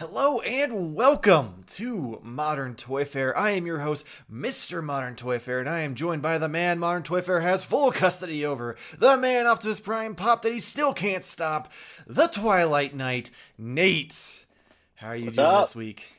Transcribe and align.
Hello 0.00 0.40
and 0.40 0.94
welcome 0.94 1.56
to 1.66 2.20
Modern 2.22 2.74
Toy 2.74 3.04
Fair. 3.04 3.36
I 3.36 3.50
am 3.50 3.66
your 3.66 3.80
host, 3.80 4.06
Mr. 4.32 4.82
Modern 4.82 5.14
Toy 5.14 5.38
Fair, 5.38 5.60
and 5.60 5.68
I 5.68 5.80
am 5.80 5.94
joined 5.94 6.22
by 6.22 6.38
the 6.38 6.48
man 6.48 6.78
Modern 6.78 7.02
Toy 7.02 7.20
Fair 7.20 7.40
has 7.40 7.66
full 7.66 7.92
custody 7.92 8.46
over, 8.46 8.76
the 8.96 9.18
man 9.18 9.46
Optimus 9.46 9.78
Prime 9.78 10.14
pop 10.14 10.40
that 10.40 10.54
he 10.54 10.58
still 10.58 10.94
can't 10.94 11.22
stop, 11.22 11.70
the 12.06 12.28
Twilight 12.28 12.94
Knight, 12.94 13.30
Nate. 13.58 14.46
How 14.94 15.08
are 15.08 15.16
you 15.16 15.26
What's 15.26 15.36
doing 15.36 15.48
up? 15.50 15.64
this 15.64 15.76
week? 15.76 16.10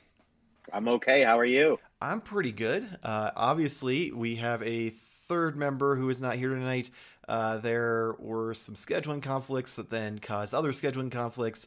I'm 0.71 0.87
okay. 0.87 1.23
How 1.23 1.39
are 1.39 1.43
you? 1.43 1.79
I'm 1.99 2.21
pretty 2.21 2.51
good. 2.51 2.87
Uh, 3.01 3.31
obviously, 3.35 4.11
we 4.11 4.35
have 4.35 4.61
a 4.61 4.89
third 4.89 5.57
member 5.57 5.95
who 5.95 6.07
is 6.07 6.21
not 6.21 6.35
here 6.35 6.49
tonight. 6.49 6.91
Uh, 7.27 7.57
there 7.57 8.13
were 8.19 8.53
some 8.53 8.75
scheduling 8.75 9.23
conflicts 9.23 9.75
that 9.77 9.89
then 9.89 10.19
caused 10.19 10.53
other 10.53 10.71
scheduling 10.71 11.09
conflicts. 11.09 11.65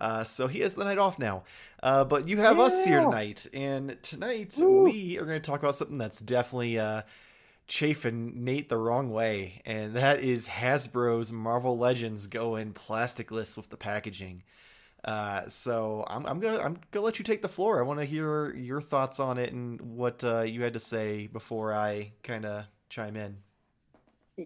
Uh, 0.00 0.24
so 0.24 0.46
he 0.46 0.60
has 0.60 0.74
the 0.74 0.84
night 0.84 0.98
off 0.98 1.18
now. 1.18 1.44
Uh, 1.82 2.04
but 2.04 2.28
you 2.28 2.38
have 2.38 2.58
us 2.58 2.84
here 2.84 3.00
tonight. 3.00 3.46
And 3.52 3.98
tonight 4.02 4.54
Woo. 4.58 4.84
we 4.84 5.18
are 5.18 5.24
going 5.24 5.40
to 5.40 5.50
talk 5.50 5.60
about 5.60 5.76
something 5.76 5.98
that's 5.98 6.20
definitely 6.20 6.78
uh, 6.78 7.02
chafing 7.66 8.44
Nate 8.44 8.68
the 8.68 8.78
wrong 8.78 9.10
way. 9.10 9.62
And 9.64 9.94
that 9.94 10.20
is 10.20 10.48
Hasbro's 10.48 11.32
Marvel 11.32 11.76
Legends 11.78 12.26
going 12.26 12.72
plasticless 12.72 13.56
with 13.56 13.68
the 13.68 13.76
packaging. 13.76 14.42
Uh, 15.04 15.48
so 15.48 16.04
I'm, 16.06 16.24
I'm 16.26 16.38
gonna 16.38 16.60
I'm 16.60 16.78
gonna 16.92 17.04
let 17.04 17.18
you 17.18 17.24
take 17.24 17.42
the 17.42 17.48
floor. 17.48 17.80
I 17.80 17.82
want 17.82 17.98
to 17.98 18.06
hear 18.06 18.54
your 18.54 18.80
thoughts 18.80 19.18
on 19.18 19.36
it 19.36 19.52
and 19.52 19.80
what 19.80 20.22
uh, 20.22 20.42
you 20.42 20.62
had 20.62 20.74
to 20.74 20.80
say 20.80 21.26
before 21.26 21.74
I 21.74 22.12
kind 22.22 22.44
of 22.44 22.66
chime 22.88 23.16
in. 23.16 23.38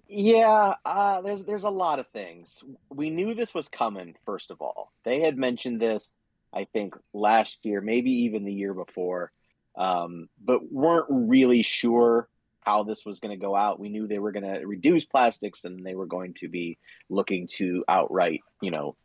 Yeah, 0.08 0.74
uh, 0.84 1.20
there's 1.20 1.44
there's 1.44 1.64
a 1.64 1.70
lot 1.70 2.00
of 2.00 2.08
things. 2.08 2.62
We 2.90 3.10
knew 3.10 3.34
this 3.34 3.54
was 3.54 3.68
coming. 3.68 4.16
First 4.24 4.50
of 4.50 4.60
all, 4.60 4.92
they 5.04 5.20
had 5.20 5.36
mentioned 5.36 5.80
this, 5.80 6.10
I 6.52 6.64
think, 6.72 6.94
last 7.12 7.64
year, 7.64 7.80
maybe 7.80 8.10
even 8.24 8.44
the 8.44 8.52
year 8.52 8.74
before, 8.74 9.30
um, 9.76 10.28
but 10.44 10.72
weren't 10.72 11.06
really 11.08 11.62
sure 11.62 12.28
how 12.60 12.82
this 12.82 13.04
was 13.06 13.20
going 13.20 13.30
to 13.30 13.40
go 13.40 13.54
out. 13.54 13.78
We 13.78 13.88
knew 13.88 14.08
they 14.08 14.18
were 14.18 14.32
going 14.32 14.52
to 14.52 14.66
reduce 14.66 15.04
plastics 15.04 15.64
and 15.64 15.86
they 15.86 15.94
were 15.94 16.06
going 16.06 16.34
to 16.34 16.48
be 16.48 16.78
looking 17.08 17.46
to 17.58 17.84
outright, 17.88 18.40
you 18.60 18.72
know, 18.72 18.96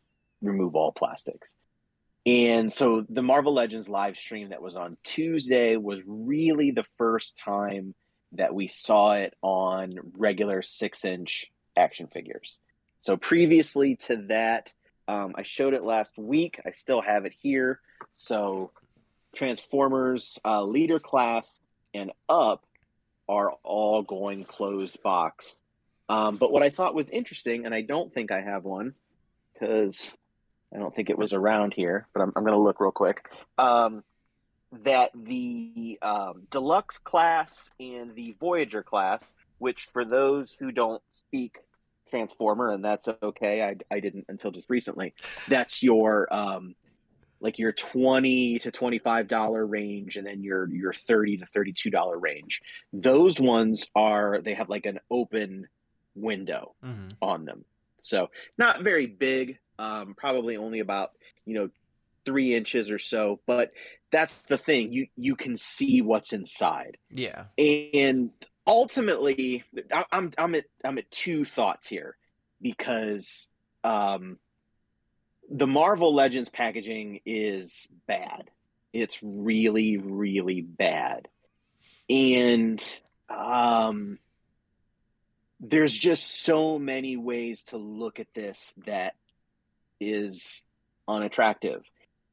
remove 0.41 0.75
all 0.75 0.91
plastics. 0.91 1.55
And 2.25 2.73
so 2.73 3.05
the 3.07 3.21
Marvel 3.21 3.53
Legends 3.53 3.87
live 3.87 4.17
stream 4.17 4.49
that 4.49 4.63
was 4.63 4.75
on 4.75 4.97
Tuesday 5.03 5.75
was 5.75 5.99
really 6.07 6.71
the 6.71 6.85
first 6.97 7.37
time 7.37 7.93
that 8.33 8.53
we 8.53 8.67
saw 8.67 9.13
it 9.13 9.35
on 9.41 9.95
regular 10.17 10.61
six 10.61 11.05
inch 11.05 11.51
action 11.75 12.07
figures. 12.07 12.57
So 13.01 13.17
previously 13.17 13.95
to 14.07 14.17
that, 14.27 14.73
um, 15.07 15.33
I 15.35 15.43
showed 15.43 15.73
it 15.73 15.83
last 15.83 16.17
week. 16.17 16.59
I 16.65 16.71
still 16.71 17.01
have 17.01 17.25
it 17.25 17.33
here. 17.41 17.79
So 18.13 18.71
Transformers 19.35 20.39
uh, 20.45 20.63
leader 20.63 20.99
class 20.99 21.59
and 21.93 22.11
up 22.29 22.63
are 23.27 23.53
all 23.63 24.01
going 24.01 24.43
closed 24.43 25.01
box. 25.01 25.57
Um, 26.09 26.37
but 26.37 26.51
what 26.51 26.63
I 26.63 26.69
thought 26.69 26.93
was 26.93 27.09
interesting, 27.09 27.65
and 27.65 27.73
I 27.73 27.81
don't 27.81 28.11
think 28.11 28.31
I 28.31 28.41
have 28.41 28.65
one 28.65 28.93
because 29.53 30.13
I 30.73 30.79
don't 30.79 30.93
think 30.93 31.09
it 31.09 31.17
was 31.17 31.33
around 31.33 31.73
here, 31.73 32.07
but 32.13 32.21
I'm, 32.21 32.33
I'm 32.35 32.43
going 32.43 32.55
to 32.55 32.61
look 32.61 32.79
real 32.79 32.91
quick. 32.91 33.25
Um, 33.57 34.03
that 34.83 35.11
the 35.15 35.99
um, 36.01 36.43
deluxe 36.49 36.97
class 36.97 37.69
and 37.79 38.15
the 38.15 38.35
Voyager 38.39 38.83
class, 38.83 39.33
which 39.57 39.85
for 39.85 40.05
those 40.05 40.55
who 40.59 40.71
don't 40.71 41.01
speak 41.11 41.57
Transformer, 42.09 42.71
and 42.71 42.83
that's 42.83 43.07
okay, 43.23 43.63
I, 43.63 43.75
I 43.89 43.99
didn't 44.01 44.25
until 44.27 44.51
just 44.51 44.69
recently. 44.69 45.13
That's 45.47 45.81
your 45.81 46.27
um, 46.33 46.75
like 47.39 47.57
your 47.57 47.71
twenty 47.71 48.59
to 48.59 48.69
twenty 48.71 48.99
five 48.99 49.27
dollar 49.27 49.65
range, 49.65 50.17
and 50.17 50.27
then 50.27 50.43
your 50.43 50.69
your 50.69 50.93
thirty 50.93 51.37
to 51.37 51.45
thirty 51.45 51.71
two 51.71 51.89
dollar 51.89 52.17
range. 52.19 52.61
Those 52.91 53.39
ones 53.39 53.89
are 53.95 54.41
they 54.41 54.53
have 54.55 54.67
like 54.69 54.85
an 54.85 54.99
open 55.09 55.67
window 56.15 56.75
Mm-hmm. 56.83 57.07
on 57.21 57.45
them. 57.45 57.63
So 57.99 58.29
not 58.57 58.83
very 58.83 59.07
big, 59.07 59.59
um, 59.79 60.13
probably 60.15 60.57
only 60.57 60.79
about 60.79 61.11
you 61.45 61.53
know 61.55 61.69
three 62.25 62.53
inches 62.53 62.89
or 62.91 62.99
so. 62.99 63.39
But 63.45 63.71
that's 64.11 64.35
the 64.43 64.57
thing 64.57 64.91
you 64.91 65.07
you 65.15 65.35
can 65.35 65.57
see 65.57 66.01
what's 66.01 66.33
inside, 66.33 66.97
Yeah. 67.11 67.45
and 67.57 68.31
ultimately, 68.67 69.63
I- 69.93 70.05
I'm 70.11 70.31
I'm 70.37 70.55
at 70.55 70.65
I'm 70.83 70.97
at 70.97 71.09
two 71.11 71.45
thoughts 71.45 71.87
here 71.87 72.17
because 72.61 73.47
um, 73.83 74.37
the 75.49 75.67
Marvel 75.67 76.13
Legends 76.13 76.49
packaging 76.49 77.21
is 77.25 77.87
bad. 78.07 78.49
It's 78.93 79.19
really 79.23 79.97
really 79.97 80.61
bad, 80.61 81.29
and 82.09 82.83
um, 83.29 84.19
there's 85.61 85.95
just 85.95 86.41
so 86.43 86.77
many 86.77 87.15
ways 87.15 87.63
to 87.65 87.77
look 87.77 88.19
at 88.19 88.33
this 88.33 88.73
that 88.85 89.15
is 89.99 90.63
unattractive 91.07 91.83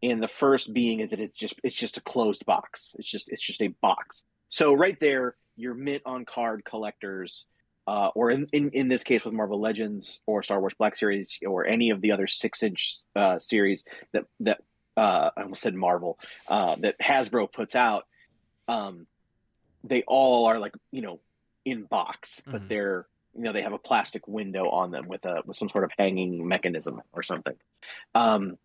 and 0.02 0.22
the 0.22 0.28
first 0.28 0.72
being 0.72 0.98
that 1.08 1.20
it's 1.20 1.36
just 1.36 1.60
it's 1.64 1.74
just 1.74 1.96
a 1.96 2.00
closed 2.02 2.44
box. 2.46 2.94
It's 2.98 3.08
just 3.10 3.30
it's 3.30 3.42
just 3.42 3.62
a 3.62 3.68
box. 3.82 4.24
So 4.48 4.74
right 4.74 4.98
there 5.00 5.36
your 5.56 5.74
mint 5.74 6.02
on 6.06 6.24
card 6.24 6.64
collectors 6.64 7.46
uh, 7.88 8.08
or 8.14 8.30
in, 8.30 8.46
in 8.52 8.70
in 8.70 8.88
this 8.88 9.02
case 9.02 9.24
with 9.24 9.34
marvel 9.34 9.60
legends 9.60 10.20
or 10.26 10.42
star 10.42 10.60
wars 10.60 10.74
black 10.78 10.94
series 10.94 11.38
or 11.46 11.66
any 11.66 11.90
of 11.90 12.00
the 12.00 12.12
other 12.12 12.26
six 12.26 12.62
inch 12.62 12.98
uh, 13.16 13.38
series 13.38 13.84
that 14.12 14.24
that 14.40 14.60
uh, 14.96 15.30
i 15.36 15.42
almost 15.42 15.62
said 15.62 15.74
marvel 15.74 16.18
uh, 16.48 16.76
that 16.78 16.96
hasbro 17.00 17.50
puts 17.50 17.74
out 17.74 18.04
um, 18.68 19.06
they 19.84 20.02
all 20.06 20.46
are 20.46 20.58
like 20.58 20.74
you 20.92 21.02
know 21.02 21.18
in 21.64 21.82
box 21.84 22.40
but 22.46 22.62
Mhm. 22.62 22.68
they're 22.68 23.06
you 23.34 23.42
know 23.42 23.52
they 23.52 23.62
have 23.62 23.72
a 23.72 23.78
plastic 23.78 24.28
window 24.28 24.68
on 24.68 24.90
them 24.90 25.08
with 25.08 25.24
a 25.24 25.42
with 25.44 25.56
some 25.56 25.68
sort 25.68 25.84
of 25.84 25.90
hanging 25.98 26.46
mechanism 26.46 27.00
or 27.12 27.22
something. 27.22 27.54
Um, 28.14 28.58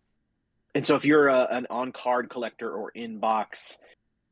and 0.74 0.86
so 0.86 0.96
if 0.96 1.04
you're 1.04 1.28
a, 1.28 1.46
an 1.50 1.66
on 1.70 1.92
card 1.92 2.28
collector 2.28 2.70
or 2.70 2.90
in 2.90 3.18
box 3.18 3.78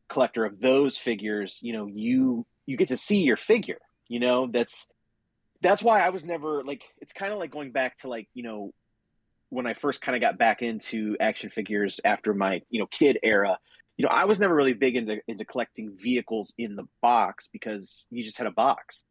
collector 0.08 0.44
of 0.44 0.60
those 0.60 0.98
figures, 0.98 1.58
you 1.62 1.72
know, 1.72 1.86
you 1.86 2.44
you 2.66 2.76
get 2.76 2.88
to 2.88 2.96
see 2.96 3.22
your 3.22 3.36
figure. 3.36 3.78
You 4.08 4.20
know, 4.20 4.48
that's 4.48 4.88
that's 5.60 5.82
why 5.82 6.00
I 6.00 6.10
was 6.10 6.24
never 6.24 6.64
like 6.64 6.82
it's 7.00 7.12
kind 7.12 7.32
of 7.32 7.38
like 7.38 7.50
going 7.50 7.70
back 7.70 7.98
to 7.98 8.08
like, 8.08 8.28
you 8.34 8.42
know, 8.42 8.72
when 9.50 9.66
I 9.66 9.74
first 9.74 10.00
kind 10.00 10.16
of 10.16 10.20
got 10.20 10.38
back 10.38 10.62
into 10.62 11.16
action 11.20 11.48
figures 11.48 12.00
after 12.04 12.34
my, 12.34 12.62
you 12.70 12.80
know, 12.80 12.86
kid 12.86 13.18
era. 13.22 13.58
You 13.96 14.06
know, 14.06 14.10
I 14.10 14.24
was 14.24 14.40
never 14.40 14.54
really 14.54 14.72
big 14.72 14.96
into 14.96 15.20
into 15.28 15.44
collecting 15.44 15.96
vehicles 15.96 16.52
in 16.58 16.74
the 16.74 16.88
box 17.00 17.48
because 17.52 18.06
you 18.10 18.24
just 18.24 18.38
had 18.38 18.46
a 18.46 18.52
box. 18.52 19.04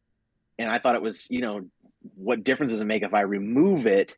And 0.60 0.70
I 0.70 0.80
thought 0.80 0.96
it 0.96 1.02
was, 1.02 1.30
you 1.30 1.40
know, 1.40 1.62
what 2.16 2.44
difference 2.44 2.72
does 2.72 2.82
it 2.82 2.86
make 2.86 3.04
if 3.04 3.14
I 3.14 3.22
remove 3.22 3.88
it 3.88 4.18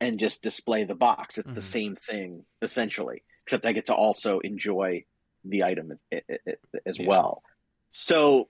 and 0.00 0.18
just 0.18 0.42
display 0.42 0.84
the 0.84 0.94
box. 0.94 1.38
It's 1.38 1.50
the 1.52 1.60
Mhm. 1.60 1.64
same 1.64 1.96
thing 1.96 2.46
essentially, 2.62 3.24
except 3.44 3.66
I 3.66 3.72
get 3.72 3.86
to 3.86 3.94
also 3.94 4.38
enjoy 4.40 5.04
the 5.44 5.64
item 5.64 5.98
i- 6.12 6.22
i- 6.30 6.38
i- 6.46 6.56
as 6.86 6.98
Yeah. 6.98 7.06
well. 7.08 7.42
So 7.90 8.48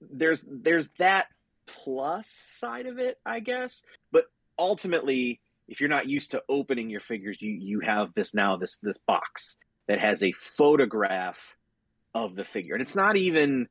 there's 0.00 0.44
there's 0.46 0.90
that 0.98 1.28
plus 1.66 2.28
side 2.28 2.86
of 2.86 2.98
it, 2.98 3.18
I 3.26 3.40
guess. 3.40 3.82
But 4.12 4.26
ultimately, 4.58 5.40
if 5.66 5.80
you're 5.80 5.88
not 5.88 6.08
used 6.08 6.30
to 6.32 6.44
opening 6.48 6.88
your 6.90 7.00
figures, 7.00 7.40
you 7.42 7.52
you 7.52 7.80
have 7.80 8.14
this 8.14 8.34
now 8.34 8.56
this 8.56 8.76
this 8.78 8.98
box 8.98 9.56
that 9.86 10.00
has 10.00 10.22
a 10.22 10.32
photograph 10.32 11.56
of 12.14 12.36
the 12.36 12.44
figure, 12.44 12.74
and 12.74 12.82
it's 12.82 12.94
not 12.94 13.16
even 13.16 13.68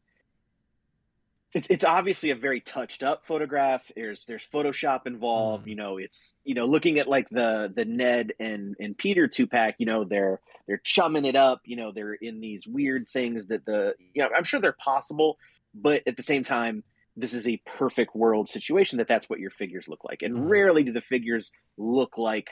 it's 1.54 1.70
it's 1.70 1.86
obviously 1.86 2.30
a 2.32 2.36
very 2.36 2.60
touched 2.60 3.04
up 3.04 3.26
photograph. 3.26 3.90
There's 3.96 4.26
there's 4.26 4.46
Photoshop 4.46 5.08
involved. 5.08 5.66
Mm. 5.66 5.70
You 5.70 5.76
know, 5.76 5.98
it's 5.98 6.34
you 6.44 6.54
know 6.54 6.66
looking 6.66 7.00
at 7.00 7.08
like 7.08 7.30
the 7.30 7.72
the 7.74 7.86
Ned 7.86 8.34
and 8.40 8.76
and 8.80 8.98
Peter 8.98 9.28
two 9.28 9.48
pack. 9.48 9.76
You 9.80 9.86
know, 9.86 10.04
they're 10.04 10.42
they're 10.68 10.82
chumming 10.84 11.26
it 11.26 11.36
up. 11.36 11.62
You 11.66 11.78
know, 11.78 11.92
they're 11.92 12.14
in 12.14 12.42
these 12.42 12.68
weird 12.68 13.08
things 13.08 13.48
that 13.48 13.66
the 13.66 13.96
you 14.14 14.22
know 14.24 14.30
I'm 14.36 14.44
sure 14.44 14.60
they're 14.60 14.74
possible, 14.74 15.38
but 15.74 16.04
at 16.06 16.18
the 16.18 16.24
same 16.24 16.44
time, 16.44 16.84
this 17.16 17.34
is 17.34 17.48
a 17.48 17.62
perfect 17.66 18.14
world 18.16 18.50
situation 18.50 18.98
that 18.98 19.08
that's 19.08 19.30
what 19.30 19.40
your 19.40 19.50
figures 19.50 19.88
look 19.88 20.04
like. 20.04 20.22
And 20.22 20.36
Mhm. 20.36 20.50
rarely 20.50 20.84
do 20.84 20.92
the 20.92 21.02
figures 21.02 21.52
look 21.78 22.18
like 22.18 22.50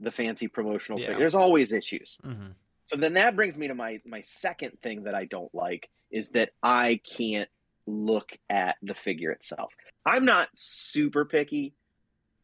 the 0.00 0.10
fancy 0.10 0.48
promotional 0.48 0.98
Yeah. 0.98 1.06
figure. 1.06 1.20
There's 1.20 1.34
always 1.36 1.72
issues. 1.72 2.18
Mm-hmm. 2.24 2.48
So 2.86 2.96
then 2.96 3.14
that 3.14 3.36
brings 3.36 3.56
me 3.56 3.68
to 3.68 3.74
my 3.74 4.00
my 4.04 4.20
second 4.22 4.80
thing 4.82 5.04
that 5.04 5.14
I 5.14 5.26
don't 5.26 5.54
like 5.54 5.88
is 6.10 6.30
that 6.30 6.50
I 6.62 7.00
can't 7.16 7.48
look 7.86 8.32
at 8.48 8.76
the 8.82 8.94
figure 8.94 9.30
itself. 9.30 9.72
I'm 10.04 10.24
not 10.24 10.48
super 10.54 11.24
picky. 11.24 11.74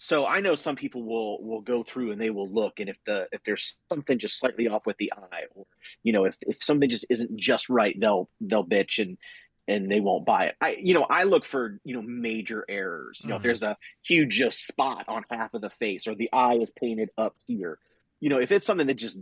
So 0.00 0.24
I 0.26 0.40
know 0.40 0.54
some 0.54 0.76
people 0.76 1.02
will 1.02 1.42
will 1.42 1.60
go 1.60 1.82
through 1.82 2.12
and 2.12 2.20
they 2.20 2.30
will 2.30 2.48
look 2.48 2.78
and 2.78 2.88
if 2.88 2.96
the 3.04 3.28
if 3.32 3.42
there's 3.42 3.78
something 3.90 4.18
just 4.18 4.38
slightly 4.38 4.68
off 4.68 4.86
with 4.86 4.96
the 4.98 5.12
eye 5.12 5.42
or 5.56 5.66
you 6.04 6.12
know 6.12 6.24
if 6.24 6.36
if 6.42 6.62
something 6.62 6.88
just 6.88 7.04
isn't 7.10 7.36
just 7.36 7.68
right 7.68 7.98
they'll 7.98 8.30
they'll 8.40 8.64
bitch 8.64 9.02
and 9.02 9.18
and 9.66 9.90
they 9.90 9.98
won't 9.98 10.24
buy 10.24 10.46
it. 10.46 10.56
I 10.60 10.78
you 10.80 10.94
know 10.94 11.04
I 11.10 11.24
look 11.24 11.44
for 11.44 11.80
you 11.84 11.94
know 11.94 12.02
major 12.02 12.64
errors. 12.68 13.20
You 13.24 13.30
know 13.30 13.36
if 13.36 13.40
Mhm. 13.40 13.44
there's 13.44 13.62
a 13.64 13.76
huge 14.06 14.36
just 14.36 14.64
spot 14.68 15.04
on 15.08 15.24
half 15.30 15.52
of 15.54 15.62
the 15.62 15.68
face 15.70 16.06
or 16.06 16.14
the 16.14 16.32
eye 16.32 16.54
is 16.54 16.70
painted 16.70 17.10
up 17.18 17.34
here. 17.48 17.80
You 18.20 18.30
know 18.30 18.38
if 18.38 18.52
it's 18.52 18.64
something 18.66 18.86
that 18.86 18.94
just 18.94 19.18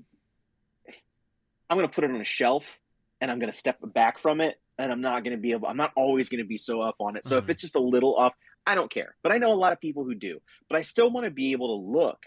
I'm 1.70 1.76
going 1.78 1.88
to 1.88 1.94
put 1.94 2.04
it 2.04 2.10
on 2.10 2.20
a 2.20 2.24
shelf 2.24 2.78
and 3.20 3.30
I'm 3.30 3.38
going 3.38 3.50
to 3.50 3.56
step 3.56 3.78
back 3.82 4.18
from 4.18 4.40
it 4.40 4.60
and 4.78 4.92
I'm 4.92 5.00
not 5.00 5.24
going 5.24 5.36
to 5.36 5.40
be 5.40 5.52
able 5.52 5.68
I'm 5.68 5.76
not 5.76 5.92
always 5.96 6.28
going 6.28 6.42
to 6.42 6.48
be 6.48 6.58
so 6.58 6.80
up 6.80 6.96
on 7.00 7.16
it. 7.16 7.24
So 7.24 7.36
mm-hmm. 7.36 7.44
if 7.44 7.50
it's 7.50 7.62
just 7.62 7.76
a 7.76 7.80
little 7.80 8.14
off, 8.16 8.34
I 8.66 8.74
don't 8.74 8.90
care. 8.90 9.14
But 9.22 9.32
I 9.32 9.38
know 9.38 9.52
a 9.52 9.54
lot 9.54 9.72
of 9.72 9.80
people 9.80 10.04
who 10.04 10.14
do. 10.14 10.40
But 10.68 10.78
I 10.78 10.82
still 10.82 11.10
want 11.10 11.24
to 11.24 11.30
be 11.30 11.52
able 11.52 11.76
to 11.76 11.92
look 11.92 12.18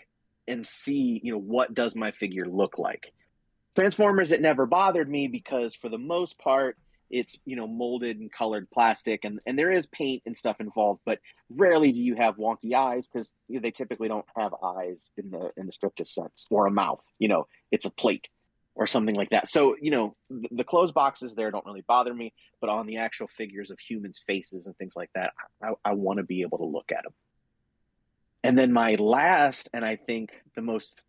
and 0.47 0.65
see, 0.65 1.21
you 1.23 1.31
know, 1.31 1.39
what 1.39 1.73
does 1.73 1.95
my 1.95 2.11
figure 2.11 2.47
look 2.47 2.77
like. 2.77 3.13
Transformers 3.75 4.31
it 4.31 4.41
never 4.41 4.65
bothered 4.65 5.09
me 5.09 5.27
because 5.27 5.75
for 5.75 5.89
the 5.89 5.97
most 5.97 6.37
part 6.39 6.77
it's 7.09 7.37
you 7.45 7.55
know 7.55 7.67
molded 7.67 8.19
and 8.19 8.31
colored 8.31 8.69
plastic 8.71 9.25
and 9.25 9.39
and 9.45 9.57
there 9.57 9.71
is 9.71 9.87
paint 9.87 10.21
and 10.25 10.37
stuff 10.37 10.59
involved 10.59 11.01
but 11.05 11.19
rarely 11.49 11.91
do 11.91 11.99
you 11.99 12.15
have 12.15 12.37
wonky 12.37 12.73
eyes 12.73 13.07
because 13.07 13.31
you 13.47 13.55
know, 13.55 13.61
they 13.61 13.71
typically 13.71 14.07
don't 14.07 14.25
have 14.35 14.53
eyes 14.63 15.11
in 15.17 15.31
the 15.31 15.51
in 15.57 15.65
the 15.65 15.71
strictest 15.71 16.13
sense 16.13 16.45
or 16.49 16.67
a 16.67 16.71
mouth 16.71 17.03
you 17.17 17.27
know 17.27 17.47
it's 17.71 17.85
a 17.85 17.89
plate 17.89 18.29
or 18.79 18.87
something 18.87 19.13
like 19.13 19.29
that 19.29 19.47
so 19.47 19.75
you 19.79 19.91
know 19.91 20.15
the, 20.29 20.47
the 20.51 20.63
closed 20.63 20.95
boxes 20.95 21.35
there 21.35 21.51
don't 21.51 21.65
really 21.65 21.83
bother 21.87 22.13
me 22.13 22.33
but 22.59 22.69
on 22.69 22.87
the 22.87 22.97
actual 22.97 23.27
figures 23.27 23.69
of 23.69 23.79
humans 23.79 24.17
faces 24.25 24.65
and 24.65 24.75
things 24.77 24.95
like 24.95 25.11
that 25.13 25.33
i, 25.61 25.73
I 25.85 25.93
want 25.93 26.17
to 26.17 26.23
be 26.23 26.41
able 26.41 26.57
to 26.59 26.65
look 26.65 26.91
at 26.91 27.03
them 27.03 27.13
and 28.43 28.57
then 28.57 28.73
my 28.73 28.95
last 28.95 29.69
and 29.73 29.85
i 29.85 29.97
think 29.97 30.31
the 30.55 30.61
most 30.61 31.05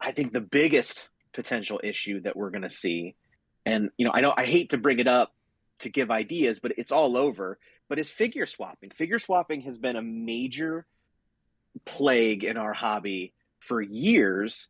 i 0.00 0.12
think 0.12 0.32
the 0.32 0.40
biggest 0.40 1.10
potential 1.34 1.80
issue 1.82 2.20
that 2.22 2.36
we're 2.36 2.50
going 2.50 2.62
to 2.62 2.70
see 2.70 3.16
and 3.64 3.90
you 3.96 4.06
know, 4.06 4.12
I 4.12 4.20
know 4.20 4.32
I 4.36 4.44
hate 4.44 4.70
to 4.70 4.78
bring 4.78 4.98
it 4.98 5.08
up 5.08 5.32
to 5.80 5.88
give 5.88 6.10
ideas, 6.10 6.60
but 6.60 6.72
it's 6.78 6.92
all 6.92 7.16
over. 7.16 7.58
But 7.88 7.98
is 7.98 8.10
figure 8.10 8.46
swapping. 8.46 8.90
Figure 8.90 9.18
swapping 9.18 9.62
has 9.62 9.76
been 9.76 9.96
a 9.96 10.02
major 10.02 10.86
plague 11.84 12.44
in 12.44 12.56
our 12.56 12.72
hobby 12.72 13.34
for 13.60 13.80
years. 13.80 14.68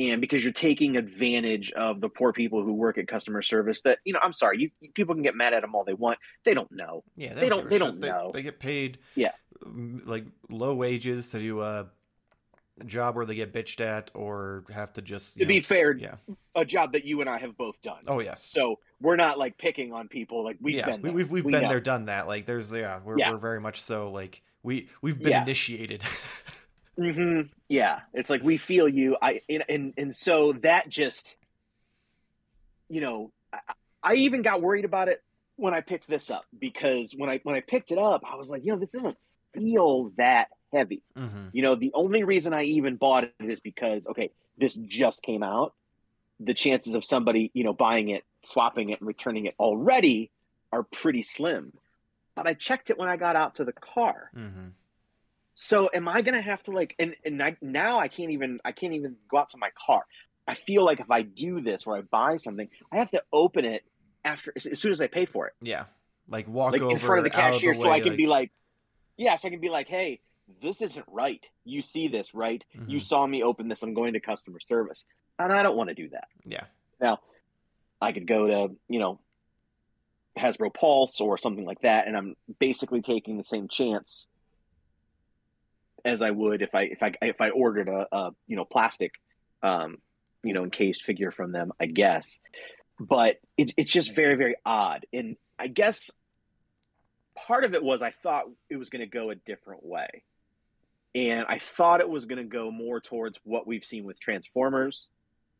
And 0.00 0.20
because 0.20 0.44
you're 0.44 0.52
taking 0.52 0.96
advantage 0.96 1.72
of 1.72 2.00
the 2.00 2.08
poor 2.08 2.32
people 2.32 2.62
who 2.62 2.72
work 2.72 2.98
at 2.98 3.08
customer 3.08 3.42
service, 3.42 3.82
that 3.82 3.98
you 4.04 4.12
know, 4.12 4.20
I'm 4.22 4.32
sorry, 4.32 4.60
you, 4.60 4.90
people 4.94 5.14
can 5.14 5.24
get 5.24 5.34
mad 5.34 5.52
at 5.54 5.62
them 5.62 5.74
all 5.74 5.84
they 5.84 5.94
want. 5.94 6.18
They 6.44 6.54
don't 6.54 6.70
know. 6.70 7.02
Yeah, 7.16 7.34
they, 7.34 7.40
they 7.42 7.48
don't. 7.48 7.68
They 7.68 7.78
don't, 7.78 8.00
they 8.00 8.08
don't 8.08 8.16
know. 8.16 8.30
They, 8.32 8.40
they, 8.40 8.42
get 8.44 8.60
paid. 8.60 8.98
Yeah, 9.16 9.32
like 10.04 10.26
low 10.48 10.74
wages 10.74 11.30
to 11.30 11.40
do 11.40 11.60
uh, 11.60 11.86
job 12.86 13.16
where 13.16 13.26
they 13.26 13.34
get 13.34 13.52
bitched 13.52 13.80
at 13.80 14.10
or 14.14 14.64
have 14.72 14.92
to 14.94 15.02
just 15.02 15.34
to 15.34 15.44
know, 15.44 15.48
be 15.48 15.60
fair 15.60 15.96
yeah 15.96 16.14
a 16.54 16.64
job 16.64 16.92
that 16.92 17.04
you 17.04 17.20
and 17.20 17.28
i 17.28 17.38
have 17.38 17.56
both 17.56 17.80
done 17.82 18.02
oh 18.06 18.20
yes 18.20 18.42
so 18.42 18.78
we're 19.00 19.16
not 19.16 19.38
like 19.38 19.56
picking 19.58 19.92
on 19.92 20.08
people 20.08 20.44
like 20.44 20.56
we've 20.60 20.76
yeah, 20.76 20.86
been 20.86 21.02
there. 21.02 21.12
we've, 21.12 21.30
we've 21.30 21.44
we 21.44 21.52
been 21.52 21.62
know. 21.62 21.68
there 21.68 21.80
done 21.80 22.06
that 22.06 22.26
like 22.26 22.46
there's 22.46 22.72
yeah 22.72 23.00
we're, 23.04 23.18
yeah. 23.18 23.30
we're 23.30 23.38
very 23.38 23.60
much 23.60 23.80
so 23.80 24.10
like 24.10 24.42
we 24.62 24.88
we've 25.02 25.18
been 25.18 25.30
yeah. 25.30 25.42
initiated 25.42 26.02
mm-hmm. 26.98 27.48
yeah 27.68 28.00
it's 28.12 28.30
like 28.30 28.42
we 28.42 28.56
feel 28.56 28.88
you 28.88 29.16
i 29.20 29.40
and, 29.48 29.64
and 29.68 29.94
and 29.96 30.14
so 30.14 30.52
that 30.52 30.88
just 30.88 31.36
you 32.88 33.00
know 33.00 33.32
I, 33.52 33.58
I 34.02 34.14
even 34.14 34.42
got 34.42 34.62
worried 34.62 34.84
about 34.84 35.08
it 35.08 35.22
when 35.56 35.74
i 35.74 35.80
picked 35.80 36.08
this 36.08 36.30
up 36.30 36.44
because 36.58 37.12
when 37.16 37.30
i 37.30 37.40
when 37.42 37.54
i 37.54 37.60
picked 37.60 37.92
it 37.92 37.98
up 37.98 38.22
i 38.30 38.36
was 38.36 38.50
like 38.50 38.64
you 38.64 38.72
know 38.72 38.78
this 38.78 38.92
doesn't 38.92 39.18
feel 39.54 40.12
that 40.16 40.48
heavy. 40.72 41.02
Mm-hmm. 41.16 41.48
You 41.52 41.62
know, 41.62 41.74
the 41.74 41.92
only 41.94 42.24
reason 42.24 42.52
I 42.52 42.64
even 42.64 42.96
bought 42.96 43.24
it 43.24 43.34
is 43.40 43.60
because 43.60 44.06
okay, 44.06 44.30
this 44.56 44.74
just 44.74 45.22
came 45.22 45.42
out. 45.42 45.74
The 46.40 46.54
chances 46.54 46.94
of 46.94 47.04
somebody, 47.04 47.50
you 47.54 47.64
know, 47.64 47.72
buying 47.72 48.08
it, 48.10 48.24
swapping 48.44 48.90
it, 48.90 49.00
and 49.00 49.08
returning 49.08 49.46
it 49.46 49.54
already 49.58 50.30
are 50.72 50.84
pretty 50.84 51.22
slim. 51.22 51.72
But 52.36 52.46
I 52.46 52.54
checked 52.54 52.90
it 52.90 52.98
when 52.98 53.08
I 53.08 53.16
got 53.16 53.34
out 53.34 53.56
to 53.56 53.64
the 53.64 53.72
car. 53.72 54.30
Mm-hmm. 54.36 54.68
So 55.60 55.90
am 55.92 56.06
I 56.06 56.22
gonna 56.22 56.40
have 56.40 56.62
to 56.62 56.70
like 56.70 56.94
and 57.00 57.16
and 57.24 57.42
I, 57.42 57.56
now 57.60 57.98
I 57.98 58.06
can't 58.06 58.30
even 58.30 58.60
I 58.64 58.70
can't 58.70 58.92
even 58.92 59.16
go 59.28 59.38
out 59.38 59.50
to 59.50 59.58
my 59.58 59.70
car. 59.74 60.04
I 60.46 60.54
feel 60.54 60.84
like 60.84 61.00
if 61.00 61.10
I 61.10 61.22
do 61.22 61.60
this 61.60 61.84
or 61.84 61.98
I 61.98 62.02
buy 62.02 62.36
something, 62.36 62.68
I 62.92 62.98
have 62.98 63.10
to 63.10 63.24
open 63.32 63.64
it 63.64 63.82
after 64.24 64.52
as 64.54 64.78
soon 64.78 64.92
as 64.92 65.00
I 65.00 65.08
pay 65.08 65.26
for 65.26 65.48
it. 65.48 65.54
Yeah, 65.60 65.86
like 66.28 66.46
walk 66.46 66.74
like 66.74 66.82
over 66.82 66.92
in 66.92 66.98
front 66.98 67.18
of 67.18 67.24
the 67.24 67.30
cashier 67.30 67.72
of 67.72 67.78
the 67.78 67.82
way, 67.82 67.88
so 67.88 67.90
I 67.90 67.98
can 67.98 68.10
like... 68.10 68.16
be 68.16 68.26
like, 68.28 68.52
yeah, 69.16 69.34
so 69.34 69.48
I 69.48 69.50
can 69.50 69.58
be 69.58 69.68
like, 69.68 69.88
hey, 69.88 70.20
this 70.62 70.80
isn't 70.80 71.06
right. 71.08 71.44
You 71.64 71.82
see 71.82 72.06
this, 72.06 72.34
right? 72.34 72.62
Mm-hmm. 72.76 72.90
You 72.90 73.00
saw 73.00 73.26
me 73.26 73.42
open 73.42 73.66
this. 73.66 73.82
I'm 73.82 73.94
going 73.94 74.12
to 74.12 74.20
customer 74.20 74.60
service. 74.60 75.06
And 75.40 75.52
I 75.52 75.64
don't 75.64 75.76
want 75.76 75.88
to 75.88 75.94
do 75.96 76.08
that. 76.10 76.28
Yeah. 76.44 76.66
Now, 77.00 77.18
I 78.00 78.12
could 78.12 78.28
go 78.28 78.46
to, 78.46 78.76
you 78.88 79.00
know, 79.00 79.18
Hasbro 80.38 80.72
Pulse 80.72 81.20
or 81.20 81.36
something 81.36 81.64
like 81.64 81.80
that, 81.80 82.06
and 82.06 82.16
I'm 82.16 82.36
basically 82.60 83.02
taking 83.02 83.38
the 83.38 83.42
same 83.42 83.66
chance 83.66 84.27
as 86.04 86.22
I 86.22 86.30
would 86.30 86.62
if 86.62 86.74
I 86.74 86.82
if 86.82 87.02
I 87.02 87.12
if 87.22 87.40
I 87.40 87.50
ordered 87.50 87.88
a, 87.88 88.06
a 88.12 88.30
you 88.46 88.56
know 88.56 88.64
plastic 88.64 89.12
um 89.62 89.98
you 90.42 90.52
know 90.52 90.64
encased 90.64 91.02
figure 91.02 91.30
from 91.30 91.52
them, 91.52 91.72
I 91.80 91.86
guess. 91.86 92.38
But 93.00 93.36
it's 93.56 93.74
it's 93.76 93.92
just 93.92 94.14
very 94.14 94.36
very 94.36 94.56
odd, 94.64 95.06
and 95.12 95.36
I 95.58 95.68
guess 95.68 96.10
part 97.34 97.64
of 97.64 97.74
it 97.74 97.82
was 97.82 98.02
I 98.02 98.10
thought 98.10 98.44
it 98.68 98.76
was 98.76 98.88
going 98.88 99.00
to 99.00 99.06
go 99.06 99.30
a 99.30 99.36
different 99.36 99.84
way 99.84 100.24
and 101.14 101.46
I 101.48 101.58
thought 101.58 102.00
it 102.00 102.08
was 102.08 102.26
going 102.26 102.38
to 102.38 102.44
go 102.44 102.70
more 102.70 103.00
towards 103.00 103.38
what 103.42 103.66
we've 103.66 103.84
seen 103.84 104.04
with 104.04 104.20
Transformers, 104.20 105.08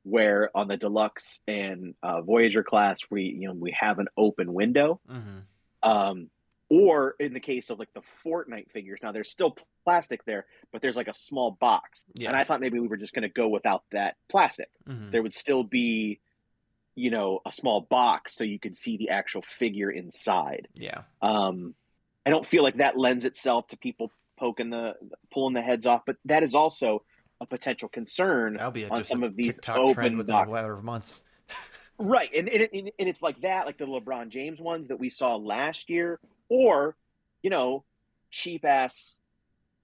where 0.02 0.50
on 0.54 0.68
the 0.68 0.76
deluxe 0.76 1.40
and 1.46 1.94
uh, 2.02 2.22
Voyager 2.22 2.62
class 2.62 2.98
we 3.10 3.24
you 3.24 3.48
know 3.48 3.54
we 3.54 3.74
have 3.78 3.98
an 3.98 4.08
open 4.16 4.52
window, 4.52 5.00
mm-hmm. 5.10 5.38
um, 5.82 6.30
or 6.70 7.14
in 7.18 7.32
the 7.32 7.40
case 7.40 7.70
of 7.70 7.78
like 7.78 7.92
the 7.94 8.02
Fortnite 8.24 8.70
figures, 8.70 9.00
now 9.02 9.12
there's 9.12 9.30
still 9.30 9.56
plastic 9.84 10.24
there, 10.24 10.46
but 10.72 10.82
there's 10.82 10.96
like 10.96 11.08
a 11.08 11.14
small 11.14 11.50
box, 11.50 12.04
yeah. 12.14 12.28
and 12.28 12.36
I 12.36 12.44
thought 12.44 12.60
maybe 12.60 12.78
we 12.78 12.88
were 12.88 12.96
just 12.96 13.14
going 13.14 13.22
to 13.22 13.28
go 13.28 13.48
without 13.48 13.84
that 13.92 14.16
plastic. 14.28 14.68
Mm-hmm. 14.88 15.10
There 15.10 15.22
would 15.22 15.34
still 15.34 15.64
be 15.64 16.20
you 16.94 17.10
know 17.10 17.40
a 17.46 17.52
small 17.52 17.80
box 17.80 18.34
so 18.34 18.44
you 18.44 18.58
could 18.58 18.76
see 18.76 18.96
the 18.96 19.10
actual 19.10 19.42
figure 19.42 19.90
inside. 19.90 20.68
Yeah. 20.74 21.02
Um, 21.22 21.74
I 22.26 22.30
don't 22.30 22.44
feel 22.44 22.62
like 22.62 22.78
that 22.78 22.98
lends 22.98 23.24
itself 23.24 23.68
to 23.68 23.76
people 23.78 24.10
poking 24.38 24.70
the 24.70 24.96
pulling 25.32 25.54
the 25.54 25.62
heads 25.62 25.86
off, 25.86 26.02
but 26.04 26.16
that 26.26 26.42
is 26.42 26.54
also 26.54 27.02
a 27.40 27.46
potential 27.46 27.88
concern 27.88 28.54
That'll 28.54 28.70
be 28.70 28.84
a, 28.84 28.88
on 28.88 29.04
some 29.04 29.22
of 29.22 29.36
these 29.36 29.56
TikTok 29.56 29.78
open 29.78 30.18
within 30.18 30.34
a 30.34 30.46
matter 30.46 30.72
of 30.72 30.84
months. 30.84 31.22
right, 31.98 32.30
and, 32.34 32.48
and, 32.48 32.68
and 32.72 33.08
it's 33.08 33.22
like 33.22 33.40
that, 33.42 33.66
like 33.66 33.78
the 33.78 33.86
LeBron 33.86 34.28
James 34.28 34.60
ones 34.60 34.88
that 34.88 34.98
we 34.98 35.08
saw 35.08 35.36
last 35.36 35.88
year, 35.88 36.20
or 36.48 36.96
you 37.42 37.50
know, 37.50 37.84
cheap 38.30 38.64
ass 38.64 39.16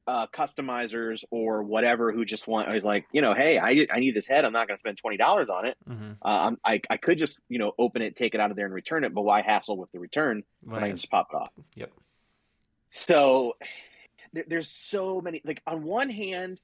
uh, 0.07 0.27
customizers 0.27 1.25
or 1.31 1.63
whatever 1.63 2.13
who 2.13 2.25
just 2.25 2.47
want 2.47 2.75
is 2.75 2.85
like 2.85 3.07
you 3.13 3.23
know 3.23 3.33
hey 3.33 3.59
I, 3.59 3.87
I 3.93 4.01
need 4.01 4.15
this 4.15 4.27
head. 4.27 4.45
I'm 4.45 4.53
not 4.53 4.69
going 4.69 4.77
to 4.77 4.79
spend 4.79 4.99
twenty 4.99 5.17
dollars 5.17 5.49
on 5.49 5.67
it. 5.67 5.77
Mm-hmm. 5.89 6.13
uh, 6.23 6.53
i 6.65 6.81
I 6.91 6.97
could 6.99 7.17
just 7.17 7.41
you 7.49 7.59
know 7.59 7.73
open 7.79 8.03
it 8.03 8.15
take 8.15 8.35
it 8.35 8.41
out 8.41 8.51
of 8.51 8.57
there 8.57 8.67
and 8.67 8.75
return 8.75 9.05
it 9.05 9.15
but 9.15 9.23
why 9.23 9.41
hassle 9.41 9.79
with 9.79 9.91
the 9.93 9.99
return 9.99 10.43
when 10.63 10.83
I 10.83 10.89
can 10.89 10.97
just 10.97 11.11
pop 11.11 11.29
it 11.33 11.37
off? 11.37 11.51
Yep. 11.75 11.91
So 12.91 13.57
there, 14.35 14.45
there's 14.47 14.69
so 14.69 15.21
many 15.21 15.41
like 15.45 15.63
on 15.67 15.85
one 15.85 16.11
hand 16.11 16.61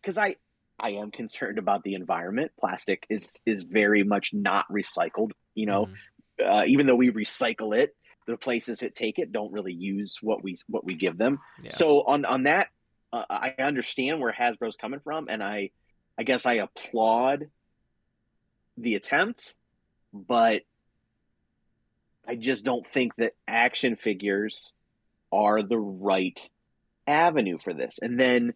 because 0.00 0.16
i 0.16 0.36
i 0.78 0.92
am 0.92 1.10
concerned 1.10 1.58
about 1.58 1.84
the 1.84 1.94
environment. 1.94 2.52
Plastic 2.58 3.04
is 3.10 3.38
is 3.44 3.60
very 3.60 4.04
much 4.04 4.32
not 4.32 4.66
recycled 4.72 5.32
you 5.54 5.66
know? 5.66 5.86
Mm-hmm. 5.86 6.50
uh, 6.50 6.64
even 6.64 6.86
though 6.86 6.96
we 6.96 7.10
recycle 7.10 7.76
it 7.76 7.94
the 8.26 8.36
places 8.36 8.80
that 8.80 8.94
take 8.94 9.18
it 9.18 9.32
don't 9.32 9.52
really 9.52 9.72
use 9.72 10.18
what 10.20 10.42
we 10.42 10.56
what 10.68 10.84
we 10.84 10.94
give 10.94 11.16
them 11.18 11.38
yeah. 11.62 11.70
so 11.70 12.02
on 12.02 12.24
on 12.24 12.44
that 12.44 12.68
uh, 13.12 13.24
i 13.28 13.54
understand 13.58 14.20
where 14.20 14.32
hasbro's 14.32 14.76
coming 14.76 15.00
from 15.00 15.26
and 15.28 15.42
i 15.42 15.70
i 16.18 16.22
guess 16.22 16.46
i 16.46 16.54
applaud 16.54 17.48
the 18.76 18.94
attempt 18.94 19.54
but 20.12 20.62
i 22.28 22.36
just 22.36 22.64
don't 22.64 22.86
think 22.86 23.14
that 23.16 23.32
action 23.48 23.96
figures 23.96 24.72
are 25.32 25.62
the 25.62 25.78
right 25.78 26.48
avenue 27.06 27.58
for 27.58 27.74
this. 27.74 27.98
And 28.00 28.18
then 28.18 28.54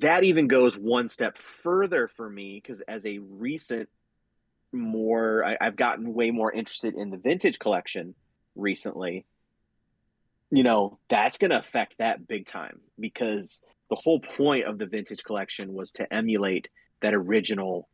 that 0.00 0.24
even 0.24 0.48
goes 0.48 0.76
one 0.76 1.08
step 1.08 1.38
further 1.38 2.08
for 2.08 2.28
me 2.28 2.60
because 2.62 2.80
as 2.82 3.04
a 3.04 3.18
recent 3.18 3.88
more 4.72 5.44
I, 5.44 5.56
have 5.60 5.76
gotten 5.76 6.14
way 6.14 6.30
more 6.30 6.50
interested 6.50 6.94
in 6.94 7.10
the 7.10 7.16
vintage 7.16 7.58
collection 7.58 8.14
recently 8.54 9.24
you 10.50 10.62
know 10.62 10.98
that's 11.08 11.38
going 11.38 11.50
to 11.50 11.58
affect 11.58 11.98
that 11.98 12.26
big 12.28 12.46
time 12.46 12.80
because 12.98 13.60
the 13.90 13.96
whole 13.96 14.20
point 14.20 14.66
of 14.66 14.78
the 14.78 14.86
vintage 14.86 15.24
collection 15.24 15.72
was 15.72 15.92
to 15.92 16.12
emulate 16.12 16.68
that 17.02 17.14
original 17.14 17.88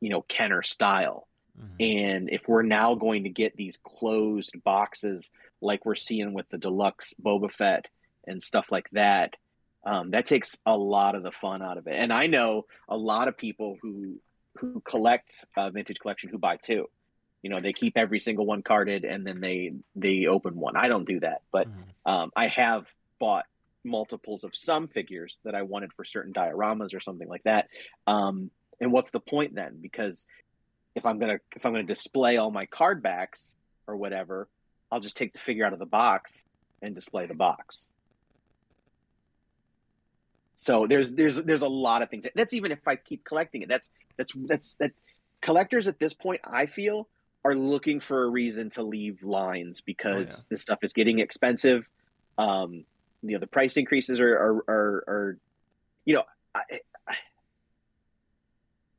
you 0.00 0.10
know 0.10 0.22
kenner 0.22 0.62
style. 0.62 1.28
Mm-hmm. 1.58 1.74
and 1.80 2.30
if 2.30 2.48
we're 2.48 2.62
now 2.62 2.94
going 2.94 3.24
to 3.24 3.28
get 3.28 3.54
these 3.56 3.78
closed 3.84 4.54
boxes 4.64 5.30
like 5.60 5.84
we're 5.84 5.94
seeing 5.94 6.32
with 6.32 6.48
the 6.48 6.56
deluxe 6.56 7.12
boba 7.22 7.52
fett 7.52 7.88
and 8.26 8.42
stuff 8.42 8.72
like 8.72 8.88
that 8.92 9.34
um, 9.84 10.12
that 10.12 10.24
takes 10.24 10.56
a 10.64 10.74
lot 10.74 11.14
of 11.14 11.22
the 11.22 11.30
fun 11.30 11.60
out 11.60 11.76
of 11.76 11.86
it. 11.86 11.94
And 11.94 12.10
i 12.10 12.26
know 12.26 12.64
a 12.88 12.96
lot 12.96 13.28
of 13.28 13.36
people 13.36 13.76
who 13.82 14.18
who 14.56 14.80
collect 14.80 15.44
uh, 15.54 15.68
vintage 15.68 15.98
collection 15.98 16.30
who 16.30 16.38
buy 16.38 16.56
two 16.56 16.86
you 17.42 17.50
know 17.50 17.60
they 17.60 17.72
keep 17.72 17.96
every 17.96 18.20
single 18.20 18.46
one 18.46 18.62
carded 18.62 19.04
and 19.04 19.26
then 19.26 19.40
they 19.40 19.72
they 19.96 20.26
open 20.26 20.56
one 20.56 20.76
i 20.76 20.88
don't 20.88 21.06
do 21.06 21.20
that 21.20 21.42
but 21.50 21.68
mm-hmm. 21.68 22.10
um, 22.10 22.30
i 22.36 22.48
have 22.48 22.92
bought 23.18 23.46
multiples 23.84 24.44
of 24.44 24.54
some 24.54 24.86
figures 24.86 25.40
that 25.44 25.54
i 25.54 25.62
wanted 25.62 25.92
for 25.92 26.04
certain 26.04 26.32
dioramas 26.32 26.94
or 26.94 27.00
something 27.00 27.28
like 27.28 27.42
that 27.42 27.68
um, 28.06 28.50
and 28.80 28.92
what's 28.92 29.10
the 29.10 29.20
point 29.20 29.54
then 29.54 29.78
because 29.80 30.26
if 30.94 31.06
I'm 31.06 31.18
gonna 31.18 31.38
if 31.56 31.64
I'm 31.64 31.72
gonna 31.72 31.84
display 31.84 32.36
all 32.36 32.50
my 32.50 32.66
card 32.66 33.02
backs 33.02 33.56
or 33.86 33.96
whatever, 33.96 34.48
I'll 34.90 35.00
just 35.00 35.16
take 35.16 35.32
the 35.32 35.38
figure 35.38 35.64
out 35.64 35.72
of 35.72 35.78
the 35.78 35.86
box 35.86 36.44
and 36.80 36.94
display 36.94 37.26
the 37.26 37.34
box. 37.34 37.88
So 40.56 40.86
there's 40.86 41.10
there's 41.10 41.36
there's 41.36 41.62
a 41.62 41.68
lot 41.68 42.02
of 42.02 42.10
things. 42.10 42.26
That's 42.34 42.52
even 42.52 42.72
if 42.72 42.86
I 42.86 42.96
keep 42.96 43.24
collecting 43.24 43.62
it. 43.62 43.68
That's 43.68 43.90
that's 44.16 44.32
that's 44.36 44.74
that 44.76 44.92
collectors 45.40 45.88
at 45.88 45.98
this 45.98 46.14
point 46.14 46.40
I 46.44 46.66
feel 46.66 47.08
are 47.44 47.54
looking 47.54 48.00
for 48.00 48.24
a 48.24 48.28
reason 48.28 48.70
to 48.70 48.82
leave 48.82 49.22
lines 49.22 49.80
because 49.80 50.32
oh, 50.32 50.38
yeah. 50.38 50.44
this 50.50 50.62
stuff 50.62 50.78
is 50.82 50.92
getting 50.92 51.18
expensive. 51.18 51.88
Um, 52.38 52.84
you 53.22 53.32
know, 53.32 53.38
the 53.38 53.46
price 53.46 53.76
increases 53.76 54.20
are 54.20 54.32
are 54.32 54.64
are, 54.68 55.04
are 55.08 55.38
you 56.04 56.14
know, 56.14 56.24
I, 56.54 56.62
I, 57.08 57.16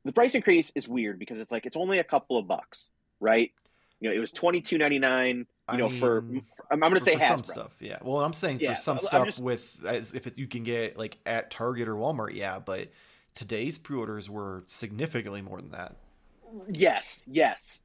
the 0.04 0.12
price 0.12 0.34
increase 0.34 0.72
is 0.74 0.88
weird 0.88 1.18
because 1.18 1.38
it's 1.38 1.52
like 1.52 1.66
it's 1.66 1.76
only 1.76 1.98
a 1.98 2.04
couple 2.04 2.36
of 2.36 2.46
bucks, 2.46 2.90
right? 3.20 3.52
You 4.00 4.10
know, 4.10 4.16
it 4.16 4.18
was 4.18 4.32
twenty 4.32 4.60
two 4.60 4.78
ninety 4.78 4.98
nine. 4.98 5.38
You 5.38 5.46
I 5.68 5.76
know, 5.78 5.88
mean, 5.88 5.98
for, 5.98 6.20
for, 6.20 6.66
I'm 6.70 6.80
going 6.80 6.92
to 6.92 7.00
say 7.00 7.18
some 7.18 7.42
stuff. 7.42 7.72
Yeah. 7.80 7.98
Well, 8.02 8.20
I'm 8.20 8.34
saying 8.34 8.60
yeah, 8.60 8.74
for 8.74 8.80
some 8.80 8.98
stuff 8.98 9.26
just, 9.26 9.40
with 9.40 9.82
as 9.86 10.12
if 10.12 10.26
it, 10.26 10.36
you 10.36 10.46
can 10.46 10.62
get 10.62 10.98
like 10.98 11.16
at 11.24 11.50
Target 11.50 11.88
or 11.88 11.94
Walmart. 11.94 12.34
Yeah, 12.34 12.58
but 12.58 12.90
today's 13.34 13.78
pre-orders 13.78 14.28
were 14.28 14.62
significantly 14.66 15.40
more 15.40 15.58
than 15.58 15.70
that. 15.70 15.96
Yes. 16.70 17.22
Yes. 17.26 17.78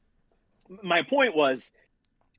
My 0.84 1.02
point 1.02 1.36
was 1.36 1.72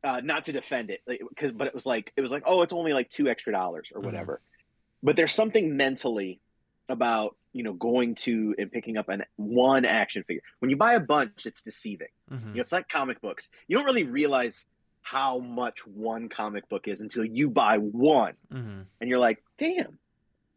uh, 0.05 0.21
not 0.25 0.47
to 0.47 0.53
defend 0.53 0.91
it 0.91 1.03
because, 1.07 1.53
but 1.53 1.67
it 1.67 1.75
was 1.75 1.87
like 1.87 2.13
it 2.17 2.21
was 2.21 2.31
like 2.31 2.45
oh, 2.47 2.63
it's 2.63 2.73
only 2.73 2.93
like 2.93 3.11
two 3.11 3.29
extra 3.29 3.53
dollars 3.53 3.93
or 3.95 3.99
mm-hmm. 3.99 4.07
whatever. 4.07 4.35
Mm-hmm. 4.35 5.07
But 5.07 5.17
there's 5.17 5.33
something 5.33 5.77
mentally 5.77 6.41
about 6.89 7.37
you 7.53 7.63
know 7.63 7.73
going 7.73 8.15
to 8.15 8.55
and 8.59 8.71
picking 8.71 8.97
up 8.97 9.09
an 9.09 9.25
one 9.37 9.85
action 9.85 10.23
figure 10.25 10.43
when 10.59 10.71
you 10.71 10.77
buy 10.77 10.95
a 10.95 11.01
bunch 11.01 11.47
it's 11.47 11.63
deceiving 11.63 12.09
mm-hmm. 12.31 12.49
you 12.49 12.55
know, 12.55 12.61
it's 12.61 12.73
like 12.73 12.89
comic 12.89 13.21
books 13.21 13.49
you 13.69 13.77
don't 13.77 13.87
really 13.87 14.05
realize 14.05 14.67
how 15.03 15.39
much 15.39 15.87
one 15.87 16.29
comic 16.29 16.69
book 16.69 16.87
is 16.87 17.01
until 17.01 17.25
you 17.25 17.51
buy 17.51 17.79
one 17.79 18.35
mm-hmm. 18.53 18.83
and 19.01 19.11
you're 19.11 19.19
like 19.19 19.43
damn 19.59 19.99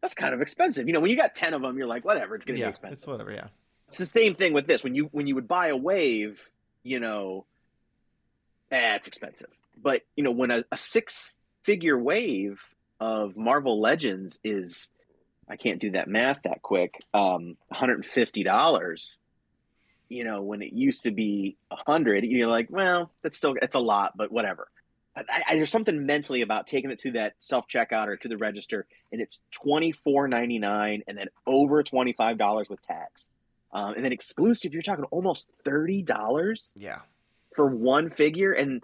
that's 0.00 0.14
kind 0.14 0.34
of 0.34 0.40
expensive 0.40 0.86
you 0.86 0.92
know 0.92 1.00
when 1.00 1.10
you 1.10 1.16
got 1.16 1.34
10 1.34 1.54
of 1.54 1.62
them 1.62 1.76
you're 1.78 1.86
like 1.86 2.04
whatever 2.04 2.34
it's 2.34 2.44
gonna 2.44 2.58
yeah, 2.58 2.66
be 2.66 2.70
expensive 2.70 2.98
it's 2.98 3.06
whatever 3.06 3.32
yeah 3.32 3.46
it's 3.88 3.98
the 3.98 4.06
same 4.06 4.34
thing 4.34 4.52
with 4.52 4.66
this 4.66 4.84
when 4.84 4.94
you 4.94 5.08
when 5.12 5.26
you 5.26 5.34
would 5.34 5.48
buy 5.48 5.68
a 5.68 5.76
wave 5.76 6.50
you 6.82 7.00
know 7.00 7.46
eh, 8.74 8.94
it's 8.96 9.06
expensive 9.06 9.50
but 9.82 10.02
you 10.16 10.24
know 10.24 10.30
when 10.30 10.50
a, 10.50 10.64
a 10.72 10.76
six 10.76 11.36
figure 11.62 11.98
wave 11.98 12.62
of 13.00 13.36
marvel 13.36 13.80
legends 13.80 14.38
is 14.44 14.90
I 15.48 15.56
can't 15.56 15.80
do 15.80 15.92
that 15.92 16.08
math 16.08 16.38
that 16.44 16.62
quick. 16.62 16.98
Um, 17.12 17.56
$150, 17.72 19.18
you 20.08 20.24
know, 20.24 20.42
when 20.42 20.62
it 20.62 20.72
used 20.72 21.02
to 21.04 21.10
be 21.10 21.56
a 21.70 21.76
hundred, 21.76 22.24
you're 22.24 22.48
like, 22.48 22.68
well, 22.70 23.10
that's 23.22 23.36
still, 23.36 23.54
it's 23.60 23.74
a 23.74 23.80
lot, 23.80 24.16
but 24.16 24.32
whatever. 24.32 24.68
I, 25.16 25.24
I, 25.48 25.56
there's 25.56 25.70
something 25.70 26.06
mentally 26.06 26.42
about 26.42 26.66
taking 26.66 26.90
it 26.90 27.00
to 27.00 27.12
that 27.12 27.34
self 27.38 27.68
checkout 27.68 28.08
or 28.08 28.16
to 28.16 28.28
the 28.28 28.36
register, 28.36 28.84
and 29.12 29.20
it's 29.20 29.40
twenty 29.52 29.92
four 29.92 30.26
ninety 30.26 30.58
nine, 30.58 31.04
and 31.06 31.16
then 31.16 31.28
over 31.46 31.84
twenty 31.84 32.12
five 32.12 32.36
dollars 32.36 32.68
with 32.68 32.82
tax, 32.82 33.30
um, 33.72 33.94
and 33.94 34.04
then 34.04 34.10
exclusive. 34.12 34.72
You're 34.74 34.82
talking 34.82 35.04
almost 35.12 35.48
thirty 35.64 36.02
dollars. 36.02 36.72
Yeah, 36.74 36.98
for 37.54 37.66
one 37.66 38.10
figure, 38.10 38.52
and 38.52 38.82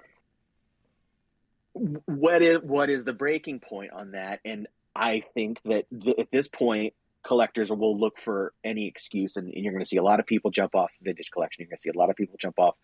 what 1.73 2.43
is 2.43 2.59
what 2.63 2.91
is 2.91 3.05
the 3.05 3.13
breaking 3.13 3.61
point 3.61 3.93
on 3.93 4.13
that? 4.13 4.41
And 4.45 4.67
I 4.95 5.23
think 5.35 5.61
that 5.65 5.87
th- 5.91 6.19
at 6.19 6.31
this 6.31 6.49
point, 6.49 6.95
collectors 7.23 7.71
will 7.71 7.99
look 7.99 8.19
for 8.19 8.53
any 8.65 8.87
excuse, 8.87 9.37
and, 9.37 9.53
and 9.53 9.65
you're 9.65 9.73
going 9.73 9.85
to 9.85 9.89
see 9.89 9.97
a 9.97 10.03
lot 10.03 10.21
of 10.21 10.27
people 10.27 10.51
jump 10.51 10.75
off 10.75 10.91
Vintage 11.03 11.31
Collection. 11.31 11.63
You're 11.63 11.69
going 11.69 11.77
to 11.77 11.83
see 11.83 11.91
a 11.95 11.99
lot 11.99 12.11
of 12.11 12.17
people 12.17 12.37
jump 12.41 12.59
off 12.59 12.77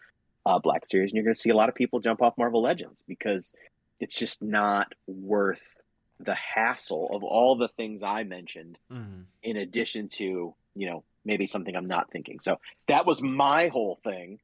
uh, 0.44 0.58
Black 0.58 0.86
Series, 0.86 1.10
and 1.10 1.16
you're 1.16 1.24
going 1.24 1.34
to 1.34 1.40
see 1.40 1.50
a 1.50 1.56
lot 1.56 1.68
of 1.68 1.74
people 1.74 2.00
jump 2.00 2.22
off 2.22 2.34
Marvel 2.38 2.62
Legends 2.62 3.02
because 3.06 3.52
it's 3.98 4.14
just 4.14 4.42
not 4.42 4.94
worth 5.06 5.76
the 6.20 6.34
hassle 6.34 7.10
of 7.12 7.22
all 7.22 7.56
the 7.56 7.68
things 7.68 8.02
I 8.02 8.24
mentioned, 8.24 8.78
mm-hmm. 8.90 9.22
in 9.42 9.56
addition 9.56 10.08
to 10.16 10.54
you 10.74 10.86
know 10.86 11.04
maybe 11.24 11.46
something 11.46 11.74
I'm 11.74 11.86
not 11.86 12.10
thinking. 12.10 12.38
So 12.40 12.60
that 12.86 13.06
was 13.06 13.20
my 13.20 13.68
whole 13.68 13.98
thing. 14.04 14.38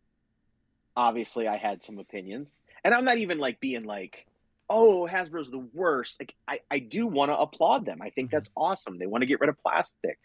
Obviously, 0.97 1.49
I 1.49 1.57
had 1.57 1.83
some 1.83 1.99
opinions, 1.99 2.57
and 2.85 2.95
I'm 2.95 3.05
not 3.05 3.19
even 3.19 3.39
like 3.39 3.61
being 3.61 3.85
like 3.85 4.27
oh, 4.73 5.07
Hasbro's 5.11 5.51
the 5.51 5.59
worst. 5.59 6.19
Like, 6.19 6.35
I, 6.49 6.61
I 6.71 6.79
do 6.79 7.07
want 7.07 7.31
to 7.31 7.37
applaud 7.37 7.85
them. 7.85 8.01
I 8.01 8.11
think 8.11 8.29
mm-hmm. 8.29 8.37
that's 8.37 8.51
awesome. 8.57 8.99
They 8.99 9.07
want 9.07 9.23
to 9.23 9.27
get 9.27 9.41
rid 9.41 9.51
of 9.51 9.63
plastic. 9.63 10.19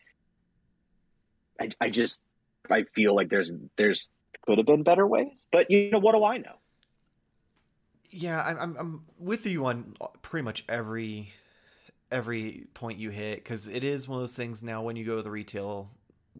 I, 1.60 1.70
I 1.82 1.90
just, 1.90 2.24
I 2.70 2.84
feel 2.84 3.14
like 3.14 3.30
there's, 3.30 3.52
there's 3.76 4.10
could 4.46 4.58
have 4.58 4.68
been 4.68 4.84
better 4.84 5.06
ways, 5.06 5.46
but 5.52 5.70
you 5.70 5.92
know, 5.92 6.00
what 6.00 6.14
do 6.14 6.24
I 6.24 6.38
know? 6.38 6.56
Yeah, 8.10 8.42
I'm, 8.42 8.78
I'm 8.78 9.02
with 9.20 9.46
you 9.46 9.66
on 9.66 9.96
pretty 10.22 10.46
much 10.46 10.64
every, 10.70 11.34
every 12.10 12.68
point 12.74 13.00
you 13.00 13.10
hit. 13.10 13.44
Cause 13.44 13.68
it 13.68 13.84
is 13.84 14.08
one 14.08 14.18
of 14.18 14.22
those 14.22 14.38
things 14.38 14.64
now 14.64 14.82
when 14.82 14.96
you 14.96 15.04
go 15.04 15.18
to 15.18 15.22
the 15.22 15.32
retail, 15.32 15.90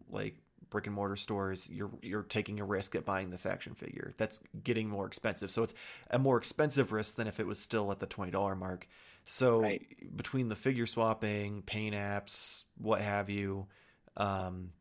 like 0.08 0.36
brick 0.70 0.86
and 0.86 0.94
mortar 0.94 1.16
stores, 1.16 1.68
you're 1.70 1.90
you're 2.02 2.22
taking 2.22 2.60
a 2.60 2.64
risk 2.64 2.94
at 2.94 3.04
buying 3.04 3.30
this 3.30 3.46
action 3.46 3.74
figure. 3.74 4.14
That's 4.16 4.40
getting 4.62 4.88
more 4.88 5.06
expensive. 5.06 5.50
So 5.50 5.62
it's 5.62 5.74
a 6.10 6.18
more 6.18 6.36
expensive 6.36 6.92
risk 6.92 7.16
than 7.16 7.26
if 7.26 7.40
it 7.40 7.46
was 7.46 7.58
still 7.58 7.90
at 7.92 8.00
the 8.00 8.06
twenty 8.06 8.32
dollar 8.32 8.54
mark. 8.54 8.88
So 9.24 9.60
right. 9.60 9.86
between 10.16 10.48
the 10.48 10.54
figure 10.54 10.86
swapping, 10.86 11.62
paint 11.62 11.94
apps, 11.94 12.64
what 12.78 13.02
have 13.02 13.28
you, 13.28 13.66
um, 14.16 14.72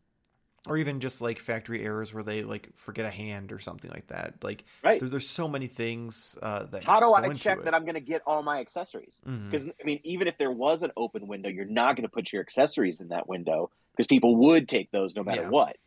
or 0.68 0.78
even 0.78 1.00
just 1.00 1.22
like 1.22 1.40
factory 1.40 1.84
errors 1.84 2.14
where 2.14 2.24
they 2.24 2.44
like 2.44 2.70
forget 2.76 3.06
a 3.06 3.10
hand 3.10 3.52
or 3.52 3.60
something 3.60 3.92
like 3.92 4.08
that. 4.08 4.36
Like 4.42 4.64
right. 4.84 5.00
there's 5.00 5.12
there's 5.12 5.28
so 5.28 5.48
many 5.48 5.68
things 5.68 6.38
uh, 6.42 6.66
that. 6.68 6.84
How 6.84 7.00
do 7.00 7.14
I 7.14 7.34
check 7.34 7.64
that 7.64 7.74
I'm 7.74 7.84
going 7.84 7.96
to 7.96 8.02
get 8.02 8.22
all 8.26 8.44
my 8.44 8.60
accessories? 8.60 9.16
Because 9.24 9.64
mm-hmm. 9.64 9.82
I 9.82 9.86
mean, 9.86 10.00
even 10.04 10.28
if 10.28 10.38
there 10.38 10.52
was 10.52 10.84
an 10.84 10.92
open 10.96 11.28
window, 11.28 11.50
you're 11.50 11.66
not 11.66 11.96
going 11.96 12.04
to 12.04 12.10
put 12.10 12.32
your 12.32 12.42
accessories 12.42 13.02
in 13.02 13.10
that 13.10 13.28
window 13.28 13.70
because 13.98 14.08
people 14.08 14.36
would 14.36 14.70
take 14.70 14.92
those 14.92 15.16
no 15.16 15.24
matter 15.24 15.42
yeah. 15.42 15.50
what. 15.50 15.78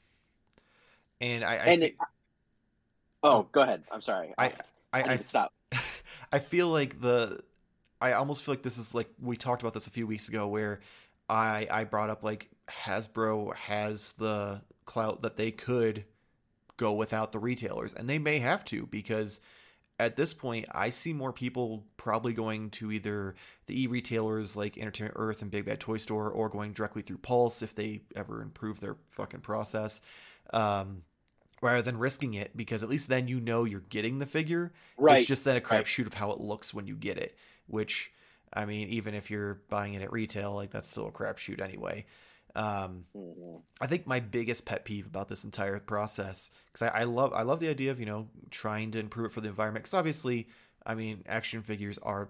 And 1.20 1.44
I, 1.44 1.52
I 1.52 1.56
and 1.66 1.82
it, 1.84 1.96
oh, 3.22 3.30
oh, 3.30 3.48
go 3.52 3.60
ahead. 3.60 3.84
I'm 3.92 4.02
sorry. 4.02 4.34
I 4.36 4.46
I, 4.46 4.52
I, 4.92 5.02
I 5.12 5.16
stop. 5.18 5.52
I 6.32 6.40
feel 6.40 6.68
like 6.68 7.00
the 7.00 7.40
I 8.00 8.12
almost 8.12 8.42
feel 8.42 8.52
like 8.52 8.62
this 8.62 8.78
is 8.78 8.94
like 8.94 9.08
we 9.20 9.36
talked 9.36 9.62
about 9.62 9.74
this 9.74 9.86
a 9.86 9.90
few 9.90 10.06
weeks 10.06 10.28
ago 10.28 10.48
where 10.48 10.80
I 11.28 11.68
I 11.70 11.84
brought 11.84 12.10
up 12.10 12.24
like 12.24 12.50
Hasbro 12.68 13.54
has 13.54 14.12
the 14.12 14.62
clout 14.86 15.22
that 15.22 15.36
they 15.36 15.50
could 15.50 16.04
go 16.76 16.92
without 16.92 17.30
the 17.30 17.38
retailers 17.38 17.92
and 17.92 18.08
they 18.08 18.18
may 18.18 18.38
have 18.38 18.64
to 18.64 18.86
because 18.86 19.40
at 20.00 20.16
this 20.16 20.34
point 20.34 20.66
I 20.72 20.88
see 20.88 21.12
more 21.12 21.32
people 21.32 21.84
probably 21.96 22.32
going 22.32 22.70
to 22.70 22.90
either 22.90 23.34
the 23.66 23.82
e-retailers 23.82 24.56
like 24.56 24.78
Entertainment 24.78 25.16
Earth 25.18 25.42
and 25.42 25.50
Big 25.50 25.66
Bad 25.66 25.80
Toy 25.80 25.98
Store 25.98 26.30
or 26.30 26.48
going 26.48 26.72
directly 26.72 27.02
through 27.02 27.18
Pulse 27.18 27.62
if 27.62 27.74
they 27.74 28.02
ever 28.16 28.42
improve 28.42 28.80
their 28.80 28.96
fucking 29.10 29.40
process. 29.40 30.00
Um, 30.52 31.02
rather 31.62 31.82
than 31.82 31.98
risking 31.98 32.34
it 32.34 32.56
because 32.56 32.82
at 32.82 32.88
least 32.88 33.08
then 33.08 33.28
you 33.28 33.38
know 33.38 33.64
you're 33.64 33.80
getting 33.80 34.18
the 34.18 34.26
figure. 34.26 34.72
Right. 34.96 35.20
It's 35.20 35.28
just 35.28 35.44
then 35.44 35.56
a 35.56 35.60
crapshoot 35.60 35.98
right. 35.98 36.06
of 36.06 36.14
how 36.14 36.32
it 36.32 36.40
looks 36.40 36.72
when 36.72 36.86
you 36.86 36.96
get 36.96 37.18
it, 37.18 37.36
which 37.66 38.12
I 38.52 38.64
mean, 38.64 38.88
even 38.88 39.14
if 39.14 39.30
you're 39.30 39.60
buying 39.68 39.94
it 39.94 40.02
at 40.02 40.10
retail, 40.10 40.54
like 40.54 40.70
that's 40.70 40.88
still 40.88 41.06
a 41.06 41.12
crapshoot 41.12 41.60
anyway. 41.60 42.06
Um, 42.54 43.04
mm-hmm. 43.16 43.56
I 43.80 43.86
think 43.86 44.06
my 44.06 44.20
biggest 44.20 44.66
pet 44.66 44.84
peeve 44.84 45.06
about 45.06 45.28
this 45.28 45.44
entire 45.44 45.78
process, 45.78 46.50
because 46.66 46.90
I, 46.92 47.00
I, 47.00 47.04
love 47.04 47.32
I 47.32 47.42
love 47.42 47.60
the 47.60 47.68
idea 47.68 47.90
of 47.90 48.00
you 48.00 48.06
know 48.06 48.28
trying 48.50 48.90
to 48.92 48.98
improve 48.98 49.26
it 49.26 49.32
for 49.32 49.40
the 49.40 49.48
environment, 49.48 49.84
because 49.84 49.94
obviously, 49.94 50.48
I 50.84 50.94
mean, 50.94 51.22
action 51.26 51.62
figures 51.62 51.98
are 51.98 52.28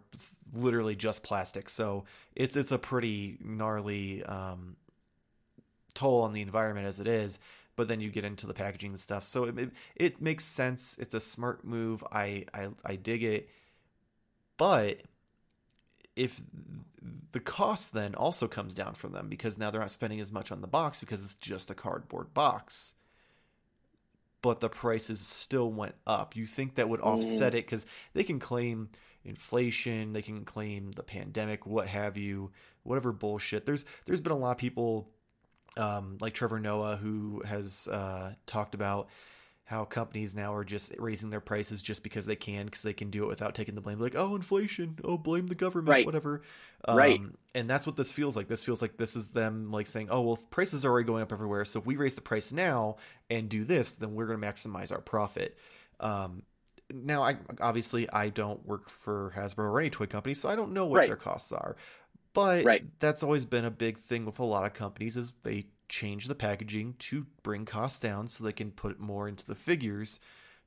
literally 0.55 0.97
just 0.97 1.23
plastic, 1.23 1.69
so 1.69 2.05
it's 2.37 2.57
it's 2.57 2.73
a 2.73 2.79
pretty 2.79 3.39
gnarly 3.43 4.23
um, 4.25 4.77
toll 5.95 6.23
on 6.23 6.33
the 6.33 6.43
environment 6.43 6.87
as 6.87 7.01
it 7.01 7.07
is 7.07 7.39
but 7.81 7.89
then 7.89 7.99
you 7.99 8.11
get 8.11 8.27
into 8.27 8.47
the 8.47 8.53
packaging 8.53 8.91
and 8.91 9.01
stuff. 9.01 9.25
So 9.25 9.45
it, 9.45 9.59
it, 9.59 9.71
it 9.97 10.21
makes 10.21 10.45
sense. 10.45 10.99
It's 10.99 11.15
a 11.15 11.21
smart 11.21 11.65
move. 11.65 12.05
I, 12.13 12.45
I, 12.53 12.69
I 12.85 12.97
dig 12.97 13.23
it. 13.23 13.49
But 14.59 15.01
if 16.21 16.41
the 17.33 17.41
cost 17.41 17.93
then 17.93 18.15
also 18.15 18.47
comes 18.47 18.75
down 18.75 18.95
for 18.95 19.09
them 19.09 19.29
because 19.29 19.59
now 19.59 19.71
they're 19.71 19.81
not 19.81 19.91
spending 19.91 20.21
as 20.21 20.33
much 20.33 20.53
on 20.53 20.61
the 20.61 20.67
box 20.67 21.01
because 21.01 21.25
it's 21.25 21.35
just 21.35 21.71
a 21.71 21.75
cardboard 21.75 22.35
box. 22.35 22.95
But 24.43 24.61
the 24.61 24.69
prices 24.69 25.21
still 25.21 25.71
went 25.71 25.95
up. 26.07 26.37
You 26.37 26.47
think 26.47 26.75
that 26.75 26.89
would 26.89 27.01
offset 27.01 27.55
it? 27.55 27.67
Because 27.67 27.87
they 28.15 28.25
can 28.25 28.39
claim 28.39 28.91
inflation 29.23 30.15
they 30.15 30.23
can 30.23 30.47
claim 30.47 30.93
the 30.93 31.03
pandemic 31.03 31.67
what 31.67 31.87
have 31.87 32.17
you 32.17 32.51
whatever 32.85 33.13
bullshit. 33.13 33.67
There's 33.67 33.85
there's 34.07 34.21
been 34.21 34.33
a 34.33 34.39
lot 34.39 34.53
of 34.53 34.57
people 34.59 35.11
um, 35.77 36.19
like 36.21 36.33
Trevor 36.35 36.59
Noah, 36.59 36.97
who 36.97 37.43
has 37.45 37.89
uh, 37.89 38.35
talked 38.47 38.75
about 38.75 39.09
how 39.71 39.85
companies 39.85 40.35
now 40.35 40.53
are 40.53 40.65
just 40.65 40.93
raising 40.99 41.31
their 41.31 41.41
prices 41.41 41.81
just 41.81 42.03
because 42.03 42.27
they 42.27 42.35
can, 42.35 42.65
because 42.65 42.83
they 42.83 42.93
can 42.93 43.09
do 43.09 43.23
it 43.23 43.29
without 43.29 43.55
taking 43.55 43.77
the 43.77 43.81
blame. 43.81 44.01
Like, 44.01 44.17
oh, 44.17 44.35
inflation. 44.35 44.99
Oh, 45.05 45.17
blame 45.17 45.47
the 45.47 45.55
government. 45.55 45.91
Right. 45.91 46.05
Whatever. 46.05 46.43
Right. 46.89 47.21
Um, 47.21 47.35
and 47.55 47.71
that's 47.71 47.87
what 47.87 47.95
this 47.95 48.11
feels 48.11 48.37
like. 48.37 48.49
This 48.49 48.65
feels 48.65 48.83
like 48.83 48.97
this 48.97 49.15
is 49.15 49.29
them 49.29 49.71
like 49.71 49.87
saying, 49.87 50.09
oh, 50.11 50.23
well, 50.23 50.37
prices 50.51 50.85
are 50.85 50.91
already 50.91 51.07
going 51.07 51.23
up 51.23 51.33
everywhere. 51.33 51.65
So 51.65 51.79
if 51.79 51.87
we 51.87 51.95
raise 51.95 52.17
the 52.17 52.21
price 52.21 52.51
now 52.51 52.97
and 53.31 53.49
do 53.49 53.63
this, 53.63 53.93
then 53.97 54.13
we're 54.17 54.27
going 54.27 54.41
to 54.41 54.45
maximize 54.45 54.91
our 54.91 55.01
profit. 55.01 55.57
Um, 56.01 56.43
now, 56.93 57.23
I 57.23 57.37
obviously 57.61 58.11
I 58.13 58.29
don't 58.31 58.67
work 58.67 58.91
for 58.91 59.33
Hasbro 59.37 59.59
or 59.71 59.79
any 59.79 59.91
toy 59.91 60.07
company, 60.07 60.35
so 60.35 60.49
I 60.49 60.57
don't 60.57 60.73
know 60.73 60.87
what 60.87 60.99
Right. 60.99 61.07
their 61.07 61.15
costs 61.15 61.53
are. 61.53 61.77
But 62.33 62.65
Right. 62.65 62.85
that's 62.99 63.23
always 63.23 63.45
been 63.45 63.65
a 63.65 63.71
big 63.71 63.99
thing 63.99 64.25
with 64.25 64.41
a 64.41 64.45
lot 64.45 64.67
of 64.67 64.73
companies 64.73 65.17
is 65.17 65.33
they 65.45 65.67
change 65.91 66.29
the 66.29 66.35
packaging 66.35 66.95
to 66.99 67.27
bring 67.43 67.67
costs 67.67 67.99
down 68.01 68.29
so 68.29 68.43
they 68.43 68.53
can 68.53 68.71
put 68.71 68.99
more 68.99 69.29
into 69.29 69.47
the 69.47 69.55
figures. 69.55 70.21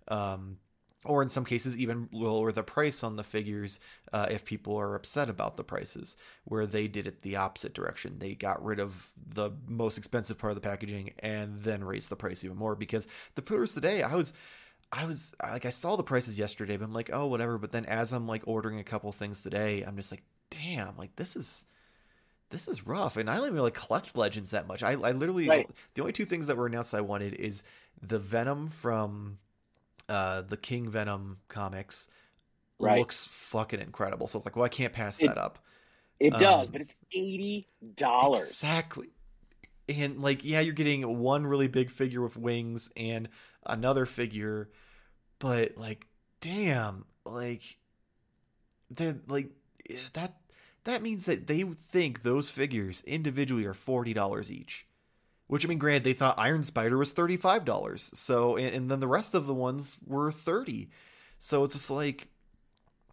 Um, 0.07 0.57
or 1.05 1.21
in 1.21 1.29
some 1.29 1.45
cases 1.45 1.77
even 1.77 2.07
lower 2.11 2.51
the 2.51 2.63
price 2.63 3.03
on 3.03 3.15
the 3.15 3.23
figures 3.23 3.79
uh, 4.11 4.27
if 4.29 4.45
people 4.45 4.77
are 4.77 4.95
upset 4.95 5.29
about 5.29 5.57
the 5.57 5.63
prices 5.63 6.15
where 6.45 6.65
they 6.65 6.87
did 6.87 7.07
it 7.07 7.21
the 7.21 7.35
opposite 7.35 7.73
direction 7.73 8.19
they 8.19 8.33
got 8.33 8.63
rid 8.63 8.79
of 8.79 9.11
the 9.33 9.51
most 9.67 9.97
expensive 9.97 10.37
part 10.37 10.51
of 10.51 10.55
the 10.55 10.67
packaging 10.67 11.11
and 11.19 11.61
then 11.61 11.83
raised 11.83 12.09
the 12.09 12.15
price 12.15 12.43
even 12.43 12.57
more 12.57 12.75
because 12.75 13.07
the 13.35 13.41
puters 13.41 13.73
today 13.73 14.01
i 14.01 14.15
was 14.15 14.33
i 14.91 15.05
was 15.05 15.33
like 15.41 15.65
i 15.65 15.69
saw 15.69 15.95
the 15.95 16.03
prices 16.03 16.39
yesterday 16.39 16.77
but 16.77 16.85
i'm 16.85 16.93
like 16.93 17.09
oh 17.11 17.27
whatever 17.27 17.57
but 17.57 17.71
then 17.71 17.85
as 17.85 18.13
i'm 18.13 18.27
like 18.27 18.43
ordering 18.45 18.79
a 18.79 18.83
couple 18.83 19.11
things 19.11 19.41
today 19.41 19.83
i'm 19.83 19.97
just 19.97 20.11
like 20.11 20.23
damn 20.49 20.95
like 20.97 21.15
this 21.15 21.35
is 21.35 21.65
this 22.53 22.67
is 22.69 22.85
rough 22.87 23.17
and 23.17 23.29
i 23.29 23.35
don't 23.35 23.43
even 23.45 23.55
really 23.55 23.71
collect 23.71 24.15
legends 24.15 24.51
that 24.51 24.67
much 24.67 24.81
i, 24.83 24.91
I 24.91 25.11
literally 25.11 25.47
Right. 25.49 25.69
the 25.95 26.01
only 26.01 26.13
two 26.13 26.23
things 26.25 26.47
that 26.47 26.55
were 26.55 26.67
announced 26.67 26.93
i 26.93 27.01
wanted 27.01 27.33
is 27.33 27.63
the 28.01 28.19
venom 28.19 28.67
from 28.67 29.39
uh, 30.09 30.41
the 30.41 30.57
King 30.57 30.89
Venom 30.89 31.37
comics 31.47 32.09
Right. 32.77 32.99
looks 32.99 33.23
fucking 33.25 33.79
incredible. 33.79 34.27
So 34.27 34.35
it's 34.37 34.45
like, 34.45 34.57
well, 34.57 34.65
I 34.65 34.69
can't 34.69 34.91
pass 34.91 35.21
It- 35.23 35.27
that 35.27 35.37
up. 35.37 35.59
It 36.19 36.31
does, 36.33 36.67
Um, 36.67 36.71
but 36.73 36.81
it's 36.81 36.95
eighty 37.13 37.67
dollars. 37.95 38.41
Exactly. 38.41 39.09
And 39.87 40.21
like, 40.21 40.43
yeah, 40.43 40.59
you're 40.59 40.73
getting 40.73 41.19
one 41.19 41.47
really 41.47 41.69
big 41.69 41.89
figure 41.89 42.21
with 42.21 42.35
wings 42.35 42.91
and 42.97 43.29
another 43.65 44.05
figure, 44.05 44.69
but 45.39 45.77
like, 45.77 46.05
damn, 46.41 47.05
like, 47.25 47.77
they're 48.91 49.15
like 49.27 49.51
that. 50.13 50.35
That 50.85 51.01
means 51.01 51.25
that 51.25 51.47
they 51.47 51.63
think 51.63 52.21
those 52.21 52.49
figures 52.49 53.03
individually 53.05 53.65
are 53.65 53.73
forty 53.73 54.13
dollars 54.13 54.51
each. 54.51 54.85
Which 55.47 55.65
I 55.65 55.69
mean, 55.69 55.77
granted, 55.77 56.03
they 56.03 56.13
thought 56.13 56.39
Iron 56.39 56.63
Spider 56.63 56.97
was 56.97 57.11
thirty 57.11 57.37
five 57.37 57.65
dollars. 57.65 58.11
So, 58.13 58.57
and, 58.57 58.75
and 58.75 58.91
then 58.91 58.99
the 58.99 59.07
rest 59.07 59.35
of 59.35 59.45
the 59.45 59.53
ones 59.53 59.97
were 60.05 60.31
thirty. 60.31 60.89
So 61.37 61.63
it's 61.63 61.73
just 61.73 61.91
like, 61.91 62.27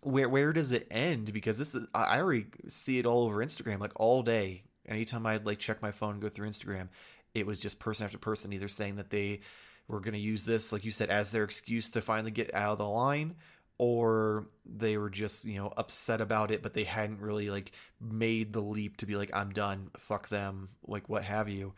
where 0.02 0.28
where 0.28 0.52
does 0.52 0.72
it 0.72 0.86
end? 0.90 1.32
Because 1.32 1.58
this 1.58 1.74
is 1.74 1.86
I 1.94 2.02
I 2.02 2.20
already 2.20 2.46
see 2.68 2.98
it 2.98 3.06
all 3.06 3.24
over 3.24 3.44
Instagram, 3.44 3.80
like 3.80 3.92
all 3.96 4.22
day. 4.22 4.62
Anytime 4.88 5.26
I'd 5.26 5.46
like 5.46 5.58
check 5.58 5.82
my 5.82 5.92
phone, 5.92 6.14
and 6.14 6.22
go 6.22 6.28
through 6.28 6.48
Instagram, 6.48 6.88
it 7.34 7.46
was 7.46 7.60
just 7.60 7.78
person 7.78 8.04
after 8.04 8.18
person 8.18 8.52
either 8.52 8.68
saying 8.68 8.96
that 8.96 9.10
they 9.10 9.40
were 9.86 10.00
going 10.00 10.14
to 10.14 10.20
use 10.20 10.44
this, 10.44 10.72
like 10.72 10.84
you 10.84 10.90
said, 10.90 11.10
as 11.10 11.32
their 11.32 11.44
excuse 11.44 11.90
to 11.90 12.00
finally 12.00 12.30
get 12.30 12.54
out 12.54 12.72
of 12.72 12.78
the 12.78 12.88
line, 12.88 13.34
or 13.80 14.44
they 14.66 14.98
were 14.98 15.08
just 15.08 15.46
you 15.46 15.56
know 15.56 15.72
upset 15.74 16.20
about 16.20 16.50
it, 16.50 16.62
but 16.62 16.74
they 16.74 16.84
hadn't 16.84 17.18
really 17.18 17.48
like 17.48 17.72
made 17.98 18.52
the 18.52 18.60
leap 18.60 18.98
to 18.98 19.06
be 19.06 19.16
like, 19.16 19.30
I'm 19.32 19.52
done, 19.52 19.90
fuck 19.96 20.28
them, 20.28 20.68
like 20.86 21.08
what 21.08 21.24
have 21.24 21.48
you. 21.48 21.72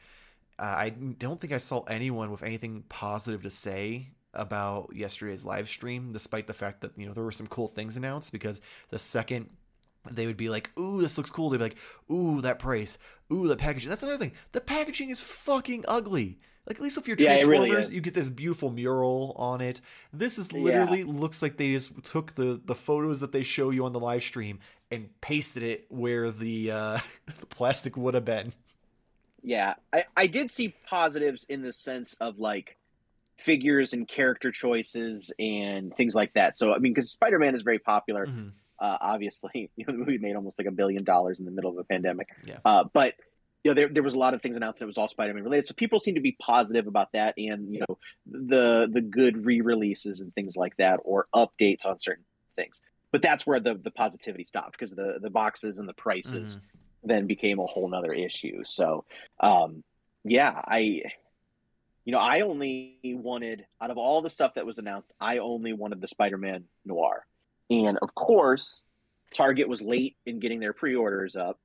Uh, 0.59 0.65
I 0.65 0.89
don't 0.89 1.41
think 1.41 1.53
I 1.53 1.59
saw 1.59 1.85
anyone 1.85 2.33
with 2.33 2.43
anything 2.43 2.83
positive 2.89 3.45
to 3.45 3.51
say 3.51 4.09
about 4.35 4.91
yesterday's 4.93 5.45
live 5.45 5.69
stream, 5.69 6.11
despite 6.11 6.49
the 6.49 6.53
fact 6.53 6.81
that 6.81 6.91
you 6.99 7.07
know 7.07 7.13
there 7.13 7.23
were 7.23 7.31
some 7.31 7.47
cool 7.47 7.69
things 7.69 7.97
announced. 7.97 8.33
Because 8.33 8.61
the 8.89 8.99
second 8.99 9.49
they 10.11 10.27
would 10.27 10.37
be 10.37 10.49
like, 10.49 10.77
"Ooh, 10.77 11.01
this 11.01 11.17
looks 11.17 11.31
cool," 11.31 11.51
they'd 11.51 11.59
be 11.59 11.63
like, 11.63 11.79
"Ooh, 12.11 12.41
that 12.41 12.59
price. 12.59 12.99
Ooh, 13.33 13.47
that 13.47 13.59
packaging." 13.59 13.91
That's 13.91 14.03
another 14.03 14.19
thing. 14.19 14.33
The 14.51 14.61
packaging 14.61 15.11
is 15.11 15.21
fucking 15.21 15.85
ugly. 15.87 16.41
Like 16.67 16.77
at 16.77 16.83
least 16.83 16.97
with 16.97 17.09
your 17.09 17.17
Yeah, 17.19 17.33
it 17.33 17.45
Transformers, 17.45 17.71
really 17.87 17.95
you 17.97 18.01
get 18.01 18.15
this 18.15 18.31
beautiful 18.31 18.71
mural 18.71 19.35
on 19.37 19.61
it. 19.61 19.81
This 20.13 20.39
is 20.39 20.49
Yeah. 20.53 20.61
literally 20.61 21.03
looks 21.03 21.43
like 21.43 21.57
they 21.57 21.73
just 21.73 21.91
took 22.05 22.35
the 22.35 22.61
the 22.65 22.75
photos 22.75 23.21
that 23.21 23.33
they 23.33 23.43
show 23.43 23.71
you 23.71 23.85
on 23.85 23.93
the 23.93 24.01
live 24.01 24.23
stream 24.23 24.61
and 24.91 25.09
pasted 25.21 25.63
it 25.65 25.87
where 25.89 26.31
the 26.31 26.71
uh, 26.71 26.99
the 27.41 27.47
plastic 27.47 27.97
would 27.97 28.15
have 28.15 28.25
been. 28.25 28.53
Yeah, 29.43 29.75
I, 29.93 30.05
I 30.17 30.27
did 30.29 30.53
see 30.53 30.73
positives 30.87 31.45
in 31.49 31.63
the 31.63 31.73
sense 31.73 32.15
of 32.21 32.39
like 32.39 32.77
figures 33.39 33.93
and 33.93 34.07
character 34.07 34.53
choices 34.53 35.33
and 35.41 35.93
things 35.97 36.15
like 36.15 36.35
that. 36.35 36.57
So 36.57 36.73
I 36.73 36.79
mean, 36.79 36.93
because 36.93 37.11
Spider 37.11 37.41
Man 37.41 37.55
is 37.57 37.63
very 37.63 37.81
popular. 37.81 38.27
Mhm. 38.27 38.53
Uh, 38.79 38.99
obviously, 39.01 39.69
you 39.77 39.85
know, 39.87 39.93
the 39.95 39.99
movie 39.99 40.19
made 40.19 40.37
almost 40.37 40.61
like 40.61 40.69
a 40.69 40.73
billion 40.73 41.03
dollars 41.03 41.41
in 41.41 41.45
the 41.45 41.51
middle 41.51 41.73
of 41.73 41.79
a 41.79 41.85
pandemic. 41.85 42.29
Yeah. 42.45 42.59
Uh, 42.65 42.85
but 42.93 43.15
you 43.65 43.71
know, 43.71 43.75
there 43.75 43.89
there 43.89 44.03
was 44.03 44.15
a 44.15 44.19
lot 44.19 44.35
of 44.35 44.43
things 44.43 44.57
announced 44.57 44.81
that 44.81 44.87
was 44.87 44.99
all 44.99 45.09
Spider 45.09 45.35
Man 45.35 45.45
related. 45.45 45.67
So 45.67 45.75
people 45.75 46.01
seem 46.01 46.17
to 46.17 46.21
be 46.21 46.37
positive 46.41 46.87
about 46.87 47.13
that, 47.13 47.35
and 47.37 47.73
you 47.73 47.81
know, 47.81 47.99
the 48.27 48.89
the 48.91 49.01
good 49.01 49.45
re 49.45 49.61
releases 49.61 50.21
and 50.21 50.35
things 50.35 50.57
like 50.57 50.77
that, 50.79 51.01
or 51.05 51.27
updates 51.35 51.87
on 51.87 51.99
certain 51.99 52.25
things. 52.57 52.83
But 53.13 53.23
that's 53.23 53.47
where 53.47 53.61
the 53.61 53.75
the 53.75 53.91
positivity 53.91 54.45
stopped 54.45 54.73
because 54.73 54.95
the 54.95 55.19
the 55.21 55.31
boxes 55.31 55.79
and 55.79 55.89
the 55.89 55.95
prices 55.95 56.61
then 57.05 57.27
became 57.27 57.59
a 57.59 57.67
whole 57.67 57.89
nother 57.89 58.13
issue. 58.13 58.63
So, 58.65 59.05
um, 59.41 59.83
yeah, 60.25 60.61
I, 60.65 61.03
you 62.05 62.13
know, 62.13 62.19
I 62.19 62.41
only 62.41 62.99
wanted 63.03 63.67
out 63.81 63.91
of 63.91 63.99
all 63.99 64.23
the 64.23 64.31
stuff 64.31 64.55
that 64.55 64.67
was 64.67 64.79
announced, 64.79 65.13
I 65.21 65.39
only 65.39 65.73
wanted 65.73 66.01
the 66.01 66.09
Spider-Man 66.09 66.65
Noir, 66.85 67.27
and 67.71 67.99
of 68.03 68.15
course, 68.15 68.83
Target 69.35 69.69
was 69.69 69.83
late 69.83 70.17
in 70.27 70.39
getting 70.39 70.61
their 70.61 70.73
pre-orders 70.73 71.37
up, 71.37 71.59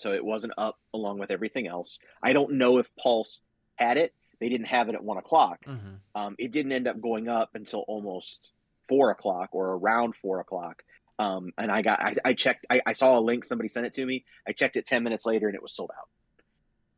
so 0.00 0.12
it 0.12 0.24
wasn't 0.24 0.54
up 0.56 0.78
along 0.94 1.18
with 1.18 1.30
everything 1.30 1.66
else. 1.66 1.98
I 2.22 2.32
don't 2.32 2.52
know 2.52 2.78
if 2.78 2.94
Pulse 2.96 3.42
had 3.76 3.96
it; 3.96 4.14
they 4.40 4.48
didn't 4.48 4.66
have 4.66 4.88
it 4.88 4.94
at 4.94 5.04
one 5.04 5.18
o'clock. 5.18 5.64
Mhm. 5.66 5.98
Um, 6.14 6.34
it 6.38 6.52
didn't 6.52 6.72
end 6.72 6.88
up 6.88 7.00
going 7.00 7.28
up 7.28 7.50
until 7.54 7.80
almost 7.80 8.52
four 8.88 9.10
o'clock 9.10 9.50
or 9.52 9.74
around 9.74 10.16
four 10.16 10.40
o'clock. 10.40 10.82
Um, 11.18 11.52
and 11.58 11.70
I 11.70 11.82
got, 11.82 12.00
I, 12.00 12.14
I 12.24 12.32
checked, 12.32 12.64
I, 12.70 12.80
I 12.86 12.92
saw 12.94 13.18
a 13.18 13.20
link, 13.20 13.44
somebody 13.44 13.68
sent 13.68 13.84
it 13.84 13.92
to 13.94 14.06
me. 14.06 14.24
I 14.48 14.52
checked 14.52 14.76
it 14.78 14.86
10 14.86 15.04
minutes 15.04 15.26
later 15.26 15.46
and 15.48 15.54
it 15.54 15.60
was 15.60 15.72
sold 15.72 15.90
out. 15.96 16.08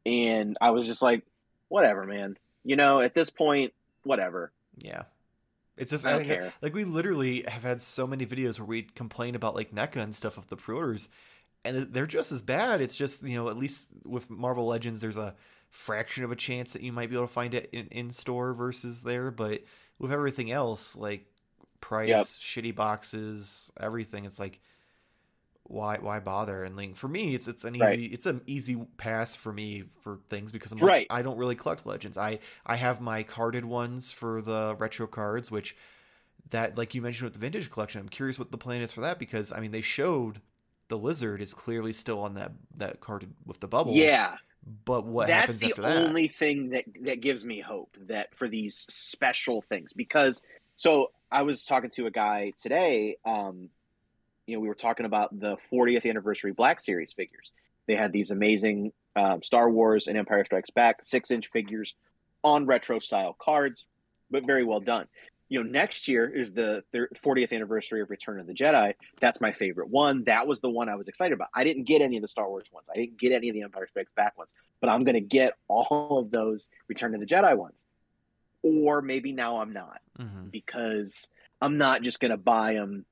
And 0.07 0.57
I 0.61 0.71
was 0.71 0.87
just 0.87 1.03
like, 1.03 1.25
whatever, 1.69 2.05
man. 2.05 2.39
You 2.63 2.77
know, 2.77 3.01
at 3.01 3.15
this 3.15 3.31
point, 3.31 3.73
whatever. 4.05 4.53
Yeah. 4.79 5.03
It's 5.77 5.91
just 5.91 6.07
I 6.07 6.13
don't 6.13 6.25
care. 6.25 6.53
like 6.63 6.73
we 6.73 6.85
literally 6.85 7.45
have 7.49 7.63
had 7.65 7.83
so 7.83 8.07
many 8.07 8.25
videos 8.25 8.61
where 8.61 8.67
we 8.67 8.83
complain 8.83 9.35
about 9.35 9.57
like 9.57 9.75
NECA 9.75 9.97
and 9.97 10.15
stuff 10.15 10.39
of 10.39 10.47
the 10.47 10.57
pre-orders, 10.57 11.09
and 11.65 11.93
they're 11.93 12.07
just 12.07 12.33
as 12.33 12.43
bad. 12.43 12.81
It's 12.81 12.97
just 12.97 13.23
you 13.23 13.37
know 13.37 13.49
at 13.49 13.57
least 13.57 13.89
with 14.05 14.31
Marvel 14.31 14.67
Legends, 14.67 15.01
there's 15.01 15.17
a 15.17 15.35
fraction 15.71 16.25
of 16.25 16.31
a 16.31 16.37
chance 16.37 16.73
that 16.75 16.83
you 16.83 16.93
might 16.93 17.09
be 17.09 17.17
able 17.17 17.27
to 17.27 17.33
find 17.33 17.55
it 17.55 17.71
in, 17.73 17.87
in 17.89 18.11
store 18.11 18.53
versus 18.53 19.03
there, 19.03 19.31
but 19.31 19.63
with 19.99 20.13
everything 20.13 20.51
else 20.51 20.97
like 20.97 21.27
price, 21.81 22.09
Yep. 22.09 22.27
shitty 22.65 22.75
boxes, 22.75 23.73
everything, 23.81 24.25
it's 24.25 24.39
like 24.41 24.61
why 25.65 25.97
why 25.99 26.19
bother? 26.21 26.65
And 26.65 26.77
like 26.77 26.97
for 26.97 27.09
me, 27.09 27.35
it's 27.35 27.49
it's 27.49 27.65
an 27.65 27.77
easy 27.77 28.05
Right. 28.05 28.13
it's 28.13 28.27
an 28.27 28.43
easy 28.47 28.77
pass 28.99 29.35
for 29.37 29.53
me 29.53 29.83
for 29.83 30.19
things 30.29 30.53
because 30.53 30.73
I'm 30.73 30.79
like, 30.81 30.87
Right. 30.89 31.07
I 31.09 31.23
don't 31.23 31.39
really 31.39 31.55
collect 31.55 31.87
legends. 31.87 32.19
I 32.19 32.41
I 32.67 32.77
have 32.77 33.01
my 33.01 33.23
carded 33.23 33.65
ones 33.65 34.11
for 34.13 34.43
the 34.43 34.75
retro 34.79 35.07
cards, 35.07 35.51
which 35.51 35.77
that 36.51 36.77
like 36.77 36.95
you 36.95 37.01
mentioned 37.03 37.27
with 37.27 37.35
the 37.35 37.39
vintage 37.41 37.71
collection. 37.71 38.01
I'm 38.01 38.09
curious 38.09 38.39
what 38.39 38.51
the 38.51 38.59
plan 38.59 38.83
is 38.83 38.93
for 38.93 39.03
that 39.03 39.19
because 39.19 39.53
I 39.53 39.61
mean 39.61 39.71
they 39.71 39.81
showed 39.81 40.41
the 40.93 40.99
lizard 40.99 41.41
is 41.41 41.55
clearly 41.55 41.91
still 41.91 42.21
on 42.21 42.35
that 42.35 42.53
that 42.77 43.01
carded 43.01 43.33
with 43.47 43.59
the 43.61 43.67
bubble. 43.67 43.95
Yeah. 43.95 44.37
But 44.85 45.07
what 45.07 45.27
That's 45.27 45.57
the 45.57 45.73
that? 45.79 45.97
only 46.05 46.29
thing 46.29 46.69
that, 46.69 46.85
that 47.01 47.23
gives 47.23 47.47
me 47.47 47.61
hope 47.61 47.97
that 48.09 48.35
for 48.35 48.47
these 48.47 48.87
special 48.91 49.63
things, 49.63 49.95
because 49.95 50.43
so 50.77 51.11
I 51.31 51.43
was 51.43 51.65
talking 51.65 51.89
to 51.95 52.05
a 52.05 52.11
guy 52.11 52.53
today, 52.61 53.17
um, 53.25 53.71
you 54.47 54.55
know, 54.55 54.61
we 54.61 54.69
were 54.69 54.75
talking 54.75 55.07
about 55.07 55.41
the 55.41 55.57
40th 55.57 56.05
anniversary 56.05 56.53
Black 56.53 56.79
Series 56.79 57.15
figures. 57.15 57.53
They 57.87 57.95
had 57.95 58.13
these 58.13 58.31
amazing 58.31 58.93
um, 59.17 59.43
Star 59.43 59.71
Wars 59.71 60.09
and 60.09 60.19
Empire 60.19 60.45
Strikes 60.45 60.71
Back 60.71 61.07
six 61.07 61.31
inch 61.31 61.47
figures 61.47 61.95
on 62.45 62.67
retro 62.67 62.99
style 62.99 63.35
cards, 63.41 63.87
but 64.31 64.45
very 64.45 64.65
well 64.65 64.81
done. 64.81 65.07
You 65.49 65.63
know, 65.63 65.69
next 65.71 66.09
year 66.09 66.27
is 66.29 66.53
the 66.55 66.83
thir- 66.93 67.11
40th 67.15 67.53
anniversary 67.53 68.01
of 68.01 68.09
Return 68.11 68.41
of 68.41 68.47
the 68.47 68.55
Jedi. 68.55 68.95
That's 69.21 69.41
my 69.41 69.53
favorite 69.53 69.89
one. 69.91 70.25
That 70.25 70.47
was 70.47 70.61
the 70.63 70.71
one 70.71 70.89
I 70.89 70.95
was 70.95 71.09
excited 71.09 71.35
about. 71.35 71.49
I 71.55 71.63
didn't 71.65 71.85
get 71.85 72.01
any 72.01 72.17
of 72.17 72.23
the 72.23 72.29
Star 72.29 72.49
Wars 72.49 72.67
ones. 72.73 72.89
I 72.91 72.95
didn't 72.97 73.19
get 73.19 73.33
any 73.33 73.51
of 73.51 73.55
the 73.55 73.63
Empire 73.63 73.87
Strikes 73.87 74.13
Back 74.17 74.39
ones, 74.39 74.55
but 74.81 74.89
I'm 74.89 75.05
going 75.05 75.15
to 75.15 75.21
get 75.21 75.53
all 75.69 76.19
of 76.19 76.31
those 76.31 76.71
Return 76.89 77.13
of 77.15 77.21
the 77.21 77.27
Jedi 77.27 77.55
ones. 77.57 77.85
Or 78.63 79.03
maybe 79.03 79.33
now 79.33 79.59
I'm 79.61 79.73
not 79.73 80.01
Mhm. 80.19 80.51
because 80.51 81.29
I'm 81.61 81.77
not 81.77 82.03
just 82.03 82.19
going 82.21 82.31
to 82.31 82.37
buy 82.37 82.75
them 82.75 83.05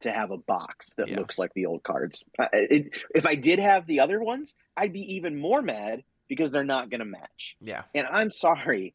to 0.00 0.12
have 0.12 0.30
a 0.30 0.36
box 0.38 0.94
that 0.94 1.08
Yeah. 1.08 1.16
looks 1.16 1.38
like 1.38 1.54
the 1.54 1.66
old 1.66 1.82
cards. 1.82 2.24
It, 2.52 2.90
if 3.14 3.24
I 3.26 3.34
did 3.34 3.58
have 3.60 3.86
the 3.86 4.00
other 4.00 4.22
ones, 4.22 4.54
I'd 4.76 4.92
be 4.92 5.14
even 5.14 5.38
more 5.38 5.62
mad 5.62 6.04
because 6.28 6.50
they're 6.50 6.64
not 6.64 6.90
going 6.90 6.98
to 7.00 7.04
match. 7.06 7.56
Yeah. 7.60 7.84
And 7.94 8.06
I'm 8.08 8.30
sorry, 8.30 8.94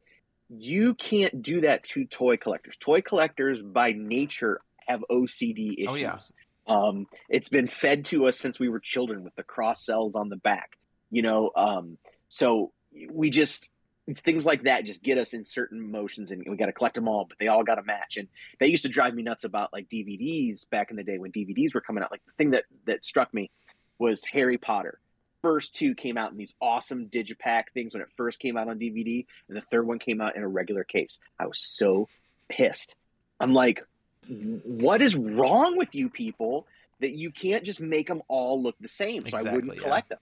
you 0.57 0.93
can't 0.95 1.41
do 1.41 1.61
that 1.61 1.83
to 1.83 2.05
toy 2.05 2.37
collectors. 2.37 2.77
Toy 2.79 3.01
collectors 3.01 3.61
by 3.61 3.91
nature 3.91 4.61
have 4.87 5.03
OCD 5.09 5.73
issues. 5.77 5.89
Oh, 5.89 5.95
yeah. 5.95 6.17
Um, 6.65 7.07
it's 7.29 7.49
been 7.49 7.67
fed 7.67 8.05
to 8.05 8.27
us 8.27 8.39
since 8.39 8.59
we 8.59 8.69
were 8.69 8.79
children 8.79 9.23
with 9.23 9.35
the 9.35 9.43
cross 9.43 9.85
sells 9.85 10.15
on 10.15 10.29
the 10.29 10.37
back, 10.37 10.77
you 11.11 11.21
know. 11.21 11.51
Um, 11.55 11.97
so 12.29 12.71
we 13.11 13.29
just 13.29 13.69
things 14.15 14.45
like 14.45 14.63
that 14.63 14.85
just 14.85 15.01
get 15.01 15.17
us 15.17 15.33
in 15.33 15.45
certain 15.45 15.91
motions, 15.91 16.31
and 16.31 16.43
we 16.47 16.55
got 16.57 16.67
to 16.67 16.73
collect 16.73 16.95
them 16.95 17.07
all, 17.07 17.25
but 17.25 17.37
they 17.39 17.47
all 17.47 17.63
got 17.63 17.75
to 17.75 17.83
match. 17.83 18.17
And 18.17 18.27
that 18.59 18.69
used 18.69 18.83
to 18.83 18.89
drive 18.89 19.13
me 19.13 19.23
nuts 19.23 19.43
about 19.43 19.73
like 19.73 19.89
DVDs 19.89 20.69
back 20.69 20.91
in 20.91 20.97
the 20.97 21.03
day 21.03 21.17
when 21.17 21.31
DVDs 21.31 21.73
were 21.73 21.81
coming 21.81 22.03
out. 22.03 22.11
Like 22.11 22.25
the 22.25 22.33
thing 22.33 22.51
that 22.51 22.63
that 22.85 23.05
struck 23.05 23.33
me 23.33 23.51
was 23.99 24.23
Harry 24.25 24.57
Potter. 24.57 24.99
First 25.43 25.75
two 25.75 25.93
came 25.93 26.17
out 26.17 26.31
in 26.31 26.37
these 26.37 26.53
awesome 26.61 27.07
digipack 27.07 27.65
things 27.73 27.93
when 27.93 28.01
it 28.01 28.07
first 28.15 28.39
came 28.39 28.55
out 28.55 28.69
on 28.69 28.79
DVD, 28.79 29.25
and 29.49 29.57
the 29.57 29.61
third 29.61 29.85
one 29.85 29.99
came 29.99 30.21
out 30.21 30.37
in 30.37 30.41
a 30.41 30.47
regular 30.47 30.85
case. 30.85 31.19
I 31.37 31.45
was 31.47 31.59
so 31.61 32.07
pissed. 32.47 32.95
I'm 33.41 33.53
like, 33.53 33.83
what 34.29 35.01
is 35.01 35.17
wrong 35.17 35.77
with 35.77 35.95
you 35.95 36.09
people 36.09 36.65
that 37.01 37.11
you 37.11 37.29
can't 37.29 37.65
just 37.65 37.81
make 37.81 38.07
them 38.07 38.21
all 38.29 38.63
look 38.63 38.77
the 38.79 38.87
same? 38.87 39.21
So 39.23 39.27
Exactly, 39.27 39.49
I 39.49 39.53
wouldn't 39.53 39.75
yeah. 39.75 39.81
collect 39.81 40.09
them. 40.09 40.19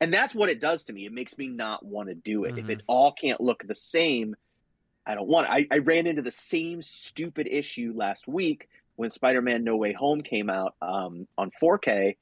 And 0.00 0.12
that's 0.12 0.34
what 0.34 0.48
it 0.48 0.58
does 0.58 0.84
to 0.84 0.92
me. 0.94 1.04
It 1.04 1.12
makes 1.12 1.36
me 1.36 1.48
not 1.48 1.84
want 1.84 2.08
to 2.08 2.14
do 2.14 2.44
it. 2.44 2.56
If 2.56 2.66
Mhm. 2.66 2.70
it 2.70 2.82
all 2.86 3.12
can't 3.12 3.40
look 3.42 3.62
the 3.66 3.74
same, 3.74 4.36
I 5.04 5.14
don't 5.14 5.28
want 5.28 5.48
it. 5.48 5.68
I, 5.70 5.76
I 5.76 5.78
ran 5.78 6.06
into 6.06 6.22
the 6.22 6.30
same 6.30 6.80
stupid 6.80 7.46
issue 7.46 7.92
last 7.94 8.26
week 8.26 8.70
when 8.96 9.10
Spider 9.10 9.42
Man 9.42 9.64
No 9.64 9.76
Way 9.76 9.92
Home 9.92 10.22
came 10.22 10.48
out 10.48 10.74
um, 10.80 11.28
on 11.36 11.50
4K, 11.62 12.16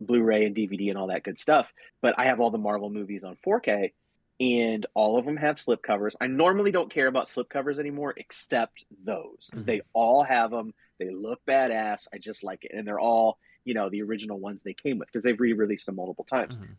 Blu 0.00 0.22
ray 0.22 0.44
and 0.44 0.54
DVD 0.56 0.88
and 0.88 0.98
all 0.98 1.08
that 1.08 1.22
good 1.24 1.38
stuff. 1.38 1.72
But 2.00 2.14
I 2.18 2.24
have 2.24 2.40
all 2.40 2.50
the 2.50 2.58
Marvel 2.58 2.90
movies 2.90 3.24
on 3.24 3.36
4K 3.36 3.92
and 4.40 4.86
all 4.94 5.18
of 5.18 5.26
them 5.26 5.36
have 5.36 5.56
slipcovers. 5.56 6.16
I 6.20 6.26
normally 6.26 6.70
don't 6.70 6.90
care 6.90 7.06
about 7.06 7.28
slipcovers 7.28 7.78
anymore, 7.78 8.14
except 8.16 8.84
those 9.04 9.48
because 9.50 9.64
Mhm. 9.64 9.66
they 9.66 9.80
all 9.92 10.22
have 10.22 10.50
them. 10.50 10.72
They 10.98 11.10
look 11.10 11.44
badass. 11.46 12.08
I 12.12 12.18
just 12.18 12.42
like 12.42 12.64
it, 12.64 12.72
and 12.74 12.86
they're 12.86 13.00
all 13.00 13.38
you 13.64 13.74
know 13.74 13.90
the 13.90 14.00
original 14.02 14.38
ones 14.38 14.62
they 14.62 14.72
came 14.72 14.96
with 14.98 15.08
because 15.08 15.22
they've 15.22 15.38
re-released 15.38 15.84
them 15.84 15.96
multiple 15.96 16.24
times. 16.24 16.56
Mhm. 16.56 16.76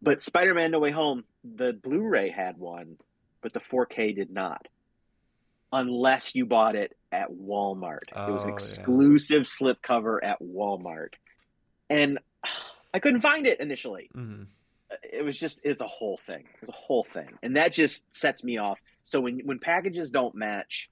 But 0.00 0.22
Spider-Man: 0.22 0.70
No 0.70 0.78
Way 0.78 0.90
Home, 0.90 1.24
the 1.44 1.74
Blu-ray 1.74 2.30
had 2.30 2.56
one, 2.56 2.96
but 3.42 3.52
the 3.52 3.60
4K 3.60 4.12
did 4.14 4.30
not, 4.30 4.68
unless 5.72 6.34
you 6.34 6.46
bought 6.46 6.76
it 6.76 6.96
at 7.12 7.30
Walmart. 7.30 8.08
it 8.26 8.30
was 8.30 8.44
Oh, 8.44 8.44
an 8.44 8.48
yeah. 8.48 8.54
exclusive 8.54 9.42
slipcover 9.42 10.18
at 10.22 10.40
Walmart, 10.40 11.14
and 11.90 12.18
I 12.98 13.00
couldn't 13.00 13.20
find 13.20 13.46
it 13.46 13.60
initially 13.60 14.10
Mm-hmm. 14.16 14.42
it 15.12 15.24
was 15.24 15.38
just 15.38 15.60
it's 15.62 15.80
a 15.80 15.86
whole 15.86 16.18
thing. 16.26 16.44
It's 16.60 16.68
a 16.68 16.72
whole 16.72 17.04
thing, 17.12 17.28
and 17.44 17.56
that 17.56 17.72
just 17.72 18.12
sets 18.12 18.42
me 18.42 18.56
off. 18.58 18.78
So 19.04 19.20
when 19.20 19.40
when 19.44 19.58
packages 19.60 20.10
don't 20.10 20.34
match, 20.34 20.90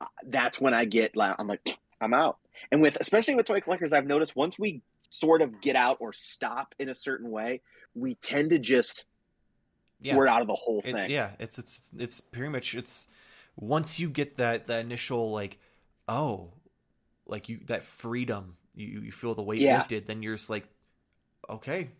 uh, 0.00 0.06
that's 0.28 0.60
when 0.60 0.72
I 0.74 0.84
get 0.84 1.16
like 1.16 1.34
I'm 1.38 1.48
like 1.48 1.66
I'm 2.00 2.14
out. 2.14 2.38
And 2.70 2.80
with 2.80 2.96
especially 3.00 3.34
with 3.34 3.46
toy 3.46 3.60
collectors, 3.60 3.92
I've 3.92 4.06
noticed 4.06 4.36
once 4.36 4.58
we 4.58 4.82
sort 5.08 5.42
of 5.42 5.60
get 5.60 5.74
out 5.76 5.96
or 6.00 6.12
stop 6.12 6.74
in 6.78 6.88
a 6.88 6.94
certain 6.94 7.30
way, 7.30 7.62
we 7.94 8.14
tend 8.16 8.50
to 8.50 8.58
just 8.58 9.06
Yeah. 10.00 10.14
we're 10.16 10.28
out 10.28 10.42
of 10.42 10.46
the 10.46 10.54
whole 10.54 10.80
It- 10.84 10.92
thing. 10.92 11.10
yeah, 11.10 11.32
it's 11.40 11.58
it's 11.58 11.90
it's 11.98 12.20
pretty 12.20 12.50
much 12.50 12.74
it's 12.74 13.08
once 13.56 13.98
you 13.98 14.08
get 14.10 14.36
that 14.36 14.66
that 14.68 14.80
initial 14.84 15.32
like 15.32 15.58
oh 16.06 16.52
like 17.26 17.48
you 17.48 17.60
that 17.66 17.82
freedom 17.82 18.56
you 18.74 19.00
you 19.00 19.12
feel 19.12 19.34
the 19.34 19.42
weight 19.42 19.60
Yeah. 19.60 19.78
lifted 19.78 20.06
then 20.06 20.22
you're 20.22 20.36
just 20.36 20.48
like 20.50 20.66
okay 21.50 21.90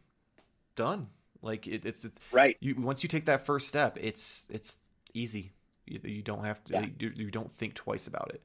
done 0.76 1.08
like 1.42 1.66
it, 1.66 1.84
it's 1.84 2.04
it's 2.04 2.20
Right. 2.32 2.56
you 2.60 2.74
once 2.76 3.02
you 3.02 3.08
take 3.08 3.26
that 3.26 3.44
first 3.44 3.68
step 3.68 3.98
it's 4.00 4.46
it's 4.50 4.78
easy 5.14 5.52
you, 5.86 6.00
you 6.04 6.22
don't 6.22 6.44
have 6.44 6.62
to 6.64 6.72
Yeah. 6.74 6.86
you, 6.98 7.12
you 7.14 7.30
don't 7.30 7.50
think 7.50 7.74
twice 7.74 8.06
about 8.06 8.30
it 8.34 8.42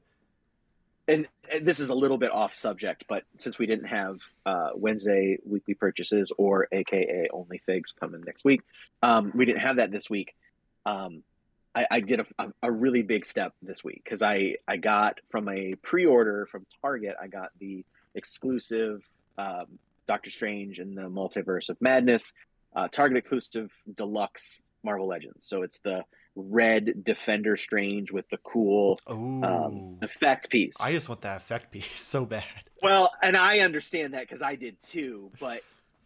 and, 1.08 1.28
and 1.52 1.64
this 1.64 1.78
is 1.78 1.88
a 1.88 1.94
little 1.94 2.18
bit 2.18 2.32
off 2.32 2.54
subject, 2.54 3.04
but 3.08 3.24
since 3.38 3.58
we 3.58 3.66
didn't 3.66 3.86
have 3.86 4.18
uh, 4.44 4.70
Wednesday 4.74 5.38
weekly 5.44 5.74
purchases 5.74 6.32
or 6.36 6.66
AKA 6.72 7.28
only 7.32 7.58
figs 7.58 7.92
coming 7.92 8.22
next 8.26 8.44
week, 8.44 8.62
um, 9.02 9.30
we 9.34 9.44
didn't 9.44 9.60
have 9.60 9.76
that 9.76 9.92
this 9.92 10.10
week. 10.10 10.34
Um, 10.84 11.22
I, 11.74 11.86
I 11.90 12.00
did 12.00 12.26
a, 12.38 12.52
a, 12.62 12.72
really 12.72 13.02
big 13.02 13.24
step 13.24 13.52
this 13.62 13.84
week 13.84 14.02
because 14.02 14.22
I, 14.22 14.56
I 14.66 14.78
got 14.78 15.20
from 15.30 15.48
a 15.48 15.74
pre 15.76 16.06
order 16.06 16.46
from 16.46 16.66
Target, 16.80 17.16
I 17.20 17.28
got 17.28 17.50
the 17.60 17.84
exclusive 18.14 19.06
um, 19.38 19.78
Doctor 20.06 20.30
Strange 20.30 20.78
and 20.78 20.96
the 20.96 21.02
Multiverse 21.02 21.68
of 21.68 21.76
Madness, 21.80 22.32
uh, 22.74 22.88
Target 22.88 23.18
exclusive 23.18 23.72
deluxe 23.94 24.62
Marvel 24.84 25.06
Legends. 25.08 25.46
So 25.46 25.62
it's 25.62 25.78
the 25.80 26.04
red 26.36 27.02
Defender 27.04 27.56
Strange 27.56 28.12
with 28.12 28.28
the 28.28 28.36
cool 28.38 28.98
um, 29.06 29.98
effect 30.02 30.50
piece. 30.50 30.78
i 30.80 30.92
just 30.92 31.08
want 31.08 31.22
that 31.22 31.38
effect 31.38 31.70
piece 31.72 31.98
so 31.98 32.24
bad 32.26 32.44
Well, 32.82 33.10
and 33.22 33.36
I 33.36 33.60
understand 33.60 34.14
that 34.14 34.20
because 34.22 34.42
I 34.42 34.54
did 34.56 34.78
too. 34.80 35.30
But 35.40 35.62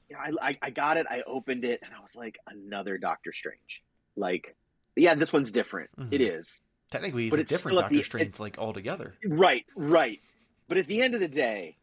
you 0.08 0.16
know, 0.16 0.38
I, 0.40 0.50
I 0.50 0.58
I 0.62 0.70
got 0.70 0.96
it. 0.96 1.06
I 1.10 1.22
opened 1.26 1.64
it, 1.64 1.80
and 1.84 1.92
I 1.92 2.00
was 2.00 2.14
like, 2.16 2.38
another 2.48 2.96
Doctor 2.98 3.32
Strange. 3.32 3.82
Like, 4.16 4.54
yeah, 4.96 5.14
this 5.14 5.32
one's 5.32 5.50
different. 5.50 5.90
Mhm. 5.98 6.08
It 6.12 6.20
is 6.20 6.62
technically 6.90 7.24
he's 7.24 7.30
But 7.30 7.38
a 7.40 7.42
it's 7.42 7.50
different 7.50 7.78
doctor 7.78 7.96
the- 7.96 8.02
strange 8.02 8.40
like 8.40 8.58
altogether 8.58 9.14
right, 9.24 9.64
right. 9.76 10.20
But 10.68 10.78
at 10.78 10.86
the 10.86 11.02
end 11.02 11.14
of 11.14 11.20
the 11.20 11.28
day, 11.28 11.76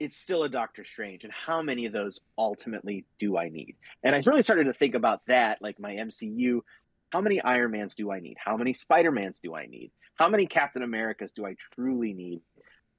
it's 0.00 0.16
still 0.16 0.44
a 0.44 0.48
Doctor 0.48 0.84
Strange. 0.84 1.24
And 1.24 1.32
how 1.32 1.62
many 1.62 1.86
of 1.86 1.92
those 1.92 2.20
ultimately 2.36 3.04
do 3.18 3.36
I 3.36 3.48
need? 3.48 3.76
And 4.02 4.14
I 4.14 4.22
really 4.26 4.42
started 4.42 4.64
to 4.64 4.72
think 4.72 4.94
about 4.94 5.22
that, 5.26 5.60
like 5.60 5.80
my 5.80 5.94
MCU. 5.94 6.60
How 7.10 7.20
many 7.20 7.40
Iron 7.40 7.72
Mans 7.72 7.94
do 7.94 8.12
I 8.12 8.20
need? 8.20 8.36
How 8.38 8.56
many 8.56 8.74
Spider 8.74 9.10
Mans 9.10 9.40
do 9.40 9.54
I 9.54 9.66
need? 9.66 9.90
How 10.14 10.28
many 10.28 10.46
Captain 10.46 10.82
Americas 10.82 11.32
do 11.32 11.46
I 11.46 11.56
truly 11.74 12.12
need? 12.12 12.40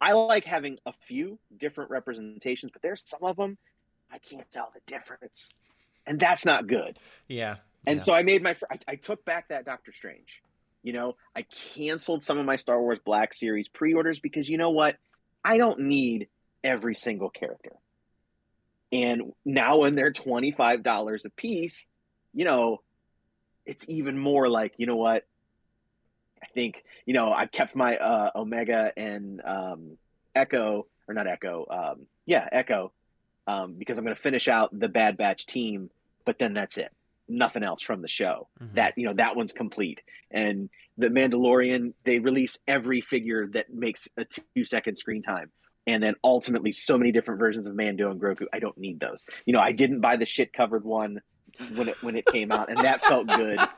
I 0.02 0.14
like 0.14 0.46
having 0.46 0.78
a 0.86 0.94
few 1.02 1.40
different 1.56 1.92
representations, 1.92 2.72
but 2.72 2.82
there's 2.82 3.04
some 3.08 3.24
of 3.24 3.36
them 3.36 3.58
I 4.12 4.18
can't 4.18 4.50
tell 4.50 4.72
the 4.74 4.82
difference, 4.88 5.54
and 6.08 6.20
that's 6.20 6.46
not 6.46 6.68
good. 6.68 6.98
yeah 7.28 7.58
And 7.86 8.00
yeah. 8.00 8.04
so 8.04 8.14
I 8.14 8.24
made 8.24 8.42
my 8.42 8.56
I, 8.72 8.80
I 8.88 8.96
took 8.96 9.24
back 9.26 9.50
that 9.50 9.66
Doctor 9.66 9.92
Strange. 9.92 10.42
You 10.82 10.94
know, 10.94 11.16
I 11.36 11.46
canceled 11.76 12.24
some 12.24 12.38
of 12.38 12.46
my 12.46 12.56
Star 12.56 12.82
Wars 12.82 13.00
Black 13.04 13.34
Series 13.34 13.68
pre-orders 13.68 14.20
because 14.20 14.50
you 14.50 14.58
know 14.58 14.70
what? 14.70 14.96
I 15.44 15.58
don't 15.58 15.82
need 15.82 16.30
every 16.64 16.96
single 16.96 17.30
character. 17.30 17.72
And 18.92 19.34
now 19.46 19.80
when 19.80 19.96
they're 19.96 20.12
$25 20.12 21.26
a 21.26 21.30
piece, 21.30 21.88
you 22.34 22.46
know, 22.46 22.82
it's 23.66 23.88
even 23.88 24.18
more 24.18 24.50
like, 24.50 24.74
you 24.78 24.88
know 24.88 24.96
what? 24.96 25.26
I 26.42 26.48
think, 26.54 26.84
you 27.06 27.14
know, 27.14 27.32
I 27.32 27.46
kept 27.46 27.76
my 27.76 27.98
uh 27.98 28.32
Omega 28.36 28.92
and 28.98 29.42
um 29.46 29.98
Echo 30.34 30.88
or 31.08 31.14
not 31.14 31.28
Echo, 31.28 31.66
um 31.70 32.08
yeah, 32.26 32.48
Echo 32.52 32.92
um 33.46 33.74
because 33.78 33.98
I'm 33.98 34.04
going 34.06 34.16
to 34.16 34.22
finish 34.22 34.48
out 34.48 34.78
the 34.78 34.90
Bad 34.90 35.18
Batch 35.18 35.46
team, 35.46 35.90
but 36.26 36.40
then 36.40 36.54
that's 36.54 36.78
it. 36.78 36.92
Nothing 37.28 37.64
else 37.64 37.82
from 37.82 38.02
the 38.02 38.08
show 38.08 38.48
Mhm. 38.60 38.74
that 38.76 38.94
you 38.98 39.06
know 39.06 39.14
that 39.14 39.36
one's 39.36 39.52
complete 39.54 40.02
and 40.32 40.70
the 40.98 41.08
mandalorian 41.10 41.94
they 42.06 42.20
release 42.20 42.58
every 42.68 43.02
figure 43.02 43.48
that 43.54 43.72
makes 43.72 44.08
a 44.18 44.26
two 44.56 44.66
second 44.66 44.96
screen 44.96 45.22
time 45.22 45.52
and 45.88 46.04
then 46.04 46.16
ultimately 46.24 46.72
so 46.72 46.98
many 46.98 47.12
different 47.12 47.40
versions 47.40 47.68
of 47.68 47.76
mando 47.76 48.12
and 48.12 48.20
grogu 48.20 48.46
i 48.54 48.60
don't 48.60 48.78
need 48.78 49.00
those. 49.00 49.26
You 49.46 49.54
know 49.54 49.60
i 49.60 49.72
didn't 49.72 50.02
buy 50.02 50.18
the 50.18 50.26
shit 50.26 50.54
covered 50.54 50.84
one 50.84 51.22
when 51.76 51.90
it 51.90 52.02
when 52.04 52.16
it 52.16 52.26
came 52.26 52.52
out 52.52 52.70
and 52.70 52.80
that 52.80 53.02
felt 53.02 53.28
good. 53.28 53.60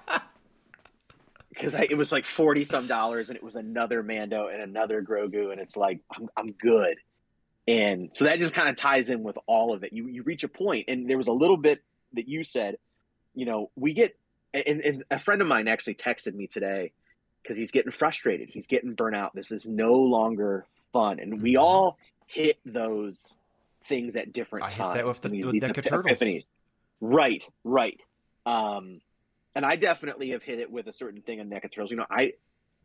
Because 1.50 1.76
it 1.76 1.98
was 1.98 2.14
like 2.14 2.26
40 2.26 2.64
some 2.64 2.88
dollars 2.88 3.30
and 3.30 3.36
it 3.36 3.44
was 3.44 3.58
another 3.58 4.02
mando 4.02 4.48
and 4.48 4.62
another 4.62 5.04
grogu 5.04 5.52
and 5.52 5.60
it's 5.60 5.76
like 5.76 6.00
i'm, 6.16 6.30
I'm 6.36 6.52
good. 6.54 6.98
And 7.68 8.10
so 8.14 8.24
that 8.24 8.40
just 8.40 8.54
kind 8.54 8.70
of 8.70 8.78
ties 8.78 9.10
in 9.10 9.22
with 9.22 9.38
all 9.48 9.74
of 9.74 9.84
it. 9.84 9.92
You 9.92 10.08
you 10.08 10.24
reach 10.24 10.46
a 10.46 10.48
point 10.48 10.86
and 10.88 11.10
there 11.10 11.18
was 11.18 11.28
a 11.28 11.34
little 11.34 11.58
bit 11.58 11.84
that 12.14 12.28
you 12.28 12.46
said 12.46 12.78
you 13.36 13.46
know 13.46 13.70
we 13.76 13.94
get 13.94 14.18
and, 14.54 14.82
and 14.82 15.04
a 15.12 15.20
friend 15.20 15.42
of 15.42 15.48
mine 15.48 15.68
actually 15.68 15.96
texted 15.96 16.34
me 16.34 16.48
today 16.48 16.94
because 17.42 17.58
he's 17.58 17.72
getting 17.72 17.92
frustrated. 17.92 18.50
He's 18.50 18.68
getting 18.68 18.94
burnt 18.94 19.16
out. 19.16 19.36
This 19.36 19.52
is 19.52 19.68
no 19.68 19.94
longer 19.94 20.66
fun 20.94 21.20
and 21.20 21.42
we 21.42 21.54
Mhm. 21.56 21.60
all 21.62 21.98
hit 22.28 22.60
those 22.66 23.36
things 23.86 24.16
at 24.16 24.32
different 24.34 24.66
I 24.66 24.70
hit 24.70 24.78
times. 24.78 24.96
that 24.96 25.06
with 25.06 25.22
the- 25.22 25.30
I 25.30 25.32
mean, 25.32 25.46
with 25.46 25.54
these 25.54 25.64
NECA 25.64 25.78
ep- 25.80 25.86
Turtles. 25.86 26.20
epiphanies. 26.20 26.48
right 27.00 27.44
right. 27.64 28.00
Um 28.46 29.02
and 29.56 29.66
i 29.66 29.76
definitely 29.76 30.30
have 30.30 30.44
hit 30.44 30.60
it 30.60 30.72
with 30.72 30.88
a 30.88 30.94
certain 30.94 31.22
thing 31.22 31.40
on 31.40 31.50
NECA 31.50 31.72
turtles. 31.72 31.92
You 31.92 31.98
know 31.98 32.06
i 32.10 32.34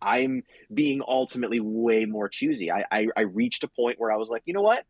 i'm 0.03 0.43
being 0.73 1.01
ultimately 1.07 1.61
way 1.61 2.05
more 2.07 2.29
choosy. 2.29 2.71
I, 2.73 2.85
I 2.91 3.09
i 3.17 3.21
reached 3.23 3.65
a 3.65 3.69
point 3.69 3.99
where 3.99 4.11
i 4.13 4.17
was 4.17 4.29
like 4.29 4.43
you 4.47 4.55
know 4.55 4.63
what? 4.63 4.85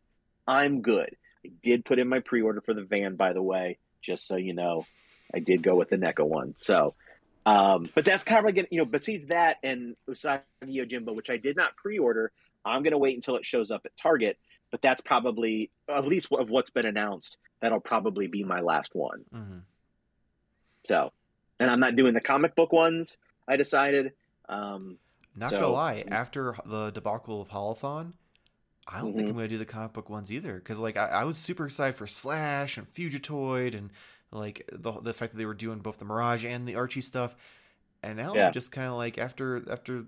I'm 0.47 0.81
good. 0.81 1.15
I 1.45 1.49
did 1.61 1.83
put 1.85 1.99
in 1.99 2.07
my 2.07 2.19
pre-order 2.19 2.61
for 2.61 2.73
the 2.73 2.83
van 2.83 3.15
by 3.15 3.33
the 3.33 3.41
way 3.41 3.77
just 4.01 4.27
so 4.27 4.35
you 4.37 4.53
know 4.53 4.85
i 5.33 5.39
did 5.39 5.61
go 5.61 5.75
with 5.75 5.89
the 5.89 5.97
NECA 5.97 6.25
one. 6.25 6.55
So 6.55 6.95
um 7.45 7.89
but 7.95 8.03
that's 8.05 8.23
kind 8.23 8.39
of 8.39 8.45
like 8.55 8.67
you 8.71 8.77
know 8.79 8.85
besides 8.85 9.27
that 9.27 9.57
and 9.63 9.95
usagi 10.09 10.41
yojimbo 10.65 11.15
which 11.15 11.29
i 11.29 11.37
did 11.37 11.55
not 11.55 11.75
pre-order 11.77 12.31
i'm 12.67 12.83
going 12.83 12.91
to 12.91 12.97
wait 12.97 13.15
until 13.15 13.35
it 13.35 13.45
shows 13.45 13.71
up 13.71 13.81
at 13.85 13.95
target 13.97 14.37
but 14.71 14.81
that's 14.81 15.01
probably 15.01 15.69
at 15.89 16.05
least 16.05 16.27
of 16.31 16.49
what's 16.49 16.69
been 16.69 16.85
announced 16.85 17.37
that'll 17.61 17.79
probably 17.79 18.27
be 18.27 18.43
my 18.43 18.59
last 18.59 18.93
one 18.95 19.23
Mhm. 19.33 19.61
so, 20.85 21.11
and 21.59 21.69
I'm 21.71 21.79
not 21.79 21.95
doing 21.95 22.13
the 22.13 22.21
comic 22.21 22.55
book 22.55 22.71
ones. 22.71 23.17
I 23.47 23.57
decided. 23.57 24.13
Um, 24.47 24.97
Not 25.35 25.49
so- 25.51 25.59
gonna 25.59 25.73
lie, 25.73 26.03
after 26.09 26.55
the 26.65 26.91
debacle 26.91 27.41
of 27.41 27.49
Haulathon, 27.49 28.13
I 28.87 29.01
don't 29.01 29.13
think 29.13 29.27
Mhm. 29.27 29.31
I'm 29.31 29.35
gonna 29.35 29.47
do 29.47 29.57
the 29.57 29.65
comic 29.65 29.93
book 29.93 30.09
ones 30.09 30.31
either. 30.31 30.55
Because 30.55 30.79
like 30.79 30.95
I, 30.97 31.07
I 31.07 31.23
was 31.25 31.37
super 31.37 31.65
excited 31.65 31.95
for 31.95 32.07
Slash 32.07 32.77
and 32.77 32.87
Fugitoid 32.93 33.73
and 33.75 33.91
like 34.31 34.69
the 34.71 34.91
the 35.01 35.13
fact 35.13 35.31
that 35.33 35.37
they 35.37 35.45
were 35.45 35.53
doing 35.53 35.79
both 35.79 35.97
the 35.97 36.05
Mirage 36.05 36.45
and 36.45 36.67
the 36.67 36.75
Archie 36.75 37.01
stuff, 37.01 37.35
and 38.03 38.17
now 38.17 38.33
Yeah. 38.35 38.47
I'm 38.47 38.53
just 38.53 38.71
kind 38.71 38.87
of 38.87 38.93
like 38.95 39.17
after 39.17 39.69
after 39.71 40.05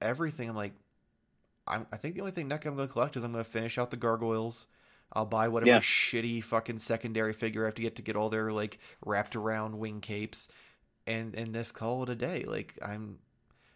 everything, 0.00 0.48
I'm 0.50 0.56
like, 0.56 0.72
I'm, 1.68 1.86
I 1.92 1.96
think 1.96 2.14
the 2.14 2.20
only 2.20 2.32
thing 2.32 2.48
NECA 2.48 2.66
I'm 2.66 2.76
gonna 2.76 2.88
collect 2.88 3.16
is 3.16 3.24
I'm 3.24 3.32
gonna 3.32 3.44
finish 3.44 3.78
out 3.78 3.90
the 3.90 3.96
Gargoyles. 3.96 4.66
I'll 5.12 5.26
buy 5.26 5.48
whatever 5.48 5.70
Yeah. 5.70 5.78
shitty 5.78 6.42
fucking 6.44 6.78
secondary 6.78 7.32
figure 7.32 7.64
I 7.64 7.68
have 7.68 7.74
to 7.76 7.82
get 7.82 7.96
to 7.96 8.02
get 8.02 8.16
all 8.16 8.28
their 8.28 8.52
like 8.52 8.78
wrapped 9.04 9.36
around 9.36 9.78
wing 9.78 10.00
capes, 10.00 10.48
and 11.06 11.34
and 11.34 11.54
just 11.54 11.74
call 11.74 12.02
it 12.02 12.08
a 12.10 12.14
day. 12.14 12.44
Like 12.46 12.74
I'm, 12.84 13.18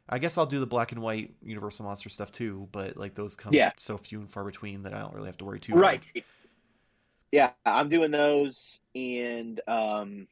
I 0.09 0.19
guess 0.19 0.37
I'll 0.37 0.47
do 0.47 0.61
the 0.61 0.67
black 0.67 0.93
and 0.93 1.01
white 1.01 1.35
Universal 1.43 1.87
Monster 1.87 2.09
stuff 2.11 2.31
too, 2.33 2.69
but 2.73 2.97
like 2.97 3.15
those 3.15 3.37
come 3.37 3.55
Yeah. 3.55 3.73
so 3.79 3.97
few 3.97 4.21
and 4.21 4.31
far 4.31 4.45
between 4.45 4.83
that 4.83 4.93
I 4.93 5.01
don't 5.01 5.15
really 5.15 5.29
have 5.29 5.39
to 5.39 5.45
worry 5.45 5.61
too 5.61 5.75
right. 5.75 6.03
much. 6.15 6.25
Yeah, 7.31 7.53
I'm 7.65 7.89
doing 7.89 8.11
those, 8.11 8.79
and 8.95 9.59
um, 9.67 10.27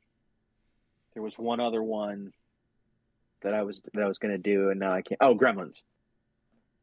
there 1.15 1.23
was 1.23 1.39
one 1.39 1.61
other 1.61 1.83
one 1.83 2.35
that 3.41 3.55
I 3.55 3.63
was 3.63 3.81
that 3.95 4.03
I 4.03 4.07
was 4.07 4.19
going 4.19 4.33
to 4.33 4.39
do, 4.39 4.69
and 4.69 4.79
now 4.81 4.93
I 4.93 5.01
can't. 5.01 5.17
Oh, 5.23 5.35
Gremlins. 5.35 5.83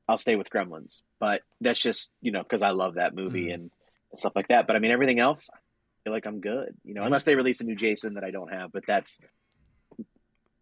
I'll 0.07 0.17
stay 0.17 0.35
with 0.35 0.49
Gremlins, 0.49 1.01
but 1.19 1.41
that's 1.61 1.79
just 1.81 2.11
you 2.21 2.31
know 2.31 2.43
because 2.43 2.61
I 2.61 2.69
love 2.71 2.95
that 2.95 3.13
movie 3.15 3.47
Mhm. 3.47 3.53
and 3.53 3.71
stuff 4.17 4.33
like 4.35 4.47
that. 4.49 4.67
But 4.67 4.75
I 4.75 4.79
mean, 4.79 4.91
everything 4.91 5.19
else, 5.19 5.49
I 5.53 5.57
feel 6.03 6.13
like 6.13 6.25
I'm 6.25 6.39
good. 6.39 6.75
You 6.83 6.93
know, 6.93 7.03
unless 7.03 7.23
they 7.25 7.35
release 7.35 7.59
a 7.61 7.65
new 7.65 7.75
Jason 7.75 8.13
that 8.15 8.23
I 8.23 8.31
don't 8.31 8.51
have, 8.53 8.71
but 8.71 8.85
that's 8.87 9.19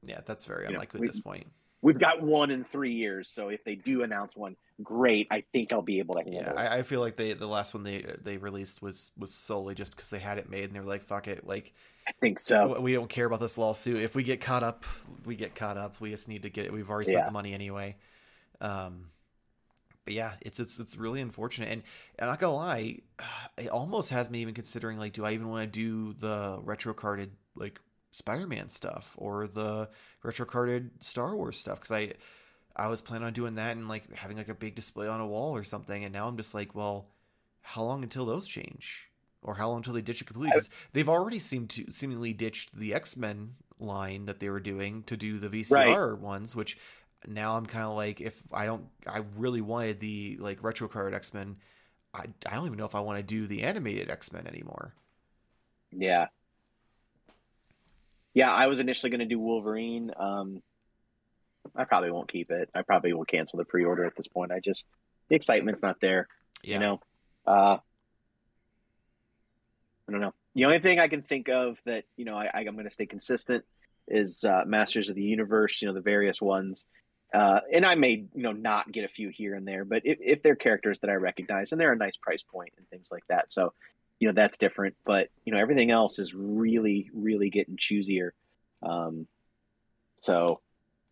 Yeah, 0.04 0.22
that's 0.26 0.46
very 0.46 0.66
know, 0.66 0.72
unlikely 0.74 1.00
we- 1.02 1.08
at 1.08 1.14
this 1.14 1.22
point. 1.22 1.48
we've 1.82 2.00
got 2.00 2.22
one 2.22 2.50
in 2.52 2.64
three 2.64 2.94
years. 2.94 3.30
So 3.30 3.50
if 3.50 3.64
they 3.64 3.76
do 3.76 4.02
announce 4.04 4.36
one, 4.36 4.56
great. 4.82 5.28
I 5.32 5.42
think 5.54 5.72
I'll 5.72 5.82
be 5.82 6.00
able 6.00 6.16
to 6.16 6.22
handle 6.24 6.42
Yeah, 6.42 6.52
it. 6.52 6.58
I, 6.58 6.78
I 6.80 6.82
feel 6.84 7.00
like 7.00 7.16
they 7.16 7.34
the 7.34 7.48
last 7.48 7.74
one 7.74 7.84
they 7.84 8.02
they 8.24 8.38
released 8.38 8.82
was 8.82 9.12
was 9.18 9.34
solely 9.34 9.76
just 9.76 9.92
because 9.96 10.10
they 10.10 10.20
had 10.20 10.38
it 10.40 10.50
made 10.50 10.66
and 10.66 10.74
they 10.74 10.80
were 10.80 10.86
like, 10.86 11.04
fuck 11.04 11.28
it, 11.28 11.46
like 11.46 11.74
I 12.08 12.12
think 12.14 12.40
so. 12.40 12.80
we 12.80 12.94
don't 12.94 13.10
care 13.10 13.26
about 13.26 13.40
this 13.40 13.58
lawsuit. 13.58 14.02
If 14.02 14.16
we 14.16 14.24
get 14.24 14.42
caught 14.42 14.64
up, 14.64 14.86
we 15.26 15.36
get 15.36 15.56
caught 15.56 15.78
up. 15.78 16.00
We 16.02 16.10
just 16.12 16.28
need 16.28 16.44
to 16.44 16.50
get 16.50 16.66
it. 16.66 16.74
We've 16.74 16.90
already 16.90 17.06
spent 17.08 17.20
Yeah. 17.22 17.26
the 17.28 17.32
money 17.32 17.54
anyway. 17.54 17.96
Um, 18.62 19.10
but 20.06 20.14
yeah, 20.14 20.34
it's 20.42 20.60
it's 20.60 20.80
it's 20.80 20.98
really 20.98 21.20
unfortunate. 21.22 21.70
And 21.70 21.84
I'm 22.20 22.28
not 22.28 22.40
gonna 22.40 22.56
lie, 22.56 23.00
it 23.58 23.70
almost 23.70 24.12
has 24.12 24.30
me 24.30 24.42
even 24.42 24.54
considering 24.54 24.98
like, 24.98 25.14
do 25.14 25.26
I 25.26 25.32
even 25.34 25.50
want 25.50 25.72
to 25.72 25.80
do 25.80 26.14
the 26.14 26.60
retro 26.64 26.94
carded 26.94 27.32
like 27.56 27.80
Spider-Man 28.12 28.70
stuff 28.70 29.14
or 29.18 29.48
the 29.48 29.90
retro 30.24 30.46
carded 30.46 30.92
Star 31.02 31.36
Wars 31.36 31.58
stuff? 31.58 31.80
Because 31.80 31.92
I 31.92 32.14
I 32.76 32.88
was 32.88 33.02
planning 33.02 33.26
on 33.28 33.34
doing 33.34 33.56
that 33.56 33.76
and 33.76 33.88
like 33.88 34.14
having 34.16 34.38
like 34.38 34.50
a 34.50 34.54
big 34.54 34.76
display 34.76 35.08
on 35.08 35.22
a 35.22 35.28
wall 35.28 35.56
or 35.56 35.64
something. 35.64 36.04
And 36.04 36.14
now 36.14 36.28
I'm 36.28 36.38
just 36.38 36.54
like, 36.54 36.76
well, 36.76 37.08
how 37.62 37.84
long 37.84 38.04
until 38.04 38.26
those 38.26 38.48
change? 38.48 39.10
Or 39.42 39.54
how 39.56 39.68
long 39.70 39.78
until 39.78 39.94
they 39.94 40.02
ditch 40.02 40.22
it 40.22 40.26
completely? 40.26 40.52
'Cause 40.54 40.70
they've 40.94 41.08
already 41.10 41.40
seemed 41.40 41.70
to 41.72 41.90
seemingly 41.92 42.34
ditched 42.34 42.76
the 42.76 42.94
X 42.94 43.16
Men 43.16 43.56
line 43.80 44.26
that 44.26 44.40
they 44.40 44.50
were 44.50 44.60
doing 44.60 45.04
to 45.04 45.16
do 45.18 45.38
the 45.38 45.50
VCR 45.50 46.16
ones, 46.18 46.56
which 46.56 46.78
now 47.28 47.58
I'm 47.58 47.66
kind 47.66 47.86
of 47.86 47.96
like, 47.96 48.22
if 48.22 48.42
I 48.52 48.66
don't, 48.66 48.86
I 49.08 49.22
really 49.38 49.62
wanted 49.62 50.00
the 50.00 50.38
like 50.40 50.64
retro 50.64 50.88
card 50.88 51.14
X 51.14 51.34
Men. 51.34 51.58
I, 52.14 52.26
I 52.46 52.56
don't 52.56 52.66
even 52.66 52.78
know 52.78 52.86
if 52.86 52.96
I 52.96 53.00
want 53.00 53.18
to 53.18 53.24
do 53.24 53.48
the 53.48 53.64
animated 53.64 54.10
X 54.10 54.32
Men 54.32 54.48
anymore. 54.48 54.94
Yeah. 55.92 56.28
Yeah, 58.34 58.52
I 58.52 58.68
was 58.68 58.80
initially 58.80 59.10
going 59.10 59.22
to 59.22 59.26
do 59.26 59.40
Wolverine. 59.40 60.12
Um, 60.18 60.62
I 61.76 61.86
probably 61.86 62.12
won't 62.12 62.32
keep 62.32 62.52
it. 62.52 62.70
I 62.76 62.82
probably 62.82 63.14
will 63.14 63.26
cancel 63.26 63.58
the 63.58 63.66
pre-order 63.66 64.04
at 64.06 64.16
this 64.16 64.28
point. 64.28 64.52
I 64.52 64.60
just 64.60 64.88
the 65.30 65.36
excitement's 65.36 65.82
not 65.82 66.00
there. 66.02 66.28
Yeah. 66.62 66.74
You 66.74 66.80
know, 66.80 67.00
uh, 67.48 67.78
I 70.08 70.12
don't 70.12 70.22
know. 70.22 70.34
The 70.54 70.66
only 70.66 70.80
thing 70.80 71.00
I 71.00 71.08
can 71.08 71.22
think 71.22 71.50
of 71.50 71.82
that 71.86 72.06
you 72.18 72.26
know 72.26 72.36
I, 72.36 72.46
I, 72.54 72.60
I'm 72.60 72.74
going 72.74 72.86
to 72.86 72.92
stay 72.92 73.06
consistent 73.06 73.64
is 74.08 74.44
uh, 74.44 74.64
Masters 74.66 75.10
of 75.10 75.16
the 75.16 75.24
Universe. 75.24 75.82
You 75.82 75.88
know, 75.88 75.94
the 75.94 76.02
various 76.02 76.42
ones. 76.42 76.86
Uh, 77.36 77.60
and 77.74 77.86
I 77.86 77.96
may, 77.96 78.26
you 78.34 78.44
know, 78.44 78.54
not 78.54 78.90
get 78.92 79.04
a 79.04 79.10
few 79.10 79.28
here 79.28 79.56
and 79.56 79.68
there, 79.68 79.84
but 79.84 80.04
if, 80.06 80.20
if 80.22 80.42
they're 80.42 80.56
characters 80.56 81.00
that 81.00 81.10
I 81.10 81.16
recognize 81.16 81.72
and 81.72 81.82
they're 81.82 81.92
a 81.92 81.98
nice 81.98 82.16
price 82.16 82.44
point 82.44 82.72
and 82.78 82.90
things 82.90 83.10
like 83.12 83.28
that, 83.28 83.52
so 83.52 83.74
you 84.20 84.28
know 84.28 84.34
that's 84.34 84.58
different. 84.58 84.96
But 85.04 85.30
you 85.44 85.52
know, 85.52 85.60
everything 85.60 85.92
else 85.92 86.18
is 86.18 86.34
really, 86.34 87.10
really 87.14 87.50
getting 87.50 87.76
choosier. 87.76 88.32
Um, 88.82 89.28
so 90.22 90.62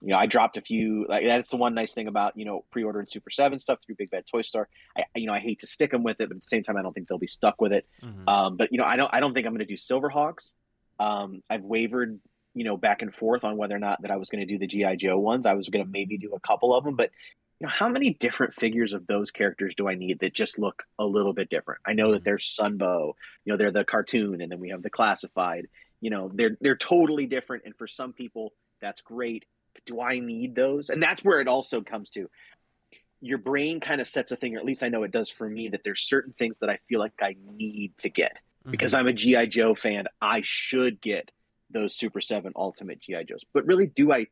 you 0.02 0.10
know, 0.10 0.18
I 0.18 0.26
dropped 0.26 0.56
a 0.56 0.62
few. 0.62 1.06
Like 1.10 1.26
that's 1.26 1.50
the 1.50 1.58
one 1.58 1.74
nice 1.74 1.94
thing 1.94 2.08
about 2.08 2.38
you 2.38 2.46
know 2.46 2.64
pre-ordering 2.72 3.08
Super 3.08 3.30
Seven 3.30 3.60
stuff 3.60 3.80
through 3.86 3.96
Big 3.96 4.10
Bad 4.10 4.26
Toy 4.26 4.44
Store. 4.44 4.70
I 4.98 5.04
you 5.16 5.28
know 5.28 5.34
I 5.34 5.40
hate 5.40 5.60
to 5.60 5.68
stick 5.68 5.92
them 5.92 6.04
with 6.04 6.22
it, 6.22 6.30
but 6.30 6.38
at 6.38 6.44
the 6.44 6.48
same 6.48 6.64
time, 6.64 6.78
I 6.78 6.82
don't 6.82 6.94
think 6.94 7.10
they'll 7.10 7.18
be 7.18 7.28
stuck 7.28 7.60
with 7.60 7.74
it. 7.74 7.86
Mhm. 8.02 8.30
Um, 8.30 8.56
but 8.56 8.72
you 8.72 8.78
know, 8.78 8.86
I 8.86 8.96
don't 8.96 9.10
I 9.14 9.20
don't 9.20 9.34
think 9.34 9.46
I'm 9.46 9.54
going 9.54 9.60
to 9.60 9.66
do 9.66 9.76
Silverhawks. 9.76 10.54
Um, 11.00 11.44
I've 11.50 11.64
wavered, 11.64 12.20
you 12.54 12.64
know, 12.64 12.78
back 12.78 13.02
and 13.02 13.14
forth 13.14 13.44
on 13.44 13.58
whether 13.58 13.76
or 13.76 13.80
not 13.80 14.02
that 14.02 14.12
I 14.12 14.18
was 14.18 14.30
going 14.30 14.46
to 14.46 14.52
do 14.52 14.60
the 14.60 14.68
GI 14.68 14.98
Joe 14.98 15.18
ones. 15.18 15.46
I 15.46 15.54
was 15.54 15.70
going 15.70 15.86
to 15.86 15.92
maybe 15.92 16.18
do 16.18 16.34
a 16.34 16.40
couple 16.40 16.76
of 16.76 16.84
them, 16.84 16.96
but 16.96 17.12
you 17.60 17.68
know, 17.68 17.72
how 17.72 17.88
many 17.88 18.12
different 18.14 18.54
figures 18.54 18.94
of 18.94 19.08
those 19.08 19.32
characters 19.32 19.76
do 19.76 19.88
I 19.88 19.96
need 19.96 20.20
that 20.20 20.34
just 20.34 20.60
look 20.60 20.84
a 21.00 21.06
little 21.06 21.34
bit 21.34 21.50
different? 21.50 21.82
I 21.86 21.94
know 21.94 22.12
that 22.12 22.22
Mhm. 22.22 22.26
there's 22.26 22.58
Sunbow, 22.60 23.14
you 23.46 23.54
know, 23.54 23.58
they're 23.58 23.72
the 23.72 23.86
cartoon, 23.86 24.42
and 24.42 24.52
then 24.52 24.60
we 24.60 24.70
have 24.70 24.84
the 24.84 24.90
classified. 24.90 25.68
You 26.02 26.10
know, 26.10 26.32
they're 26.34 26.58
they're 26.60 26.76
totally 26.76 27.26
different, 27.26 27.64
and 27.66 27.76
for 27.76 27.88
some 27.88 28.14
people, 28.14 28.54
that's 28.82 29.02
great. 29.02 29.46
But 29.74 29.86
do 29.86 30.02
I 30.02 30.20
need 30.20 30.56
those? 30.56 30.90
And 30.90 31.02
that's 31.02 31.24
where 31.24 31.40
it 31.40 31.48
also 31.48 31.82
comes 31.82 32.10
to 32.12 32.30
your 33.22 33.38
brain 33.38 33.80
kind 33.80 34.02
of 34.02 34.08
sets 34.08 34.32
a 34.32 34.36
thing, 34.36 34.56
or 34.56 34.60
at 34.60 34.66
least 34.66 34.84
I 34.84 34.90
know 34.90 35.04
it 35.04 35.12
does 35.12 35.30
for 35.30 35.50
me, 35.50 35.70
that 35.70 35.84
there's 35.86 36.02
certain 36.02 36.34
things 36.34 36.60
that 36.60 36.70
I 36.70 36.78
feel 36.90 37.00
like 37.00 37.14
I 37.22 37.36
need 37.58 37.96
to 38.00 38.10
get 38.10 38.38
because 38.70 38.94
Mhm. 38.94 38.98
I'm 38.98 39.08
a 39.08 39.14
GI 39.14 39.46
Joe 39.46 39.74
fan. 39.74 40.08
I 40.22 40.42
should 40.44 41.00
get 41.00 41.32
those 41.74 41.96
Super 41.96 42.22
Seven 42.22 42.54
Ultimate 42.56 43.00
GI 43.00 43.26
Joes. 43.26 43.46
But 43.54 43.66
really, 43.66 43.88
do 43.88 44.14
I 44.14 44.28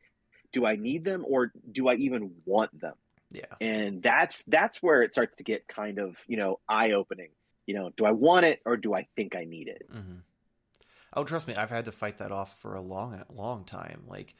do 0.52 0.66
I 0.66 0.76
need 0.76 1.04
them, 1.04 1.24
or 1.26 1.52
do 1.70 1.88
I 1.88 1.94
even 1.94 2.32
want 2.44 2.78
them? 2.78 2.94
yeah. 3.32 3.44
And 3.60 4.02
that's 4.02 4.44
that's 4.44 4.82
where 4.82 5.02
it 5.02 5.12
starts 5.12 5.36
to 5.36 5.44
get 5.44 5.66
kind 5.66 5.98
of 5.98 6.22
you 6.28 6.36
know 6.36 6.60
eye 6.68 6.92
opening. 6.92 7.30
You 7.66 7.74
know, 7.74 7.90
do 7.96 8.04
I 8.04 8.10
want 8.10 8.44
it 8.44 8.60
or 8.66 8.76
do 8.76 8.94
I 8.94 9.06
think 9.16 9.36
I 9.36 9.44
need 9.44 9.68
it? 9.68 9.86
Mm-hmm. 9.92 10.18
Oh, 11.14 11.24
trust 11.24 11.46
me, 11.46 11.54
I've 11.54 11.70
had 11.70 11.84
to 11.84 11.92
fight 11.92 12.18
that 12.18 12.32
off 12.32 12.58
for 12.58 12.74
a 12.74 12.80
long, 12.80 13.22
long 13.30 13.64
time. 13.64 14.02
Like 14.06 14.34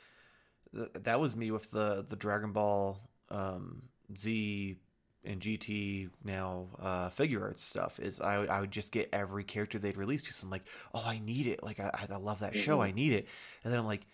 th- 0.74 0.92
that 1.04 1.20
was 1.20 1.36
me 1.36 1.50
with 1.50 1.70
the 1.70 2.04
the 2.08 2.16
Dragon 2.16 2.52
Ball 2.52 3.00
um, 3.30 3.82
Z 4.16 4.76
and 5.24 5.40
GT 5.40 6.11
now 6.24 6.66
uh, 6.80 7.08
Figuarts 7.08 7.61
stuff. 7.61 8.00
Is 8.00 8.20
I 8.20 8.44
I 8.44 8.61
would 8.61 8.70
just 8.70 8.92
get 8.92 9.08
every 9.12 9.44
character 9.44 9.78
they'd 9.78 9.96
released 9.96 10.24
because 10.24 10.42
I'm 10.42 10.50
like, 10.50 10.64
oh, 10.94 11.02
I 11.04 11.20
need 11.20 11.46
it. 11.46 11.62
Like 11.62 11.80
I 11.80 11.90
I 12.11 12.16
love 12.16 12.40
that 12.40 12.56
show. 12.56 12.80
I 12.80 12.92
need 12.92 13.12
it. 13.12 13.26
And 13.64 13.72
then 13.72 13.78
I'm 13.78 13.87
like. 13.87 14.06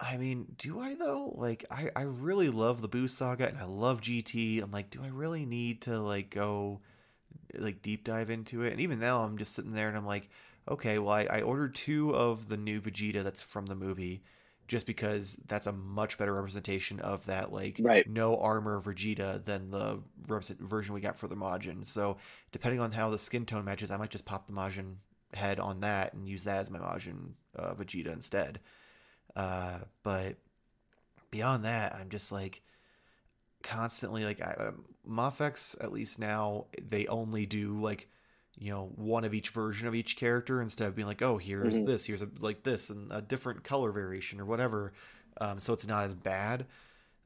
I 0.00 0.16
mean, 0.16 0.56
do 0.58 0.80
I 0.80 0.94
though? 0.94 1.32
Like, 1.36 1.64
I, 1.70 1.88
I 1.94 2.02
really 2.02 2.48
love 2.48 2.82
the 2.82 2.88
Buu 2.88 3.08
Saga 3.08 3.46
and 3.46 3.56
I 3.56 3.66
love 3.66 4.00
GT. 4.00 4.60
I'm 4.60 4.72
like, 4.72 4.90
do 4.90 5.00
I 5.00 5.08
really 5.08 5.46
need 5.46 5.82
to 5.82 6.00
like 6.00 6.28
go 6.28 6.80
like 7.54 7.82
deep 7.82 8.02
dive 8.02 8.28
into 8.28 8.64
it? 8.64 8.72
And 8.72 8.80
even 8.80 8.98
now, 8.98 9.20
I'm 9.20 9.38
just 9.38 9.52
sitting 9.52 9.70
there 9.70 9.86
and 9.86 9.96
I'm 9.96 10.06
like, 10.06 10.28
okay, 10.68 10.98
well, 10.98 11.14
I, 11.14 11.28
I 11.30 11.42
ordered 11.42 11.76
two 11.76 12.16
of 12.16 12.48
the 12.48 12.56
new 12.56 12.80
Vegeta 12.80 13.22
that's 13.22 13.42
from 13.42 13.66
the 13.66 13.76
movie 13.76 14.24
just 14.68 14.86
because 14.86 15.36
that's 15.46 15.66
a 15.66 15.72
much 15.72 16.16
better 16.18 16.32
representation 16.32 17.00
of 17.00 17.26
that, 17.26 17.52
like, 17.52 17.78
Right. 17.82 18.08
no 18.08 18.38
armor 18.38 18.80
Vegeta 18.80 19.44
than 19.44 19.70
the 19.70 20.00
represent- 20.28 20.60
version 20.60 20.94
we 20.94 21.00
got 21.00 21.18
for 21.18 21.28
the 21.28 21.34
Majin. 21.36 21.84
So, 21.84 22.16
depending 22.52 22.80
on 22.80 22.92
how 22.92 23.10
the 23.10 23.18
skin 23.18 23.44
tone 23.44 23.64
matches, 23.64 23.90
I 23.90 23.96
might 23.96 24.10
just 24.10 24.24
pop 24.24 24.46
the 24.46 24.52
Majin 24.52 24.96
head 25.34 25.58
on 25.60 25.80
that 25.80 26.14
and 26.14 26.28
use 26.28 26.44
that 26.44 26.58
as 26.58 26.70
my 26.70 26.78
Majin 26.78 27.32
uh, 27.56 27.74
Vegeta 27.74 28.12
instead. 28.12 28.60
Uh, 29.34 29.80
but 30.02 30.36
beyond 31.30 31.64
that, 31.64 31.94
I'm 31.94 32.08
just 32.10 32.30
like 32.32 32.62
constantly 33.62 34.24
like 34.24 34.40
I, 34.40 34.52
um, 34.54 34.84
Mafex. 35.08 35.82
At 35.82 35.92
least 35.92 36.18
now 36.18 36.66
they 36.80 37.06
only 37.06 37.46
do 37.46 37.80
like 37.80 38.08
you 38.58 38.70
know 38.70 38.92
one 38.96 39.24
of 39.24 39.34
each 39.34 39.50
version 39.50 39.88
of 39.88 39.94
each 39.94 40.16
character 40.16 40.60
instead 40.60 40.88
of 40.88 40.94
being 40.94 41.08
like 41.08 41.22
oh 41.22 41.38
here's 41.38 41.80
Mhm. 41.80 41.86
this 41.86 42.04
here's 42.06 42.22
a 42.22 42.28
like 42.40 42.62
this 42.62 42.90
and 42.90 43.10
a 43.12 43.20
different 43.22 43.64
color 43.64 43.92
variation 43.92 44.40
or 44.40 44.44
whatever. 44.44 44.92
Um, 45.40 45.58
so 45.58 45.72
it's 45.72 45.86
not 45.86 46.04
as 46.04 46.14
bad. 46.14 46.66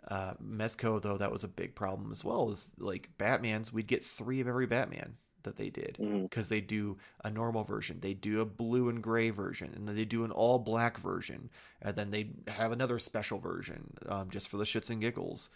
Uh, 0.07 0.35
Mezco 0.35 1.03
though 1.03 1.17
that 1.19 1.33
was 1.33 1.43
a 1.45 1.49
big 1.49 1.75
problem 1.75 2.12
as 2.12 2.23
well. 2.25 2.49
Is 2.51 2.75
like 2.79 3.11
Batman's 3.19 3.73
we'd 3.73 3.89
get 3.89 4.05
three 4.05 4.41
of 4.41 4.47
every 4.47 4.67
Batman 4.67 5.17
that 5.43 5.57
they 5.57 5.71
did 5.71 5.97
because 6.23 6.49
they 6.49 6.61
do 6.61 6.97
a 7.25 7.31
normal 7.31 7.62
version, 7.65 7.99
they 8.01 8.15
do 8.15 8.41
a 8.41 8.45
blue 8.45 8.89
and 8.89 9.03
gray 9.03 9.31
version, 9.31 9.73
and 9.75 9.87
then 9.89 9.95
they 9.97 10.05
do 10.05 10.25
an 10.25 10.31
all 10.33 10.59
black 10.59 10.99
version, 10.99 11.51
and 11.83 11.95
then 11.97 12.11
they 12.11 12.31
have 12.49 12.73
another 12.73 12.99
special 12.99 13.39
version 13.39 13.93
um, 14.09 14.29
just 14.31 14.49
for 14.49 14.57
the 14.57 14.65
shits 14.65 14.91
and 14.91 15.01
giggles. 15.01 15.51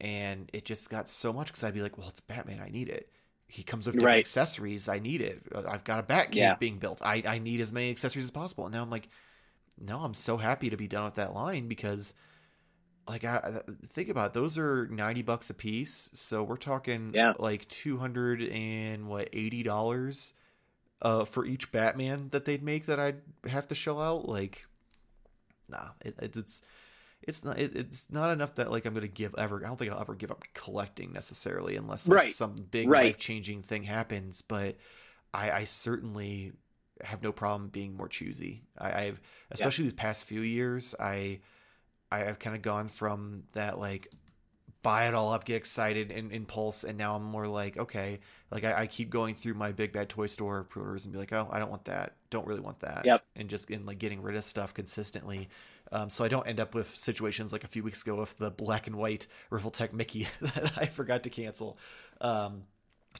And 0.00 0.50
it 0.52 0.64
just 0.64 0.88
got 0.90 1.08
so 1.08 1.32
much 1.32 1.48
because 1.48 1.62
I'd 1.62 1.74
be 1.74 1.82
like, 1.82 1.96
well, 1.98 2.08
it's 2.08 2.20
Batman, 2.20 2.60
I 2.60 2.68
need 2.70 2.88
it. 2.88 3.10
He 3.46 3.62
comes 3.62 3.86
with 3.86 3.98
different 3.98 4.16
Right. 4.16 4.18
accessories, 4.18 4.88
I 4.88 4.98
need 4.98 5.20
it. 5.20 5.42
Uh, 5.54 5.62
I've 5.68 5.84
got 5.84 5.98
a 6.00 6.02
bat 6.02 6.32
cave 6.32 6.36
Yeah. 6.40 6.54
being 6.56 6.78
built, 6.78 7.00
I, 7.02 7.22
I 7.26 7.38
need 7.38 7.60
as 7.60 7.72
many 7.72 7.90
accessories 7.90 8.24
as 8.26 8.30
possible. 8.30 8.64
And 8.66 8.74
now 8.74 8.82
I'm 8.82 8.90
like, 8.90 9.08
no, 9.78 10.00
I'm 10.00 10.14
so 10.14 10.36
happy 10.36 10.70
to 10.70 10.76
be 10.76 10.88
done 10.88 11.04
with 11.04 11.14
that 11.14 11.34
line 11.34 11.68
because 11.68 12.14
like 13.06 13.24
I 13.24 13.60
think 13.86 14.08
about 14.08 14.28
it, 14.30 14.32
those 14.34 14.56
are 14.56 14.86
90 14.88 15.22
bucks 15.22 15.50
a 15.50 15.54
piece. 15.54 16.10
So 16.14 16.42
we're 16.42 16.56
talking 16.56 17.12
yeah. 17.14 17.34
like 17.38 17.68
200 17.68 18.42
and 18.42 19.08
what 19.08 19.28
80 19.32 19.62
dollars 19.62 20.32
uh 21.02 21.24
for 21.24 21.44
each 21.44 21.70
Batman 21.72 22.28
that 22.30 22.44
they'd 22.44 22.62
make 22.62 22.86
that 22.86 22.98
I'd 23.00 23.20
have 23.46 23.66
to 23.68 23.74
shell 23.74 24.00
out 24.00 24.28
like 24.28 24.66
nah, 25.68 25.88
it, 26.04 26.14
it, 26.20 26.36
it's 26.36 26.62
it's 27.26 27.44
not 27.44 27.58
it, 27.58 27.74
it's 27.74 28.10
not 28.10 28.30
enough 28.30 28.54
that 28.56 28.70
like 28.70 28.84
I'm 28.84 28.94
gonna 28.94 29.08
give 29.08 29.34
ever. 29.36 29.62
I 29.64 29.68
don't 29.68 29.78
think 29.78 29.92
I'll 29.92 30.00
ever 30.00 30.14
give 30.14 30.30
up 30.30 30.44
collecting 30.54 31.12
necessarily 31.12 31.76
unless 31.76 32.08
like, 32.08 32.16
right. 32.16 32.32
some 32.32 32.54
big 32.70 32.88
right. 32.88 33.06
life 33.06 33.18
changing 33.18 33.62
thing 33.62 33.82
happens. 33.82 34.42
But 34.42 34.76
I, 35.32 35.50
I 35.50 35.64
certainly 35.64 36.52
have 37.02 37.22
no 37.22 37.32
problem 37.32 37.68
being 37.68 37.96
more 37.96 38.08
choosy. 38.08 38.62
I, 38.78 39.02
have 39.02 39.20
especially 39.50 39.84
yeah. 39.84 39.90
these 39.90 39.94
past 39.94 40.24
few 40.24 40.42
years. 40.42 40.94
I 41.00 41.40
I 42.12 42.20
have 42.20 42.38
kind 42.38 42.54
of 42.54 42.62
gone 42.62 42.88
from 42.88 43.44
that 43.52 43.78
like 43.78 44.08
buy 44.82 45.08
it 45.08 45.14
all 45.14 45.32
up, 45.32 45.46
get 45.46 45.56
excited 45.56 46.12
and 46.12 46.30
impulse, 46.30 46.84
and 46.84 46.98
now 46.98 47.16
I'm 47.16 47.24
more 47.24 47.48
like 47.48 47.76
okay, 47.76 48.20
like 48.50 48.64
I, 48.64 48.82
I 48.82 48.86
keep 48.86 49.10
going 49.10 49.34
through 49.34 49.54
my 49.54 49.72
big 49.72 49.92
bad 49.92 50.08
toy 50.08 50.26
store 50.26 50.66
pruners 50.70 51.04
and 51.04 51.12
be 51.12 51.18
like, 51.18 51.32
oh, 51.32 51.48
I 51.50 51.58
don't 51.58 51.70
want 51.70 51.86
that, 51.86 52.16
don't 52.30 52.46
really 52.46 52.60
want 52.60 52.80
that, 52.80 53.02
yep, 53.04 53.24
and 53.34 53.48
just 53.48 53.70
in 53.70 53.86
like 53.86 53.98
getting 53.98 54.22
rid 54.22 54.36
of 54.36 54.44
stuff 54.44 54.74
consistently. 54.74 55.48
Um, 55.94 56.10
so 56.10 56.24
I 56.24 56.28
don't 56.28 56.46
end 56.48 56.58
up 56.58 56.74
with 56.74 56.88
situations 56.88 57.52
like 57.52 57.62
a 57.62 57.68
few 57.68 57.84
weeks 57.84 58.02
ago 58.02 58.16
with 58.16 58.36
the 58.36 58.50
black 58.50 58.88
and 58.88 58.96
white 58.96 59.28
Revoltech 59.52 59.92
Mickey 59.92 60.26
that 60.40 60.72
I 60.76 60.86
forgot 60.86 61.22
to 61.22 61.30
cancel. 61.30 61.78
Um, 62.20 62.64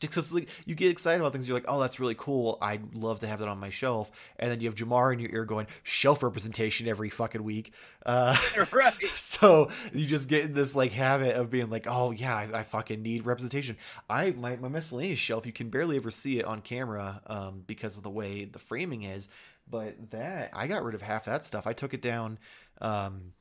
because 0.00 0.32
like, 0.32 0.48
you 0.66 0.74
get 0.74 0.90
excited 0.90 1.20
about 1.20 1.32
things, 1.32 1.46
you're 1.46 1.56
like, 1.56 1.66
"Oh, 1.68 1.80
that's 1.80 2.00
really 2.00 2.16
cool! 2.16 2.58
I'd 2.60 2.94
love 2.94 3.20
to 3.20 3.28
have 3.28 3.38
that 3.38 3.46
on 3.46 3.58
my 3.58 3.70
shelf." 3.70 4.10
And 4.40 4.50
then 4.50 4.60
you 4.60 4.68
have 4.68 4.74
Jamar 4.74 5.12
in 5.12 5.20
your 5.20 5.30
ear 5.30 5.44
going, 5.44 5.68
"Shelf 5.84 6.24
representation 6.24 6.88
every 6.88 7.10
fucking 7.10 7.44
week." 7.44 7.72
Uh, 8.04 8.37
right. 8.72 8.92
So 9.14 9.70
you 9.92 10.06
just 10.06 10.28
get 10.28 10.44
in 10.44 10.52
this 10.52 10.74
like 10.74 10.92
habit 10.92 11.37
of 11.37 11.50
being 11.50 11.70
like, 11.70 11.87
"Oh 11.88 12.10
yeah, 12.10 12.34
I, 12.34 12.60
I, 12.60 12.62
fucking 12.64 13.02
need 13.02 13.24
representation." 13.24 13.76
I 14.10 14.32
my 14.32 14.56
my 14.56 14.68
miscellaneous 14.68 15.18
shelf, 15.18 15.46
you 15.46 15.52
can 15.52 15.68
barely 15.68 15.96
ever 15.96 16.10
see 16.10 16.38
it 16.40 16.44
on 16.44 16.60
camera 16.60 17.22
um, 17.26 17.62
because 17.66 17.96
of 17.96 18.02
the 18.02 18.10
way 18.10 18.44
the 18.44 18.58
framing 18.58 19.04
is. 19.04 19.28
But 19.68 20.11
that 20.11 20.50
I 20.53 20.66
got 20.66 20.85
rid 20.85 20.94
of 20.94 21.03
half 21.03 21.24
that 21.24 21.44
stuff. 21.44 21.66
I 21.66 21.72
took 21.72 21.94
it 21.94 22.03
down 22.03 22.38
um, 22.81 23.33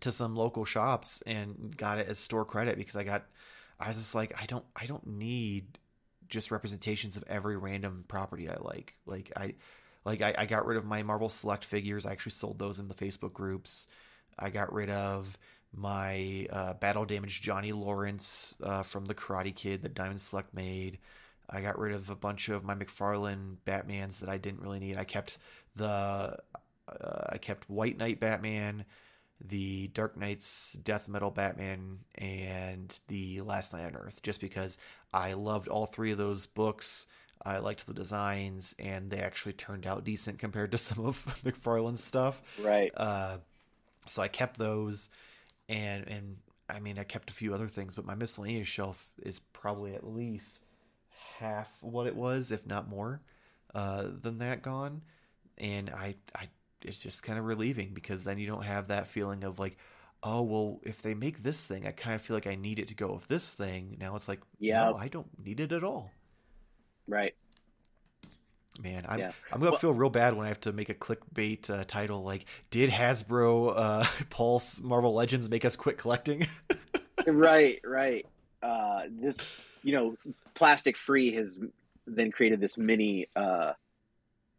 to 0.00 0.12
some 0.12 0.34
local 0.34 0.64
shops 0.64 1.22
and 1.26 1.76
got 1.76 1.98
it 1.98 2.08
as 2.08 2.18
store 2.18 2.44
credit 2.44 2.76
because 2.76 2.96
I 2.96 3.04
got 3.04 3.24
I 3.78 3.88
was 3.88 3.96
just 3.98 4.14
like 4.14 4.32
I 4.40 4.46
don't 4.46 4.64
I 4.74 4.86
don't 4.86 5.06
need 5.06 5.78
just 6.28 6.50
representations 6.50 7.16
of 7.16 7.24
every 7.26 7.56
random 7.56 8.04
property 8.08 8.48
I 8.48 8.56
like. 8.60 8.94
Like 9.06 9.32
I 9.36 9.54
like 10.04 10.22
I, 10.22 10.34
I 10.38 10.46
got 10.46 10.66
rid 10.66 10.78
of 10.78 10.86
my 10.86 11.02
Marvel 11.02 11.28
Select 11.28 11.64
figures. 11.64 12.06
I 12.06 12.12
actually 12.12 12.32
sold 12.32 12.58
those 12.58 12.78
in 12.78 12.88
the 12.88 12.94
Facebook 12.94 13.32
groups. 13.32 13.86
I 14.38 14.50
got 14.50 14.72
rid 14.72 14.90
of 14.90 15.36
my 15.74 16.46
uh, 16.50 16.74
battle 16.74 17.04
damaged 17.04 17.42
Johnny 17.42 17.72
Lawrence 17.72 18.54
uh, 18.62 18.82
from 18.82 19.04
the 19.04 19.14
Karate 19.14 19.54
Kid 19.54 19.82
that 19.82 19.94
Diamond 19.94 20.20
Select 20.20 20.54
made. 20.54 20.98
I 21.50 21.60
got 21.60 21.78
rid 21.78 21.94
of 21.94 22.10
a 22.10 22.14
bunch 22.14 22.48
of 22.48 22.64
my 22.64 22.74
McFarlane 22.74 23.56
Batmans 23.66 24.20
that 24.20 24.28
I 24.28 24.38
didn't 24.38 24.60
really 24.60 24.80
need. 24.80 24.96
I 24.96 25.04
kept 25.04 25.38
the 25.76 26.38
uh, 26.88 27.24
I 27.30 27.38
kept 27.38 27.68
White 27.70 27.98
Knight 27.98 28.20
Batman, 28.20 28.84
the 29.40 29.88
Dark 29.88 30.16
Knights 30.16 30.72
Death 30.82 31.08
Metal 31.08 31.30
Batman, 31.30 32.00
and 32.16 32.98
the 33.08 33.40
Last 33.40 33.72
Knight 33.72 33.86
on 33.86 33.96
Earth, 33.96 34.22
just 34.22 34.40
because 34.40 34.78
I 35.12 35.34
loved 35.34 35.68
all 35.68 35.86
three 35.86 36.12
of 36.12 36.18
those 36.18 36.46
books. 36.46 37.06
I 37.44 37.58
liked 37.58 37.86
the 37.86 37.94
designs, 37.94 38.74
and 38.78 39.10
they 39.10 39.20
actually 39.20 39.52
turned 39.52 39.86
out 39.86 40.04
decent 40.04 40.38
compared 40.38 40.72
to 40.72 40.78
some 40.78 41.04
of 41.04 41.24
McFarlane's 41.44 42.04
stuff. 42.04 42.42
Right. 42.60 42.92
Uh, 42.96 43.38
so 44.06 44.22
I 44.22 44.28
kept 44.28 44.58
those, 44.58 45.08
and 45.68 46.06
and 46.08 46.36
I 46.68 46.80
mean 46.80 46.98
I 46.98 47.04
kept 47.04 47.30
a 47.30 47.34
few 47.34 47.54
other 47.54 47.68
things, 47.68 47.94
but 47.94 48.04
my 48.04 48.14
miscellaneous 48.14 48.68
shelf 48.68 49.12
is 49.22 49.40
probably 49.52 49.94
at 49.94 50.06
least 50.06 50.60
half 51.38 51.68
what 51.82 52.06
it 52.06 52.16
was, 52.16 52.50
if 52.50 52.66
not 52.66 52.88
more, 52.88 53.20
uh, 53.74 54.08
than 54.22 54.38
that 54.38 54.62
gone. 54.62 55.02
And 55.56 55.90
I, 55.90 56.16
I, 56.34 56.48
it's 56.82 57.02
just 57.02 57.22
kind 57.22 57.38
of 57.38 57.44
relieving 57.44 57.92
because 57.94 58.24
then 58.24 58.38
you 58.38 58.46
don't 58.46 58.64
have 58.64 58.88
that 58.88 59.08
feeling 59.08 59.44
of 59.44 59.58
like, 59.58 59.76
oh 60.22 60.42
well, 60.42 60.80
if 60.82 61.02
they 61.02 61.14
make 61.14 61.42
this 61.42 61.64
thing, 61.64 61.86
I 61.86 61.92
kind 61.92 62.14
of 62.14 62.22
feel 62.22 62.36
like 62.36 62.46
I 62.46 62.54
need 62.54 62.78
it 62.78 62.88
to 62.88 62.94
go 62.94 63.12
with 63.12 63.28
this 63.28 63.54
thing. 63.54 63.96
Now 64.00 64.16
it's 64.16 64.28
like, 64.28 64.40
yeah, 64.58 64.90
no, 64.90 64.96
I 64.96 65.08
don't 65.08 65.28
need 65.44 65.60
it 65.60 65.72
at 65.72 65.84
all. 65.84 66.10
Right. 67.06 67.34
Man, 68.80 69.04
I'm 69.08 69.18
yeah. 69.18 69.32
I'm 69.52 69.58
gonna 69.58 69.72
well, 69.72 69.80
feel 69.80 69.92
real 69.92 70.10
bad 70.10 70.34
when 70.34 70.44
I 70.44 70.48
have 70.48 70.60
to 70.60 70.72
make 70.72 70.88
a 70.88 70.94
clickbait 70.94 71.68
uh, 71.68 71.82
title 71.84 72.22
like 72.22 72.44
"Did 72.70 72.90
Hasbro 72.90 73.72
uh, 73.76 74.06
Pulse 74.30 74.80
Marvel 74.80 75.14
Legends 75.14 75.48
make 75.48 75.64
us 75.64 75.74
quit 75.74 75.98
collecting?" 75.98 76.46
right, 77.26 77.80
right. 77.84 78.24
Uh, 78.62 79.02
this 79.10 79.38
you 79.82 79.92
know, 79.92 80.16
plastic 80.54 80.96
free 80.96 81.32
has 81.32 81.58
then 82.06 82.30
created 82.30 82.60
this 82.60 82.76
mini 82.76 83.28
uh, 83.36 83.72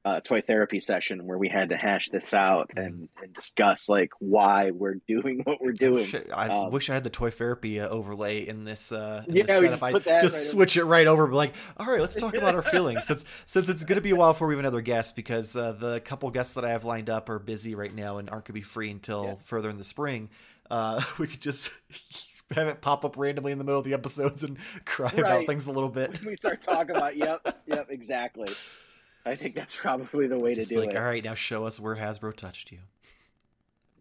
uh, 0.06 0.22
toy 0.22 0.42
therapy 0.42 0.80
session 0.80 1.26
where 1.26 1.38
we 1.38 1.50
had 1.50 1.70
to 1.70 1.78
hash 1.78 2.10
this 2.10 2.34
out 2.34 2.72
and, 2.78 3.10
and 3.22 3.34
discuss 3.34 3.90
like 3.90 4.12
why 4.20 4.72
we're 4.72 4.96
doing 5.08 5.42
what 5.44 5.62
we're 5.62 5.74
doing. 5.74 6.08
I 6.34 6.48
um, 6.48 6.72
wish 6.72 6.90
I 6.90 6.94
had 6.94 7.04
the 7.04 7.10
toy 7.10 7.32
therapy 7.32 7.80
uh, 7.80 7.90
overlay 7.90 8.48
in 8.48 8.64
this. 8.64 8.92
Uh, 8.92 9.24
in 9.28 9.36
yeah, 9.36 9.44
this 9.44 9.62
just, 9.62 9.84
I 9.84 9.92
just 9.92 10.08
right 10.08 10.30
switch 10.30 10.78
over. 10.78 10.88
it 10.88 10.90
right 10.90 11.08
over. 11.08 11.34
Like, 11.34 11.54
all 11.78 11.86
right, 11.86 12.00
let's 12.00 12.16
talk 12.16 12.36
about 12.36 12.56
our 12.56 12.62
feelings 12.72 13.06
since 13.06 13.26
since 13.46 13.68
it's 13.68 13.84
going 13.84 13.98
to 13.98 14.02
be 14.02 14.12
a 14.12 14.16
while 14.16 14.34
before 14.34 14.48
we 14.48 14.54
have 14.54 14.60
another 14.60 14.82
guest 14.82 15.16
because 15.16 15.56
uh, 15.56 15.74
the 15.74 16.00
couple 16.00 16.30
guests 16.32 16.54
that 16.54 16.64
I 16.64 16.70
have 16.70 16.86
lined 16.86 17.10
up 17.10 17.30
are 17.30 17.40
busy 17.40 17.76
right 17.76 17.94
now 17.94 18.18
and 18.18 18.30
aren't 18.30 18.46
going 18.46 18.54
to 18.54 18.54
be 18.54 18.62
free 18.62 18.90
until 18.90 19.26
yeah. 19.26 19.36
further 19.36 19.70
in 19.70 19.78
the 19.78 19.84
spring. 19.84 20.30
Uh, 20.72 21.02
we 21.18 21.28
could 21.28 21.42
just 21.42 21.72
have 22.56 22.68
it 22.68 22.82
pop 22.82 23.06
up 23.06 23.18
randomly 23.18 23.52
in 23.52 23.58
the 23.58 23.64
middle 23.64 23.80
of 23.80 23.86
the 23.86 23.94
episodes 23.94 24.44
and 24.44 24.58
cry 24.86 25.08
right. 25.08 25.20
about 25.20 25.46
things 25.46 25.68
a 25.68 25.72
little 25.72 25.90
bit. 25.90 26.24
we 26.26 26.36
start 26.36 26.62
talking 26.62 26.96
about 26.96 27.16
yep, 27.16 27.62
yep, 27.66 27.88
exactly. 27.90 28.50
I 29.26 29.36
think 29.36 29.56
that's 29.56 29.76
probably 29.76 30.28
the 30.28 30.38
way 30.38 30.56
Just 30.56 30.70
to 30.70 30.76
do 30.76 30.82
like, 30.82 30.92
it. 30.92 30.98
All 30.98 31.04
right, 31.04 31.24
now 31.24 31.34
show 31.34 31.66
us 31.66 31.80
where 31.80 31.96
Hasbro 31.96 32.36
touched 32.36 32.72
you. 32.72 32.80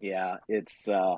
Yeah, 0.01 0.37
it's 0.47 0.87
uh 0.87 1.17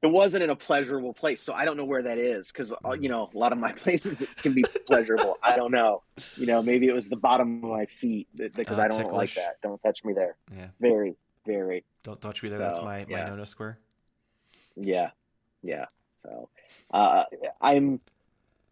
it 0.00 0.06
wasn't 0.06 0.44
in 0.44 0.50
a 0.50 0.56
pleasurable 0.56 1.12
place, 1.12 1.42
so 1.42 1.52
I 1.52 1.64
don't 1.64 1.76
know 1.76 1.84
where 1.84 2.02
that 2.02 2.18
is 2.18 2.48
because 2.48 2.72
uh, 2.72 2.76
mm. 2.84 3.02
you 3.02 3.08
know 3.08 3.30
a 3.34 3.38
lot 3.38 3.52
of 3.52 3.58
my 3.58 3.72
places 3.84 4.16
can 4.36 4.52
be 4.54 4.64
pleasurable. 4.86 5.38
I 5.42 5.56
don't 5.56 5.72
know, 5.72 6.02
you 6.36 6.46
know, 6.46 6.62
maybe 6.62 6.88
it 6.88 6.94
was 6.94 7.08
the 7.08 7.16
bottom 7.16 7.64
of 7.64 7.70
my 7.70 7.86
feet 7.86 8.28
because 8.36 8.78
uh, 8.78 8.82
I 8.82 8.88
don't 8.88 8.98
ticklish. 8.98 9.36
like 9.36 9.44
that. 9.44 9.60
Don't 9.62 9.80
touch 9.82 10.04
me 10.04 10.12
there. 10.12 10.36
Yeah, 10.54 10.68
very, 10.80 11.16
very. 11.44 11.84
Don't 12.04 12.20
touch 12.20 12.42
me 12.42 12.48
there. 12.48 12.58
So, 12.58 12.64
that's 12.64 12.78
my 12.78 13.06
my 13.08 13.18
yeah. 13.18 13.28
no 13.28 13.36
no 13.36 13.44
square. 13.44 13.78
Yeah, 14.76 15.10
yeah. 15.62 15.86
So 16.16 16.48
uh, 16.92 17.24
I'm, 17.60 18.00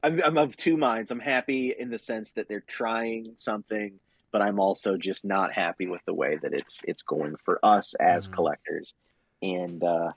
I'm 0.02 0.22
I'm 0.22 0.38
of 0.38 0.56
two 0.56 0.76
minds. 0.76 1.10
I'm 1.10 1.20
happy 1.20 1.74
in 1.76 1.90
the 1.90 1.98
sense 1.98 2.32
that 2.32 2.48
they're 2.48 2.60
trying 2.60 3.34
something, 3.36 3.98
but 4.32 4.42
I'm 4.42 4.60
also 4.60 4.96
just 4.96 5.24
not 5.24 5.52
happy 5.52 5.86
with 5.86 6.04
the 6.06 6.14
way 6.14 6.38
that 6.42 6.52
it's 6.52 6.84
it's 6.86 7.02
going 7.02 7.36
for 7.44 7.58
us 7.62 7.94
as 7.94 8.28
mm. 8.28 8.32
collectors. 8.32 8.94
And 9.42 9.82
uh, 9.82 10.12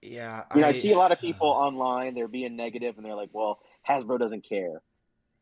yeah, 0.00 0.44
you 0.54 0.60
know, 0.60 0.66
I, 0.66 0.70
I 0.70 0.72
see 0.72 0.92
a 0.92 0.98
lot 0.98 1.12
of 1.12 1.20
people 1.20 1.48
uh, 1.48 1.52
online. 1.66 2.14
They're 2.14 2.28
being 2.28 2.56
negative, 2.56 2.96
and 2.96 3.04
they're 3.04 3.14
like, 3.14 3.30
"Well, 3.32 3.60
Hasbro 3.88 4.18
doesn't 4.18 4.48
care." 4.48 4.82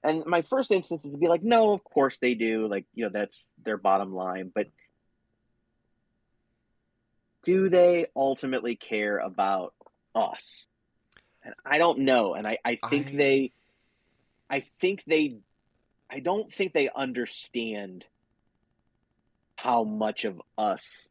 And 0.02 0.24
my 0.24 0.42
first 0.42 0.70
instance 0.70 1.04
is 1.04 1.12
to 1.12 1.18
be 1.18 1.28
like, 1.28 1.42
"No, 1.42 1.72
of 1.72 1.82
course 1.84 2.18
they 2.18 2.34
do. 2.34 2.66
Like, 2.66 2.86
you 2.94 3.04
know, 3.04 3.10
that's 3.10 3.52
their 3.64 3.76
bottom 3.76 4.14
line." 4.14 4.50
But 4.54 4.68
do 7.42 7.68
they 7.68 8.06
ultimately 8.16 8.74
care 8.74 9.18
about 9.18 9.72
us? 10.16 10.66
And 11.44 11.54
I 11.64 11.78
don't 11.78 12.00
know. 12.00 12.34
And 12.34 12.48
I, 12.48 12.58
I 12.64 12.78
think 12.90 13.08
I... 13.08 13.16
they, 13.16 13.52
I 14.50 14.60
think 14.80 15.04
they, 15.06 15.36
I 16.10 16.18
don't 16.18 16.52
think 16.52 16.72
they 16.72 16.88
understand 16.88 18.06
how 19.54 19.84
much 19.84 20.24
of 20.24 20.42
us 20.58 21.08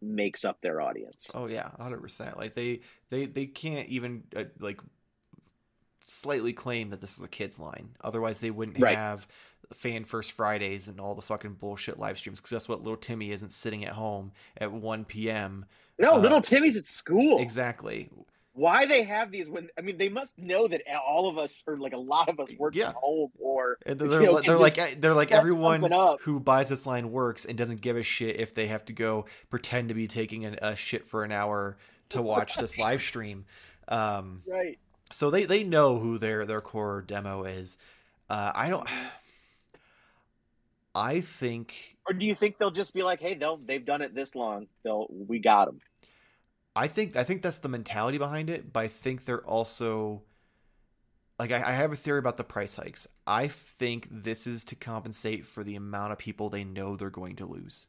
makes 0.00 0.44
up 0.44 0.60
their 0.60 0.80
audience. 0.80 1.30
Oh 1.34 1.46
yeah, 1.46 1.70
hundred 1.78 2.00
percent. 2.00 2.38
Like 2.38 2.54
they, 2.54 2.80
they, 3.10 3.26
they 3.26 3.46
can't 3.46 3.88
even 3.88 4.22
uh, 4.34 4.44
like 4.58 4.80
slightly 6.04 6.52
claim 6.52 6.90
that 6.90 7.00
this 7.00 7.18
is 7.18 7.24
a 7.24 7.28
kids 7.28 7.58
line. 7.58 7.90
Otherwise, 8.00 8.38
they 8.38 8.50
wouldn't 8.50 8.78
right. 8.78 8.96
have 8.96 9.26
fan 9.72 10.04
first 10.04 10.32
Fridays 10.32 10.88
and 10.88 11.00
all 11.00 11.14
the 11.14 11.22
fucking 11.22 11.54
bullshit 11.54 11.98
live 11.98 12.16
streams. 12.16 12.38
Because 12.38 12.50
that's 12.50 12.68
what 12.68 12.82
little 12.82 12.96
Timmy 12.96 13.32
isn't 13.32 13.52
sitting 13.52 13.84
at 13.84 13.92
home 13.92 14.32
at 14.56 14.72
one 14.72 15.04
p.m. 15.04 15.66
No, 15.98 16.14
uh, 16.14 16.18
little 16.18 16.40
Timmy's 16.40 16.76
at 16.76 16.84
school. 16.84 17.40
Exactly 17.40 18.10
why 18.58 18.86
they 18.86 19.04
have 19.04 19.30
these 19.30 19.48
when 19.48 19.68
I 19.78 19.82
mean 19.82 19.98
they 19.98 20.08
must 20.08 20.36
know 20.36 20.66
that 20.66 20.82
all 21.06 21.28
of 21.28 21.38
us 21.38 21.62
or 21.64 21.76
like 21.76 21.92
a 21.92 21.98
lot 21.98 22.28
of 22.28 22.40
us 22.40 22.50
work 22.58 22.74
yeah. 22.74 22.86
from 22.90 23.00
home 23.00 23.30
or 23.38 23.78
they're, 23.86 23.94
they're, 23.94 24.20
know, 24.20 24.40
they're 24.40 24.58
like 24.58 25.00
they're 25.00 25.14
like 25.14 25.30
everyone 25.30 25.88
who 26.22 26.40
buys 26.40 26.68
this 26.68 26.84
line 26.84 27.12
works 27.12 27.44
and 27.44 27.56
doesn't 27.56 27.80
give 27.80 27.96
a 27.96 28.02
shit 28.02 28.40
if 28.40 28.54
they 28.54 28.66
have 28.66 28.84
to 28.86 28.92
go 28.92 29.26
pretend 29.48 29.90
to 29.90 29.94
be 29.94 30.08
taking 30.08 30.44
a, 30.44 30.58
a 30.60 30.76
shit 30.76 31.06
for 31.06 31.22
an 31.22 31.30
hour 31.30 31.78
to 32.08 32.20
watch 32.22 32.56
this 32.56 32.76
live 32.78 33.00
stream. 33.00 33.44
Um, 33.86 34.42
right. 34.44 34.76
So 35.12 35.30
they 35.30 35.44
they 35.44 35.62
know 35.62 36.00
who 36.00 36.18
their 36.18 36.44
their 36.44 36.60
core 36.60 37.04
demo 37.06 37.44
is. 37.44 37.78
Uh, 38.28 38.50
I 38.54 38.68
don't. 38.68 38.86
I 40.96 41.20
think. 41.20 41.96
Or 42.08 42.12
do 42.12 42.26
you 42.26 42.34
think 42.34 42.58
they'll 42.58 42.72
just 42.72 42.92
be 42.92 43.04
like, 43.04 43.20
"Hey, 43.20 43.34
they'll 43.34 43.58
they've 43.58 43.84
done 43.84 44.02
it 44.02 44.16
this 44.16 44.34
long. 44.34 44.66
They'll 44.82 45.06
we 45.10 45.38
got 45.38 45.66
them." 45.66 45.80
I 46.76 46.86
think 46.86 47.16
I 47.16 47.24
think 47.24 47.42
that's 47.42 47.58
the 47.58 47.68
mentality 47.68 48.18
behind 48.18 48.50
it, 48.50 48.72
but 48.72 48.80
I 48.80 48.88
think 48.88 49.24
they're 49.24 49.44
also 49.44 50.22
like 51.38 51.50
I, 51.50 51.56
I 51.56 51.72
have 51.72 51.92
a 51.92 51.96
theory 51.96 52.18
about 52.18 52.36
the 52.36 52.44
price 52.44 52.76
hikes. 52.76 53.06
I 53.26 53.48
think 53.48 54.08
this 54.10 54.46
is 54.46 54.64
to 54.64 54.76
compensate 54.76 55.44
for 55.44 55.64
the 55.64 55.76
amount 55.76 56.12
of 56.12 56.18
people 56.18 56.48
they 56.48 56.64
know 56.64 56.96
they're 56.96 57.10
going 57.10 57.36
to 57.36 57.46
lose. 57.46 57.88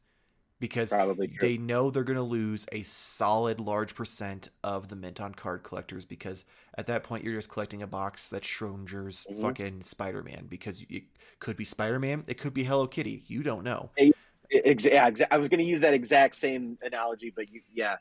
Because 0.58 0.92
they 1.40 1.56
know 1.56 1.90
they're 1.90 2.04
going 2.04 2.18
to 2.18 2.22
lose 2.22 2.66
a 2.70 2.82
solid 2.82 3.58
large 3.60 3.94
percent 3.94 4.50
of 4.62 4.88
the 4.88 4.96
mint 4.96 5.18
on 5.18 5.32
card 5.32 5.62
collectors 5.62 6.04
because 6.04 6.44
at 6.76 6.86
that 6.88 7.02
point 7.02 7.24
you're 7.24 7.34
just 7.34 7.48
collecting 7.48 7.80
a 7.80 7.86
box 7.86 8.28
that's 8.28 8.46
Schrodinger's 8.46 9.26
Mhm. 9.32 9.40
fucking 9.40 9.82
Spider-Man 9.84 10.48
because 10.50 10.84
it 10.90 11.04
could 11.38 11.56
be 11.56 11.64
Spider-Man, 11.64 12.24
it 12.26 12.34
could 12.34 12.52
be 12.52 12.62
Hello 12.62 12.86
Kitty, 12.86 13.24
you 13.26 13.42
don't 13.42 13.64
know. 13.64 13.88
Yeah, 13.96 15.10
I 15.30 15.38
was 15.38 15.48
going 15.48 15.60
to 15.60 15.64
use 15.64 15.80
that 15.80 15.94
exact 15.94 16.36
same 16.36 16.76
analogy, 16.82 17.32
but 17.34 17.50
you, 17.50 17.62
Yeah. 17.72 17.96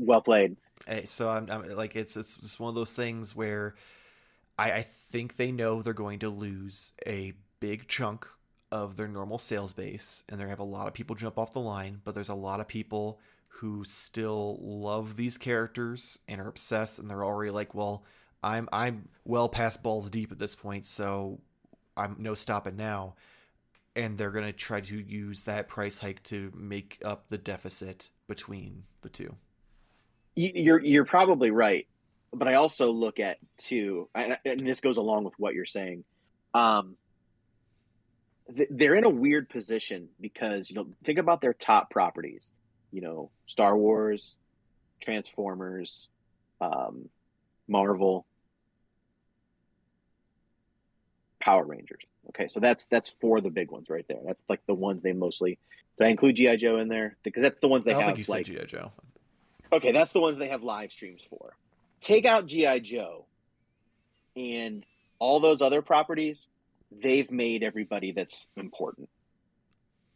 Well 0.00 0.20
played. 0.20 0.56
So 1.04 1.28
I'm, 1.28 1.50
I'm 1.50 1.76
like 1.76 1.94
it's 1.94 2.16
it's 2.16 2.36
just 2.36 2.58
one 2.58 2.70
of 2.70 2.74
those 2.74 2.96
things 2.96 3.36
where 3.36 3.74
I, 4.58 4.72
I 4.72 4.82
think 4.82 5.36
they 5.36 5.52
know 5.52 5.82
they're 5.82 5.92
going 5.92 6.20
to 6.20 6.30
lose 6.30 6.92
a 7.06 7.34
big 7.60 7.88
chunk 7.88 8.26
of 8.72 8.96
their 8.96 9.08
normal 9.08 9.38
sales 9.38 9.72
base, 9.72 10.22
and 10.28 10.38
they're 10.38 10.46
gonna 10.46 10.52
have 10.52 10.60
a 10.60 10.64
lot 10.64 10.86
of 10.86 10.94
people 10.94 11.16
jump 11.16 11.38
off 11.38 11.52
the 11.52 11.60
line. 11.60 12.00
But 12.04 12.14
there's 12.14 12.28
a 12.28 12.34
lot 12.34 12.60
of 12.60 12.68
people 12.68 13.20
who 13.48 13.84
still 13.84 14.58
love 14.60 15.16
these 15.16 15.36
characters 15.36 16.18
and 16.28 16.40
are 16.40 16.48
obsessed, 16.48 16.98
and 16.98 17.10
they're 17.10 17.24
already 17.24 17.50
like, 17.50 17.74
well, 17.74 18.04
I'm 18.42 18.68
I'm 18.72 19.08
well 19.24 19.48
past 19.48 19.82
balls 19.82 20.08
deep 20.10 20.32
at 20.32 20.38
this 20.38 20.54
point, 20.54 20.86
so 20.86 21.40
I'm 21.96 22.16
no 22.18 22.34
stopping 22.34 22.76
now. 22.76 23.14
And 23.96 24.16
they're 24.16 24.30
gonna 24.30 24.52
try 24.52 24.80
to 24.80 25.00
use 25.00 25.44
that 25.44 25.68
price 25.68 25.98
hike 25.98 26.22
to 26.24 26.52
make 26.54 26.98
up 27.04 27.28
the 27.28 27.38
deficit 27.38 28.08
between 28.28 28.84
the 29.02 29.08
two. 29.08 29.36
You- 30.40 30.52
You're 30.54 30.78
you're 30.82 31.04
probably 31.04 31.50
right, 31.50 31.86
but 32.32 32.48
I 32.48 32.54
also 32.54 32.90
look 32.90 33.20
at 33.20 33.36
too, 33.58 34.08
and, 34.14 34.38
and 34.46 34.60
this 34.66 34.80
goes 34.80 34.96
along 34.96 35.24
with 35.24 35.34
what 35.38 35.54
you're 35.54 35.66
saying. 35.66 36.04
Um, 36.54 36.96
th- 38.56 38.68
they're 38.70 38.94
in 38.94 39.04
a 39.04 39.10
weird 39.10 39.50
position 39.50 40.08
because 40.20 40.70
you 40.70 40.76
know 40.76 40.86
think 41.04 41.18
about 41.18 41.42
their 41.42 41.52
top 41.52 41.90
properties. 41.90 42.52
You 42.90 43.02
know, 43.02 43.30
Star 43.46 43.76
Wars, 43.76 44.38
Transformers, 45.00 46.08
um, 46.60 47.10
Marvel, 47.68 48.24
Power 51.40 51.64
Rangers. 51.64 52.02
Okay, 52.30 52.48
so 52.48 52.60
that's 52.60 52.86
that's 52.86 53.10
four 53.20 53.38
of 53.38 53.44
the 53.44 53.50
big 53.50 53.70
ones 53.70 53.90
right 53.90 54.06
there. 54.08 54.20
That's 54.24 54.44
like 54.48 54.64
the 54.66 54.74
ones 54.74 55.02
they 55.02 55.12
mostly. 55.12 55.58
Did 55.98 56.06
I 56.06 56.10
include 56.10 56.36
GI 56.36 56.56
Joe 56.56 56.78
in 56.78 56.88
there? 56.88 57.16
Because 57.22 57.42
that's 57.42 57.60
the 57.60 57.68
ones 57.68 57.84
they 57.84 57.90
I 57.90 57.94
don't 57.94 58.02
have 58.04 58.14
think 58.16 58.26
you 58.28 58.32
like 58.32 58.46
said 58.46 58.56
GI 58.60 58.64
Joe. 58.66 58.92
Okay, 59.72 59.92
that's 59.92 60.12
the 60.12 60.20
ones 60.20 60.38
they 60.38 60.48
have 60.48 60.62
live 60.62 60.92
streams 60.92 61.22
for. 61.28 61.56
Take 62.00 62.24
out 62.24 62.46
GI 62.46 62.80
Joe 62.80 63.26
and 64.36 64.84
all 65.18 65.40
those 65.40 65.62
other 65.62 65.82
properties, 65.82 66.48
they've 66.90 67.30
made 67.30 67.62
everybody 67.62 68.12
that's 68.12 68.48
important. 68.56 69.08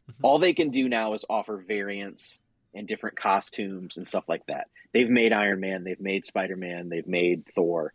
Mhm. 0.09 0.15
All 0.23 0.39
they 0.39 0.55
can 0.55 0.71
do 0.71 0.89
now 0.89 1.15
is 1.15 1.25
offer 1.29 1.59
variants 1.59 2.41
and 2.75 2.89
different 2.89 3.17
costumes 3.17 3.97
and 3.97 4.09
stuff 4.09 4.29
like 4.29 4.45
that. 4.47 4.69
They've 4.93 5.11
made 5.11 5.33
Iron 5.33 5.61
Man, 5.61 5.85
they've 5.85 6.01
made 6.01 6.27
Spider 6.27 6.57
Man, 6.57 6.89
they've 6.89 7.07
made 7.07 7.47
Thor, 7.47 7.93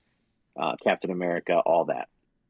uh, 0.56 0.76
Captain 0.78 1.12
America, 1.12 1.60
all 1.60 1.86
that. 1.86 2.10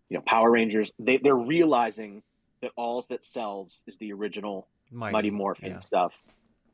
You 0.10 0.18
know, 0.18 0.22
Power 0.22 0.52
Rangers. 0.52 0.92
They 1.00 1.18
they're 1.18 1.36
realizing 1.36 2.24
that 2.62 2.72
all 2.76 3.02
that 3.10 3.26
sells 3.26 3.82
is 3.88 3.96
the 3.98 4.12
original 4.14 4.68
Mighty, 4.92 5.14
Mighty 5.14 5.30
Morphin 5.32 5.72
yeah. 5.74 5.78
stuff. 5.78 6.24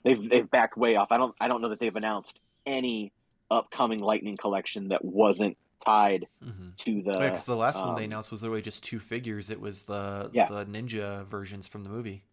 They've 0.06 0.30
they've 0.30 0.49
backed 0.49 0.78
way 0.78 0.95
off. 0.95 1.08
I 1.12 1.18
don't 1.18 1.36
I 1.41 1.47
don't 1.49 1.62
know 1.62 1.70
that 1.70 1.80
they've 1.80 1.95
announced 1.95 2.39
any 2.66 3.12
upcoming 3.51 3.99
Lightning 3.99 4.38
collection 4.38 4.88
that 4.89 5.03
wasn't 5.03 5.58
tied 5.84 6.28
Mm-hmm. 6.43 6.70
to 6.78 7.01
the. 7.01 7.12
Yeah, 7.20 7.30
because 7.30 7.45
the 7.45 7.56
last 7.56 7.84
one 7.84 7.95
they 7.95 8.03
um, 8.06 8.12
announced 8.12 8.32
was 8.32 8.41
literally 8.43 8.62
just 8.62 8.84
two 8.84 8.99
figures. 8.99 9.49
It 9.51 9.60
was 9.60 9.82
the 9.84 10.30
Yeah. 10.32 10.45
the 10.45 10.66
ninja 10.66 11.26
versions 11.26 11.68
from 11.68 11.84
the 11.84 11.89
movie. 11.89 12.24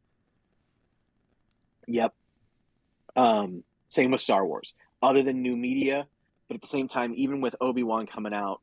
Yep. 1.89 2.15
Um, 3.17 3.65
same 3.89 4.11
with 4.11 4.21
Star 4.21 4.47
Wars. 4.47 4.75
Other 5.03 5.23
than 5.23 5.43
new 5.43 5.57
media, 5.57 6.07
but 6.49 6.55
at 6.55 6.61
the 6.63 6.69
same 6.69 6.89
time, 6.89 7.13
even 7.17 7.41
with 7.41 7.57
Obi 7.61 7.83
Wan 7.83 8.07
coming 8.07 8.33
out, 8.33 8.61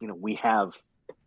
you 0.00 0.08
know 0.08 0.14
we 0.14 0.34
have 0.34 0.76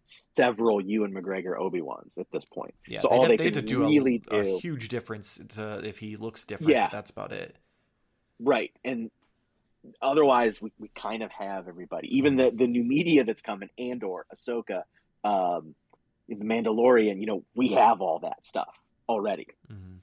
several 0.05 0.81
Ewan 0.81 1.13
McGregor 1.13 1.57
Obi 1.57 1.81
Wans 1.81 2.17
at 2.17 2.27
this 2.31 2.45
point. 2.45 2.73
Yeah, 2.87 2.99
So 2.99 3.09
they, 3.09 3.15
all 3.15 3.21
had, 3.23 3.31
they 3.31 3.37
they 3.37 3.51
to 3.51 3.61
do 3.61 3.85
really 3.85 4.21
a, 4.31 4.55
a 4.55 4.59
huge 4.59 4.89
difference 4.89 5.39
to 5.49 5.81
if 5.83 5.97
he 5.97 6.15
looks 6.15 6.45
different. 6.45 6.71
Yeah. 6.71 6.89
that's 6.91 7.11
about 7.11 7.31
it. 7.31 7.55
Right. 8.39 8.71
And 8.83 9.11
otherwise 10.01 10.61
we, 10.61 10.71
we 10.79 10.89
kind 10.89 11.23
of 11.23 11.31
have 11.31 11.67
everybody. 11.67 12.17
Even 12.17 12.35
the, 12.35 12.51
the 12.51 12.67
new 12.67 12.83
media 12.83 13.23
that's 13.23 13.41
coming, 13.41 13.69
Andor, 13.77 14.25
Ahsoka, 14.33 14.83
um, 15.23 15.75
the 16.27 16.35
Mandalorian, 16.35 17.19
you 17.19 17.25
know, 17.25 17.43
we 17.55 17.69
have 17.69 18.01
all 18.01 18.19
that 18.19 18.45
stuff 18.45 18.73
already. 19.07 19.47
hmm 19.69 19.95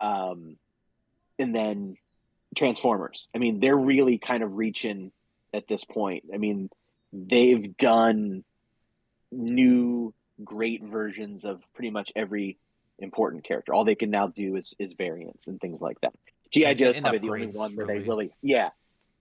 Um, 0.00 0.56
and 1.38 1.54
then 1.54 1.96
Transformers. 2.56 3.28
I 3.34 3.38
mean, 3.38 3.60
they're 3.60 3.76
really 3.76 4.18
kind 4.18 4.42
of 4.42 4.56
reaching 4.56 5.12
at 5.54 5.68
this 5.68 5.84
point. 5.84 6.24
I 6.34 6.36
mean, 6.36 6.68
they've 7.12 7.76
done 7.76 8.44
new 9.30 10.14
great 10.44 10.82
versions 10.82 11.44
of 11.44 11.62
pretty 11.74 11.90
much 11.90 12.12
every 12.16 12.58
important 12.98 13.44
character. 13.44 13.74
All 13.74 13.84
they 13.84 13.94
can 13.94 14.10
now 14.10 14.28
do 14.28 14.56
is 14.56 14.74
is 14.78 14.92
variants 14.92 15.46
and 15.46 15.60
things 15.60 15.80
like 15.80 16.00
that. 16.00 16.14
GI 16.50 16.74
Joe 16.74 16.90
is 16.90 17.00
probably 17.00 17.18
the 17.18 17.30
only 17.30 17.46
one 17.46 17.76
where 17.76 17.86
they 17.86 17.94
really. 17.94 18.08
really, 18.08 18.34
yeah. 18.42 18.70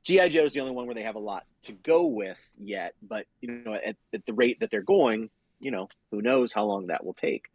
GI 0.03 0.29
Joe 0.29 0.45
is 0.45 0.53
the 0.53 0.61
only 0.61 0.73
one 0.73 0.85
where 0.85 0.95
they 0.95 1.03
have 1.03 1.15
a 1.15 1.19
lot 1.19 1.45
to 1.63 1.73
go 1.73 2.05
with 2.05 2.41
yet, 2.57 2.95
but 3.01 3.25
you 3.41 3.51
know, 3.51 3.73
at, 3.73 3.95
at 4.13 4.25
the 4.25 4.33
rate 4.33 4.61
that 4.61 4.71
they're 4.71 4.81
going, 4.81 5.29
you 5.59 5.71
know, 5.71 5.89
who 6.11 6.21
knows 6.21 6.53
how 6.53 6.65
long 6.65 6.87
that 6.87 7.05
will 7.05 7.13
take. 7.13 7.45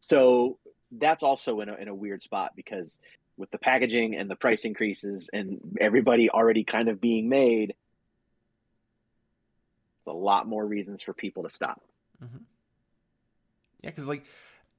So 0.00 0.58
that's 0.92 1.22
also 1.22 1.60
in 1.60 1.68
a, 1.68 1.74
in 1.74 1.88
a 1.88 1.94
weird 1.94 2.22
spot 2.22 2.52
because 2.56 2.98
with 3.36 3.50
the 3.50 3.58
packaging 3.58 4.16
and 4.16 4.30
the 4.30 4.36
price 4.36 4.64
increases 4.64 5.28
and 5.32 5.60
everybody 5.80 6.30
already 6.30 6.64
kind 6.64 6.88
of 6.88 7.00
being 7.00 7.28
made, 7.28 7.70
it's 7.70 7.76
a 10.06 10.12
lot 10.12 10.46
more 10.46 10.64
reasons 10.64 11.02
for 11.02 11.12
people 11.12 11.42
to 11.42 11.50
stop. 11.50 11.82
Yeah, 12.20 13.90
because 13.90 14.08
like 14.08 14.24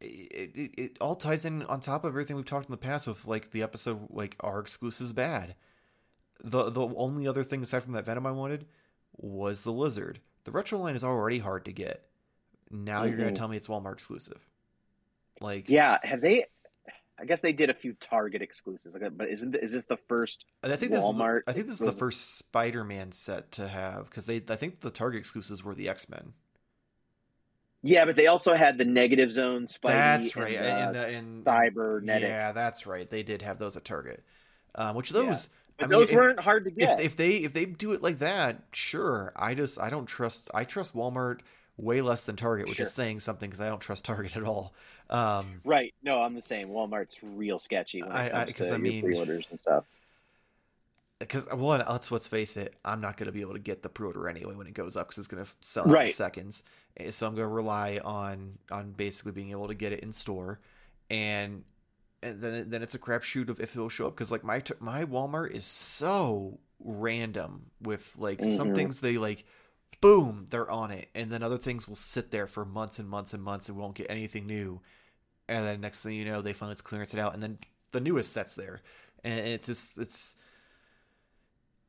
it, 0.01 0.51
it, 0.55 0.71
it 0.77 0.97
all 1.01 1.15
ties 1.15 1.45
in 1.45 1.63
on 1.63 1.79
top 1.79 2.03
of 2.03 2.09
everything 2.11 2.35
we've 2.35 2.45
talked 2.45 2.67
in 2.67 2.71
the 2.71 2.77
past 2.77 3.07
with 3.07 3.25
like 3.25 3.51
the 3.51 3.63
episode 3.63 4.07
like 4.09 4.35
our 4.41 4.59
exclusives 4.59 5.13
bad. 5.13 5.55
The 6.43 6.69
the 6.69 6.81
only 6.95 7.27
other 7.27 7.43
thing 7.43 7.61
aside 7.61 7.83
from 7.83 7.93
that 7.93 8.05
Venom 8.05 8.25
I 8.25 8.31
wanted 8.31 8.65
was 9.17 9.63
the 9.63 9.73
lizard. 9.73 10.19
The 10.45 10.51
retro 10.51 10.79
line 10.79 10.95
is 10.95 11.03
already 11.03 11.39
hard 11.39 11.65
to 11.65 11.71
get. 11.73 12.05
Now 12.71 13.03
you're 13.03 13.17
gonna 13.17 13.31
Mhm. 13.31 13.35
tell 13.35 13.47
me 13.47 13.57
it's 13.57 13.67
Walmart 13.67 13.93
exclusive. 13.93 14.47
Like 15.41 15.69
Yeah, 15.69 15.97
have 16.03 16.21
they? 16.21 16.45
I 17.21 17.25
guess 17.25 17.41
they 17.41 17.51
did 17.51 17.69
a 17.69 17.73
few 17.73 17.93
Target 17.99 18.41
exclusives, 18.41 18.95
like, 18.95 19.17
but 19.17 19.27
isn't 19.27 19.53
is 19.57 19.73
this 19.73 19.85
the 19.85 19.97
first? 19.97 20.45
I 20.63 20.67
think 20.77 20.91
this 20.93 21.03
is 21.03 21.17
the, 21.17 21.43
I 21.47 21.51
think 21.51 21.65
this 21.67 21.81
is 21.81 21.85
the 21.85 21.91
first 21.91 22.37
Spider-Man 22.37 23.11
set 23.11 23.51
to 23.53 23.67
have 23.67 24.05
because 24.09 24.25
they 24.25 24.41
I 24.47 24.55
think 24.55 24.79
the 24.79 24.89
Target 24.91 25.19
exclusives 25.19 25.61
were 25.63 25.75
the 25.75 25.89
X-Men. 25.89 26.33
Yeah, 27.81 28.05
but 28.05 28.15
they 28.15 28.27
also 28.27 28.53
had 28.55 28.77
the 28.77 28.85
negative 28.85 29.31
zone 29.31 29.65
Spidey. 29.65 29.83
That's 29.91 30.35
right. 30.35 30.55
And, 30.57 30.89
uh, 30.95 30.99
the, 30.99 31.07
and 31.07 31.43
cybernetic. 31.43 32.27
Yeah, 32.27 32.51
that's 32.51 32.85
right. 32.85 33.09
They 33.09 33.23
did 33.23 33.41
have 33.41 33.57
those 33.57 33.77
at 33.77 33.85
Target. 33.85 34.23
Um, 34.75 34.95
which 34.95 35.11
Yeah. 35.11 35.21
those 35.21 35.49
but 35.77 35.85
I 35.85 35.87
mean, 35.87 35.99
those 36.01 36.09
if- 36.09 36.15
weren't 36.15 36.39
hard 36.39 36.65
to 36.65 36.71
get. 36.71 36.99
if 36.99 37.05
if 37.05 37.15
they 37.15 37.37
if 37.37 37.53
they 37.53 37.65
do 37.65 37.93
it 37.93 38.01
like 38.03 38.19
that, 38.19 38.63
sure. 38.73 39.31
I 39.35 39.53
just 39.53 39.79
I 39.79 39.89
don't 39.89 40.05
trust 40.05 40.49
I 40.53 40.65
trust 40.65 40.93
Walmart 40.93 41.39
way 41.77 42.01
less 42.01 42.25
than 42.25 42.35
Target, 42.35 42.67
which 42.67 42.75
Sure. 42.77 42.83
is 42.83 42.93
saying 42.93 43.21
something 43.21 43.49
because 43.49 43.61
I 43.61 43.69
don't 43.69 43.79
trust 43.79 44.03
Target 44.03 44.35
at 44.35 44.43
all. 44.43 44.73
Um, 45.09 45.61
right? 45.63 45.93
No, 46.03 46.21
I'm 46.21 46.35
the 46.35 46.41
same. 46.41 46.67
Walmart's 46.67 47.15
real 47.23 47.57
sketchy 47.59 48.01
when 48.01 48.11
it 48.11 48.13
I- 48.33 48.41
I- 48.41 48.45
to 48.45 48.73
I 48.73 48.77
mean- 48.77 49.01
pre-orders 49.03 49.45
and 49.49 49.59
stuff. 49.59 49.85
Because 51.19 51.45
one, 51.51 51.83
let's 51.89 52.11
let's 52.11 52.27
face 52.27 52.57
it, 52.57 52.75
I'm 52.85 53.01
not 53.01 53.17
going 53.17 53.27
to 53.27 53.31
be 53.33 53.41
able 53.41 53.53
to 53.53 53.59
get 53.59 53.83
the 53.83 53.89
pre-order 53.89 54.27
anyway 54.29 54.55
when 54.55 54.67
it 54.67 54.73
goes 54.73 54.95
up 54.95 55.07
because 55.07 55.17
it's 55.19 55.27
going 55.27 55.43
to 55.43 55.51
sell 55.61 55.89
out 55.89 56.01
in 56.01 56.07
Right. 56.07 56.09
seconds. 56.09 56.63
Eh, 56.97 57.09
So 57.11 57.27
I'm 57.27 57.35
going 57.35 57.47
to 57.47 57.53
rely 57.53 57.99
on 58.03 58.57
on 58.71 58.91
basically 58.91 59.33
being 59.33 59.51
able 59.51 59.67
to 59.67 59.73
get 59.73 59.91
it 59.93 59.99
in 59.99 60.13
store, 60.13 60.59
and 61.09 61.63
and 62.23 62.41
then 62.41 62.69
then 62.69 62.83
it's 62.83 62.95
a 62.95 62.99
crapshoot 62.99 63.49
of 63.49 63.59
if 63.59 63.75
it'll 63.75 63.89
show 63.89 64.07
up 64.07 64.15
because 64.15 64.31
like 64.31 64.43
my 64.43 64.61
my 64.79 65.05
Walmart 65.05 65.51
is 65.51 65.65
so 65.65 66.59
random 66.79 67.71
with 67.81 68.15
like 68.17 68.43
some 68.45 68.69
Mhm. 68.69 68.75
things 68.75 69.01
they 69.01 69.17
like. 69.17 69.45
Boom, 70.01 70.45
they're 70.49 70.69
on 70.71 70.91
it, 70.91 71.09
and 71.13 71.29
then 71.29 71.43
other 71.43 71.57
things 71.57 71.85
will 71.85 71.95
sit 71.97 72.31
there 72.31 72.47
for 72.47 72.63
months 72.63 72.99
and 72.99 73.09
months 73.09 73.33
and 73.33 73.43
months 73.43 73.67
and 73.67 73.77
won't 73.77 73.95
get 73.95 74.07
anything 74.09 74.47
new. 74.47 74.79
And 75.49 75.65
then 75.65 75.81
next 75.81 76.03
thing 76.03 76.13
you 76.13 76.25
know, 76.25 76.41
they 76.41 76.53
finally 76.53 76.75
clearance 76.77 77.13
it 77.13 77.19
out, 77.19 77.33
and 77.33 77.43
then 77.43 77.57
the 77.91 77.99
newest 77.99 78.31
set's 78.31 78.53
there, 78.55 78.81
and 79.23 79.39
it's 79.47 79.67
just 79.67 79.97
it's 79.97 80.35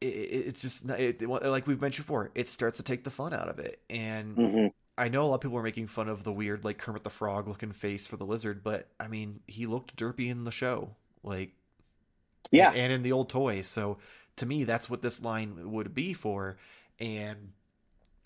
it, 0.01 0.07
it- 0.07 0.46
it's 0.48 0.62
just 0.62 0.88
it, 0.90 1.22
like 1.22 1.66
we've 1.66 1.80
mentioned 1.80 2.07
before 2.07 2.30
it 2.34 2.48
starts 2.48 2.76
to 2.78 2.82
take 2.82 3.05
the 3.05 3.11
fun 3.11 3.32
out 3.32 3.48
of 3.48 3.59
it. 3.59 3.80
And 3.90 4.36
hmm 4.36 4.68
i 4.98 5.09
know 5.09 5.22
a 5.22 5.26
lot 5.26 5.36
of 5.36 5.40
people 5.40 5.57
are 5.59 5.62
making 5.62 5.86
fun 5.86 6.09
of 6.09 6.24
the 6.24 6.32
weird 6.32 6.64
like 6.64 6.78
kermit 6.78 7.05
the 7.05 7.11
frog 7.11 7.48
looking 7.48 7.72
face 7.72 8.07
for 8.07 8.16
the 8.16 8.26
lizard 8.26 8.62
but 8.62 8.88
i 9.01 9.09
mean 9.09 9.40
he 9.46 9.66
looked 9.66 9.96
derpy 9.96 10.28
in 10.30 10.44
the 10.44 10.51
show 10.51 10.90
like 11.22 11.53
Yeah, 12.51 12.74
and 12.74 12.92
in 12.92 13.03
the 13.03 13.12
old 13.12 13.28
toy 13.28 13.61
so 13.61 13.98
to 14.36 14.46
me, 14.46 14.64
that's 14.64 14.88
what 14.88 15.03
this 15.03 15.22
line 15.22 15.70
would 15.72 15.92
be 15.92 16.14
for. 16.14 16.57
And 16.98 17.53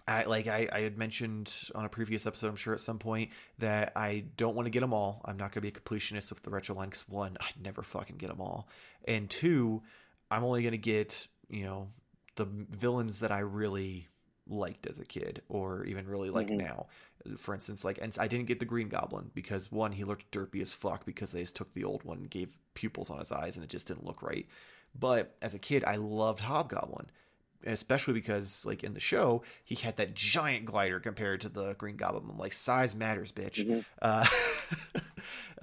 I 0.06 0.24
like 0.24 0.48
I, 0.48 0.68
I 0.72 0.80
had 0.80 0.98
mentioned 0.98 1.52
on 1.74 1.84
a 1.84 1.90
previous 1.90 2.26
episode, 2.26 2.48
I'm 2.48 2.56
sure 2.56 2.74
at 2.74 2.80
some 2.80 2.98
point 2.98 3.30
that 3.58 3.92
I 3.96 4.24
don't 4.36 4.54
want 4.56 4.66
to 4.66 4.70
get 4.70 4.80
them 4.80 4.94
all. 4.94 5.22
I'm 5.24 5.36
not 5.36 5.52
going 5.52 5.54
to 5.54 5.60
be 5.62 5.68
a 5.68 5.72
completionist 5.72 6.30
with 6.30 6.42
the 6.42 6.50
retro 6.50 6.76
line 6.76 6.88
because 6.88 7.08
one, 7.08 7.36
I'd 7.40 7.62
never 7.62 7.82
fucking 7.82 8.16
get 8.16 8.28
them 8.30 8.40
all, 8.40 8.68
and 9.06 9.30
two, 9.30 9.82
I'm 10.30 10.44
only 10.44 10.62
going 10.62 10.72
to 10.72 10.78
get 10.78 11.28
you 11.48 11.64
know 11.64 11.88
the 12.36 12.46
villains 12.46 13.20
that 13.20 13.30
I 13.30 13.40
really 13.40 14.08
liked 14.46 14.86
as 14.86 14.98
a 14.98 15.04
kid 15.04 15.40
or 15.48 15.84
even 15.84 16.06
really 16.06 16.30
like 16.30 16.48
mm-hmm. 16.48 16.66
now. 16.66 16.86
For 17.38 17.54
instance, 17.54 17.84
like 17.84 17.98
and 18.02 18.14
I 18.18 18.28
didn't 18.28 18.46
get 18.46 18.60
the 18.60 18.66
Green 18.66 18.88
Goblin 18.88 19.30
because 19.34 19.72
one, 19.72 19.92
he 19.92 20.04
looked 20.04 20.30
derpy 20.30 20.60
as 20.60 20.74
fuck 20.74 21.06
because 21.06 21.32
they 21.32 21.40
just 21.40 21.56
took 21.56 21.72
the 21.72 21.84
old 21.84 22.02
one 22.04 22.18
and 22.18 22.30
gave 22.30 22.58
pupils 22.74 23.10
on 23.10 23.18
his 23.18 23.32
eyes 23.32 23.56
and 23.56 23.64
it 23.64 23.70
just 23.70 23.86
didn't 23.86 24.04
look 24.04 24.22
right. 24.22 24.46
But 24.98 25.34
as 25.40 25.54
a 25.54 25.58
kid, 25.58 25.84
I 25.84 25.96
loved 25.96 26.40
Hobgoblin 26.40 27.10
especially 27.66 28.14
because 28.14 28.64
like 28.66 28.84
in 28.84 28.94
the 28.94 29.00
show 29.00 29.42
he 29.64 29.74
had 29.74 29.96
that 29.96 30.14
giant 30.14 30.64
glider 30.66 31.00
compared 31.00 31.40
to 31.40 31.48
the 31.48 31.74
green 31.74 31.96
goblin 31.96 32.24
I'm 32.28 32.38
like 32.38 32.52
size 32.52 32.94
matters 32.94 33.32
bitch 33.32 33.64
mm-hmm. 33.64 33.80
uh, 34.02 34.26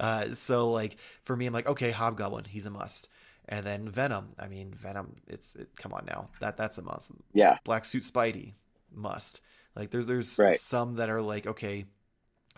uh, 0.00 0.34
so 0.34 0.70
like 0.70 0.96
for 1.22 1.36
me 1.36 1.46
i'm 1.46 1.52
like 1.52 1.68
okay 1.68 1.90
hobgoblin 1.90 2.44
he's 2.44 2.66
a 2.66 2.70
must 2.70 3.08
and 3.52 3.66
then 3.66 3.88
venom 3.88 4.28
i 4.38 4.48
mean 4.48 4.72
venom 4.74 5.14
it's 5.28 5.54
it, 5.54 5.68
come 5.76 5.92
on 5.92 6.04
now 6.06 6.28
that 6.40 6.56
that's 6.56 6.78
a 6.78 6.82
must 6.82 7.12
yeah 7.34 7.58
black 7.64 7.84
suit 7.84 8.02
spidey 8.02 8.54
must 8.94 9.42
like 9.76 9.90
there's 9.90 10.06
there's 10.06 10.38
right. 10.38 10.58
some 10.58 10.94
that 10.94 11.10
are 11.10 11.20
like 11.20 11.46
okay 11.46 11.84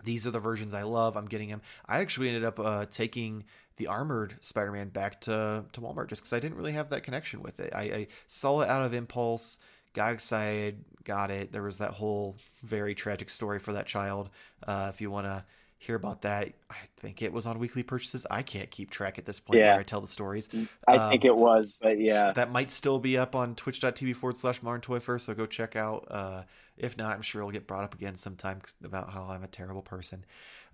these 0.03 0.27
are 0.27 0.31
the 0.31 0.41
versions 0.41 0.75
I 0.75 0.83
love. 0.83 1.17
I'm 1.17 1.27
getting 1.27 1.49
them. 1.49 1.63
I 1.87 2.01
actually 2.01 2.29
ended 2.29 2.45
up 2.45 2.59
uh, 2.59 2.85
taking 2.91 3.45
the 3.77 3.87
armored 3.87 4.35
Spider-Man 4.41 4.89
back 4.89 5.21
to 5.23 5.65
to 5.73 5.81
Walmart 5.81 6.09
just 6.09 6.23
because 6.23 6.33
I 6.33 6.41
didn't 6.41 6.57
really 6.57 6.73
have 6.73 6.91
that 6.91 7.05
connection 7.05 7.43
with 7.43 7.61
it. 7.61 7.73
I, 7.75 7.83
I, 7.83 8.07
saw 8.27 8.61
it 8.61 8.69
out 8.69 8.85
of 8.85 8.93
impulse, 8.93 9.59
got 9.93 10.13
excited, 10.13 10.85
got 11.05 11.31
it. 11.31 11.53
There 11.53 11.63
was 11.63 11.79
that 11.79 11.93
whole 11.93 12.37
very 12.63 12.95
tragic 12.95 13.31
story 13.31 13.59
for 13.59 13.73
that 13.73 13.87
child. 13.87 14.31
Uh, 14.67 14.91
if 14.93 15.01
you 15.01 15.11
want 15.11 15.27
to 15.27 15.45
hear 15.79 15.97
about 15.97 16.23
that, 16.23 16.53
I 16.71 16.77
think 16.99 17.23
it 17.23 17.33
was 17.33 17.47
on 17.47 17.59
weekly 17.59 17.83
purchases. 17.83 18.27
I 18.31 18.43
can't 18.43 18.71
keep 18.71 18.91
track 18.91 19.19
at 19.19 19.27
this 19.27 19.41
point 19.41 19.61
yeah. 19.61 19.73
where 19.73 19.81
I 19.81 19.83
tell 19.83 20.01
the 20.01 20.07
stories. 20.07 20.49
I 20.89 20.97
um, 20.97 21.11
think 21.11 21.25
it 21.25 21.37
was, 21.37 21.75
but 21.81 21.99
yeah, 22.01 22.33
that 22.33 22.51
might 22.51 22.71
still 22.71 22.99
be 22.99 23.19
up 23.19 23.35
on 23.35 23.55
Twitch.tv 23.55 24.17
forward 24.17 24.37
slash 24.37 24.63
Modern 24.63 24.81
Toy 24.81 25.01
Fair. 25.01 25.19
So 25.19 25.35
go 25.35 25.47
check 25.47 25.77
out. 25.77 26.07
Uh, 26.11 26.43
if 26.77 26.97
not, 26.97 27.15
I'm 27.15 27.23
sure 27.23 27.43
it'll 27.43 27.53
get 27.53 27.67
brought 27.67 27.85
up 27.85 27.95
again 27.95 28.17
sometime 28.17 28.61
about 28.83 29.11
how 29.11 29.25
I'm 29.25 29.45
a 29.45 29.49
terrible 29.49 29.83
person. 29.83 30.25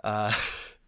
Uh, 0.03 0.33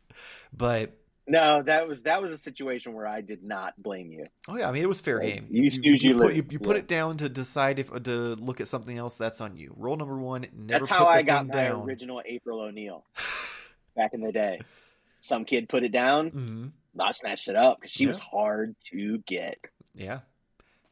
but 0.53 0.97
no, 1.27 1.63
that 1.63 1.87
was 1.87 2.03
that 2.03 2.21
was 2.21 2.31
a 2.31 2.39
situation 2.39 2.95
where 2.95 3.07
I 3.07 3.21
did 3.21 3.45
not 3.45 3.81
blame 3.81 4.11
you. 4.11 4.25
Oh 4.49 4.57
yeah, 4.57 4.69
I 4.69 4.73
mean 4.73 4.83
it 4.83 4.89
was 4.89 5.01
fair 5.01 5.19
right. 5.19 5.35
game. 5.35 5.47
You, 5.51 5.71
you, 5.71 5.95
you, 5.95 6.17
put, 6.17 6.35
you, 6.35 6.43
you 6.51 6.59
put 6.59 6.77
it 6.77 6.89
down 6.89 7.17
to 7.19 7.29
decide 7.29 7.79
if 7.79 7.93
to 8.05 8.11
look 8.11 8.61
at 8.61 8.69
something 8.69 8.99
else. 8.99 9.17
That's 9.17 9.41
on 9.41 9.57
you. 9.57 9.73
Rule 9.77 9.97
number 9.97 10.17
one: 10.17 10.47
never. 10.57 10.81
That's 10.81 10.89
how 10.89 11.07
I 11.07 11.23
got 11.23 11.47
my 11.47 11.55
down. 11.55 11.83
original 11.83 12.23
April 12.25 12.61
O'Neil 12.61 13.05
back 13.95 14.14
in 14.14 14.20
the 14.20 14.32
day. 14.32 14.61
Some 15.20 15.45
kid 15.45 15.68
put 15.68 15.84
it 15.84 15.93
down. 15.93 16.30
Mm-hmm. 16.30 16.66
I 17.01 17.12
snatched 17.12 17.49
it 17.49 17.57
up 17.57 17.80
because 17.80 17.93
she 17.93 18.05
yeah. 18.05 18.09
was 18.09 18.18
hard 18.18 18.74
to 18.86 19.18
get. 19.26 19.59
Yeah, 19.95 20.20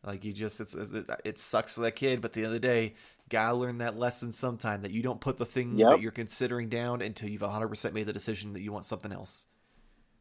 like 0.04 0.24
you 0.24 0.32
just 0.32 0.60
it's, 0.60 0.74
it 1.24 1.38
sucks 1.38 1.74
for 1.74 1.82
that 1.82 1.96
kid, 1.96 2.20
but 2.20 2.30
at 2.30 2.32
the 2.34 2.40
end 2.40 2.46
of 2.46 2.52
the 2.52 2.60
day, 2.60 2.94
gotta 3.28 3.54
learn 3.54 3.78
that 3.78 3.98
lesson 3.98 4.32
sometime 4.32 4.82
that 4.82 4.90
you 4.90 5.02
don't 5.02 5.20
put 5.20 5.38
the 5.38 5.46
thing 5.46 5.78
yep. 5.78 5.90
that 5.90 6.00
you're 6.00 6.10
considering 6.10 6.68
down 6.68 7.00
until 7.02 7.28
you've 7.28 7.42
100% 7.42 7.92
made 7.92 8.06
the 8.06 8.12
decision 8.12 8.52
that 8.52 8.62
you 8.62 8.72
want 8.72 8.84
something 8.84 9.12
else. 9.12 9.46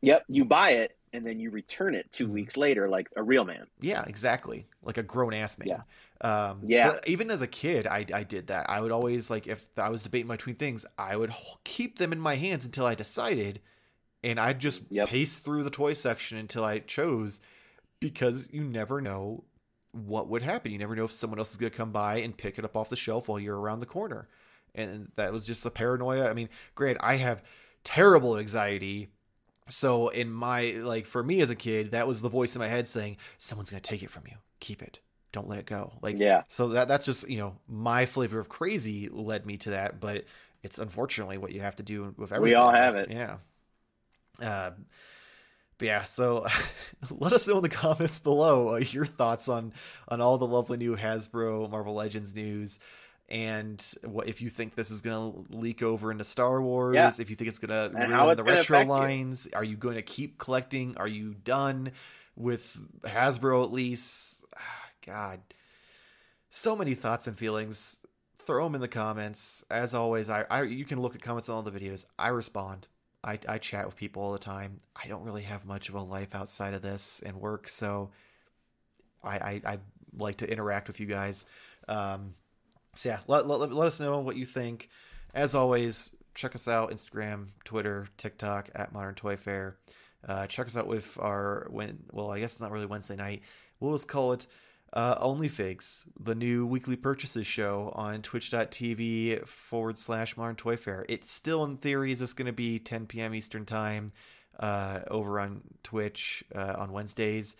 Yep, 0.01 0.25
you 0.29 0.45
buy 0.45 0.71
it 0.71 0.97
and 1.11 1.25
then 1.25 1.39
you 1.39 1.49
return 1.49 1.95
it 1.95 2.11
2 2.11 2.25
mm-hmm. 2.25 2.33
weeks 2.33 2.55
later 2.55 2.87
like 2.87 3.09
a 3.15 3.23
real 3.23 3.43
man. 3.43 3.67
Yeah, 3.81 4.03
exactly. 4.05 4.67
Like 4.83 4.97
a 4.97 5.03
grown 5.03 5.33
ass 5.33 5.57
man. 5.57 5.67
Yeah. 5.67 5.81
Um, 6.21 6.61
yeah. 6.67 6.97
even 7.07 7.31
as 7.31 7.41
a 7.41 7.47
kid, 7.47 7.87
I, 7.87 8.05
I 8.13 8.23
did 8.23 8.47
that. 8.47 8.69
I 8.69 8.81
would 8.81 8.91
always 8.91 9.29
like 9.29 9.47
if 9.47 9.67
I 9.77 9.89
was 9.89 10.03
debating 10.03 10.27
between 10.27 10.55
things, 10.55 10.85
I 10.97 11.15
would 11.15 11.33
keep 11.63 11.97
them 11.97 12.11
in 12.11 12.19
my 12.19 12.35
hands 12.35 12.65
until 12.65 12.85
I 12.85 12.95
decided, 12.95 13.61
and 14.23 14.39
I'd 14.39 14.59
just 14.59 14.81
yep. 14.89 15.07
pace 15.07 15.39
through 15.39 15.63
the 15.63 15.69
toy 15.69 15.93
section 15.93 16.37
until 16.37 16.65
I 16.65 16.79
chose, 16.79 17.39
because 17.99 18.49
you 18.51 18.63
never 18.63 18.99
know 18.99 19.45
what 19.91 20.27
would 20.27 20.41
happen. 20.41 20.71
You 20.71 20.77
never 20.77 20.95
know 20.95 21.05
if 21.05 21.11
someone 21.11 21.39
else 21.39 21.51
is 21.51 21.57
going 21.57 21.71
to 21.71 21.77
come 21.77 21.91
by 21.91 22.17
and 22.17 22.37
pick 22.37 22.59
it 22.59 22.65
up 22.65 22.75
off 22.75 22.89
the 22.89 22.95
shelf 22.95 23.27
while 23.27 23.39
you're 23.39 23.59
around 23.59 23.79
the 23.79 23.85
corner, 23.85 24.27
and 24.75 25.11
that 25.15 25.31
was 25.31 25.47
just 25.47 25.65
a 25.65 25.71
paranoia. 25.71 26.29
I 26.29 26.33
mean, 26.33 26.49
great. 26.75 26.97
I 26.99 27.15
have 27.15 27.43
terrible 27.85 28.37
anxiety 28.37 29.09
so 29.69 30.09
in 30.09 30.31
my 30.31 30.71
like 30.71 31.05
for 31.05 31.23
me 31.23 31.41
as 31.41 31.49
a 31.49 31.55
kid, 31.55 31.91
that 31.91 32.07
was 32.07 32.21
the 32.21 32.29
voice 32.29 32.55
in 32.55 32.59
my 32.59 32.67
head 32.67 32.87
saying, 32.87 33.17
"Someone's 33.37 33.69
gonna 33.69 33.81
take 33.81 34.03
it 34.03 34.09
from 34.09 34.23
you. 34.27 34.37
Keep 34.59 34.81
it. 34.81 34.99
Don't 35.31 35.47
let 35.47 35.59
it 35.59 35.65
go." 35.65 35.93
Like 36.01 36.19
yeah. 36.19 36.43
So 36.47 36.69
that 36.69 36.87
that's 36.87 37.05
just 37.05 37.29
you 37.29 37.37
know 37.37 37.55
my 37.67 38.05
flavor 38.05 38.39
of 38.39 38.49
crazy 38.49 39.09
led 39.09 39.45
me 39.45 39.57
to 39.57 39.71
that, 39.71 39.99
but 39.99 40.25
it's 40.63 40.79
unfortunately 40.79 41.37
what 41.37 41.51
you 41.51 41.61
have 41.61 41.75
to 41.77 41.83
do 41.83 42.13
with 42.17 42.31
everything. 42.31 42.41
We 42.43 42.55
all 42.55 42.71
have 42.71 42.95
it. 42.95 43.09
Yeah. 43.11 43.37
Uh, 44.41 44.71
but 45.77 45.85
yeah, 45.85 46.03
so 46.03 46.45
let 47.09 47.33
us 47.33 47.47
know 47.47 47.57
in 47.57 47.63
the 47.63 47.69
comments 47.69 48.19
below 48.19 48.75
uh, 48.75 48.77
your 48.77 49.05
thoughts 49.05 49.47
on 49.47 49.73
on 50.07 50.21
all 50.21 50.37
the 50.37 50.47
lovely 50.47 50.77
new 50.77 50.95
Hasbro 50.95 51.69
Marvel 51.69 51.93
Legends 51.93 52.35
news 52.35 52.79
and 53.29 53.83
what 54.03 54.27
if 54.27 54.41
you 54.41 54.49
think 54.49 54.75
this 54.75 54.89
is 54.89 55.01
going 55.01 55.45
to 55.45 55.55
leak 55.55 55.83
over 55.83 56.11
into 56.11 56.23
Star 56.23 56.61
Wars? 56.61 56.95
Yeah. 56.95 57.11
If 57.19 57.29
you 57.29 57.35
think 57.35 57.47
it's 57.47 57.59
going 57.59 57.69
to 57.69 57.95
ruin 57.95 58.35
the 58.35 58.43
retro 58.43 58.83
lines, 58.85 59.45
you. 59.45 59.51
are 59.55 59.63
you 59.63 59.77
going 59.77 59.95
to 59.95 60.01
keep 60.01 60.39
collecting? 60.39 60.95
Are 60.97 61.07
you 61.07 61.35
done 61.35 61.91
with 62.35 62.79
Hasbro 63.03 63.63
at 63.63 63.71
least? 63.71 64.43
God, 65.05 65.41
so 66.49 66.75
many 66.75 66.93
thoughts 66.93 67.27
and 67.27 67.37
feelings. 67.37 67.99
Throw 68.39 68.63
them 68.63 68.75
in 68.75 68.81
the 68.81 68.87
comments. 68.87 69.63
As 69.69 69.93
always, 69.93 70.29
I, 70.29 70.45
I 70.49 70.63
you 70.63 70.85
can 70.85 71.01
look 71.01 71.15
at 71.15 71.21
comments 71.21 71.49
on 71.49 71.55
all 71.55 71.61
the 71.61 71.71
videos. 71.71 72.05
I 72.17 72.29
respond. 72.29 72.87
I, 73.23 73.37
I 73.47 73.57
chat 73.57 73.85
with 73.85 73.97
people 73.97 74.23
all 74.23 74.31
the 74.31 74.39
time. 74.39 74.77
I 74.95 75.07
don't 75.07 75.23
really 75.23 75.41
have 75.41 75.65
much 75.65 75.89
of 75.89 75.95
a 75.95 76.01
life 76.01 76.33
outside 76.33 76.73
of 76.73 76.81
this 76.81 77.21
and 77.25 77.35
work, 77.35 77.67
so 77.67 78.11
I 79.23 79.37
I, 79.37 79.61
I 79.65 79.79
like 80.17 80.37
to 80.37 80.49
interact 80.49 80.87
with 80.87 80.99
you 80.99 81.05
guys. 81.05 81.45
Um, 81.87 82.33
so 82.95 83.09
yeah, 83.09 83.19
let, 83.27 83.47
let, 83.47 83.71
let 83.71 83.87
us 83.87 83.99
know 83.99 84.19
what 84.19 84.35
you 84.35 84.45
think. 84.45 84.89
As 85.33 85.53
always, 85.55 86.15
check 86.33 86.55
us 86.55 86.67
out 86.67 86.91
Instagram, 86.91 87.49
Twitter, 87.63 88.07
TikTok 88.17 88.69
at 88.73 88.93
Modern 88.93 89.15
Toy 89.15 89.35
Fair. 89.35 89.77
Uh, 90.27 90.47
check 90.47 90.67
us 90.67 90.75
out 90.75 90.87
with 90.87 91.17
our 91.19 91.67
when 91.69 91.99
well, 92.11 92.31
I 92.31 92.39
guess 92.39 92.53
it's 92.53 92.61
not 92.61 92.71
really 92.71 92.85
Wednesday 92.85 93.15
night. 93.15 93.41
We'll 93.79 93.93
just 93.93 94.07
call 94.07 94.33
it 94.33 94.47
uh, 94.93 95.15
Only 95.19 95.47
Figs, 95.47 96.05
the 96.19 96.35
new 96.35 96.65
weekly 96.65 96.95
purchases 96.95 97.45
show 97.45 97.91
on 97.95 98.21
twitch.tv 98.21 99.47
forward 99.47 99.97
slash 99.97 100.35
modern 100.35 100.55
toy 100.55 100.77
fair. 100.77 101.05
It's 101.07 101.31
still 101.31 101.63
in 101.63 101.77
theory 101.77 102.11
is 102.11 102.19
this 102.19 102.33
going 102.33 102.47
to 102.47 102.53
be 102.53 102.79
10 102.79 103.05
p.m. 103.05 103.33
Eastern 103.35 103.65
time 103.65 104.09
uh, 104.59 105.01
over 105.09 105.39
on 105.39 105.61
Twitch 105.83 106.43
uh, 106.55 106.75
on 106.77 106.91
Wednesdays 106.91 107.55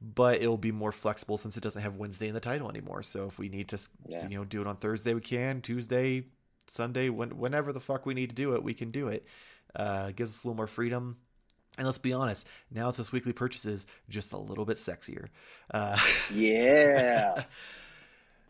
but 0.00 0.40
it'll 0.40 0.56
be 0.56 0.72
more 0.72 0.92
flexible 0.92 1.36
since 1.36 1.56
it 1.56 1.62
doesn't 1.62 1.82
have 1.82 1.96
Wednesday 1.96 2.28
in 2.28 2.34
the 2.34 2.40
title 2.40 2.70
anymore. 2.70 3.02
So 3.02 3.26
if 3.26 3.38
we 3.38 3.48
need 3.48 3.68
to, 3.68 3.78
yeah. 4.06 4.26
you 4.26 4.38
know, 4.38 4.44
do 4.44 4.60
it 4.60 4.66
on 4.66 4.76
Thursday, 4.76 5.12
we 5.12 5.20
can. 5.20 5.60
Tuesday, 5.60 6.24
Sunday, 6.66 7.10
when, 7.10 7.38
whenever 7.38 7.72
the 7.72 7.80
fuck 7.80 8.06
we 8.06 8.14
need 8.14 8.30
to 8.30 8.34
do 8.34 8.54
it, 8.54 8.62
we 8.62 8.72
can 8.72 8.90
do 8.90 9.08
it. 9.08 9.26
Uh, 9.76 10.10
gives 10.12 10.30
us 10.30 10.44
a 10.44 10.46
little 10.46 10.56
more 10.56 10.66
freedom. 10.66 11.18
And 11.80 11.86
let's 11.86 11.96
be 11.96 12.12
honest, 12.12 12.46
now 12.70 12.88
it's 12.88 12.98
this 12.98 13.10
weekly 13.10 13.32
purchases 13.32 13.86
just 14.10 14.34
a 14.34 14.36
little 14.36 14.66
bit 14.66 14.76
sexier. 14.76 15.28
Uh, 15.72 15.98
yeah. 16.30 17.44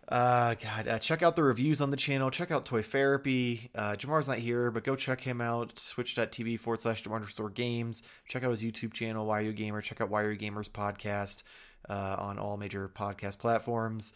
Uh, 0.08 0.56
God, 0.60 0.88
uh, 0.88 0.98
check 0.98 1.22
out 1.22 1.36
the 1.36 1.42
reviews 1.44 1.80
on 1.80 1.92
the 1.92 1.96
channel. 1.96 2.32
Check 2.32 2.50
out 2.50 2.66
Toy 2.66 2.82
Therapy. 2.82 3.70
Uh, 3.76 3.94
Jamar's 3.94 4.26
not 4.26 4.38
here, 4.38 4.72
but 4.72 4.82
go 4.82 4.96
check 4.96 5.20
him 5.20 5.40
out. 5.40 5.80
Twitch.tv 5.94 6.58
forward 6.58 6.80
slash 6.80 7.04
Jamar 7.04 7.24
Store 7.30 7.48
Games. 7.48 8.02
Check 8.26 8.42
out 8.42 8.50
his 8.50 8.64
YouTube 8.64 8.92
channel, 8.92 9.24
Why 9.24 9.38
You 9.38 9.52
Gamer. 9.52 9.80
Check 9.80 10.00
out 10.00 10.10
Why 10.10 10.24
You 10.24 10.36
Gamers 10.36 10.68
podcast 10.68 11.44
uh, 11.88 12.16
on 12.18 12.40
all 12.40 12.56
major 12.56 12.88
podcast 12.92 13.38
platforms. 13.38 14.12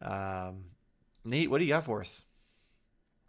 Um, 0.00 0.66
Nate, 1.24 1.50
what 1.50 1.58
do 1.58 1.64
you 1.64 1.70
got 1.70 1.86
for 1.86 2.02
us? 2.02 2.24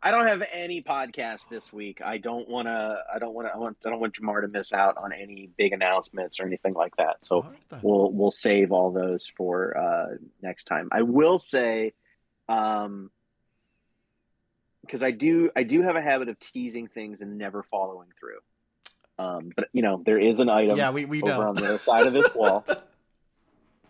I 0.06 0.12
don't 0.12 0.28
have 0.28 0.44
any 0.52 0.82
podcast 0.82 1.48
this 1.50 1.72
week. 1.72 2.02
I 2.04 2.18
don't 2.18 2.50
want 2.50 2.68
to. 2.68 2.98
I 3.14 3.20
don't 3.20 3.34
want 3.34 3.48
to. 3.48 3.54
I 3.54 3.58
want. 3.58 3.78
I 3.86 3.90
don't 3.90 4.02
want 4.02 4.14
Jamar 4.14 4.42
to 4.42 4.50
miss 4.50 4.74
out 4.74 4.98
on 4.98 5.14
any 5.14 5.50
big 5.58 5.72
announcements 5.72 6.42
or 6.42 6.46
anything 6.46 6.74
like 6.74 6.98
that. 6.98 7.18
So 7.22 7.44
right, 7.44 7.82
we'll 7.82 8.12
we'll 8.12 8.30
save 8.30 8.74
all 8.74 8.92
those 8.92 9.32
for 9.38 9.78
uh, 9.78 10.18
next 10.42 10.66
time. 10.66 10.90
I 10.92 11.04
will 11.04 11.40
say 11.40 11.94
um, 12.50 13.12
because 14.82 15.02
I 15.02 15.12
do 15.12 15.52
I 15.56 15.64
do 15.64 15.82
have 15.84 15.96
a 15.96 16.02
habit 16.02 16.28
of 16.28 16.38
teasing 16.38 16.88
things 16.88 17.22
and 17.22 17.38
never 17.38 17.64
following 17.64 18.10
through. 18.20 18.40
Um, 19.18 19.52
but 19.56 19.70
you 19.72 19.84
know, 19.84 20.02
there 20.06 20.20
is 20.20 20.40
an 20.40 20.50
item 20.50 20.76
yeah, 20.76 20.92
we, 20.92 21.06
we 21.06 21.22
over 21.22 21.44
know. 21.44 21.50
on 21.50 21.56
the 21.56 21.66
other 21.66 21.80
side 21.80 22.08
of 22.08 22.14
this 22.14 22.34
wall. 22.36 22.66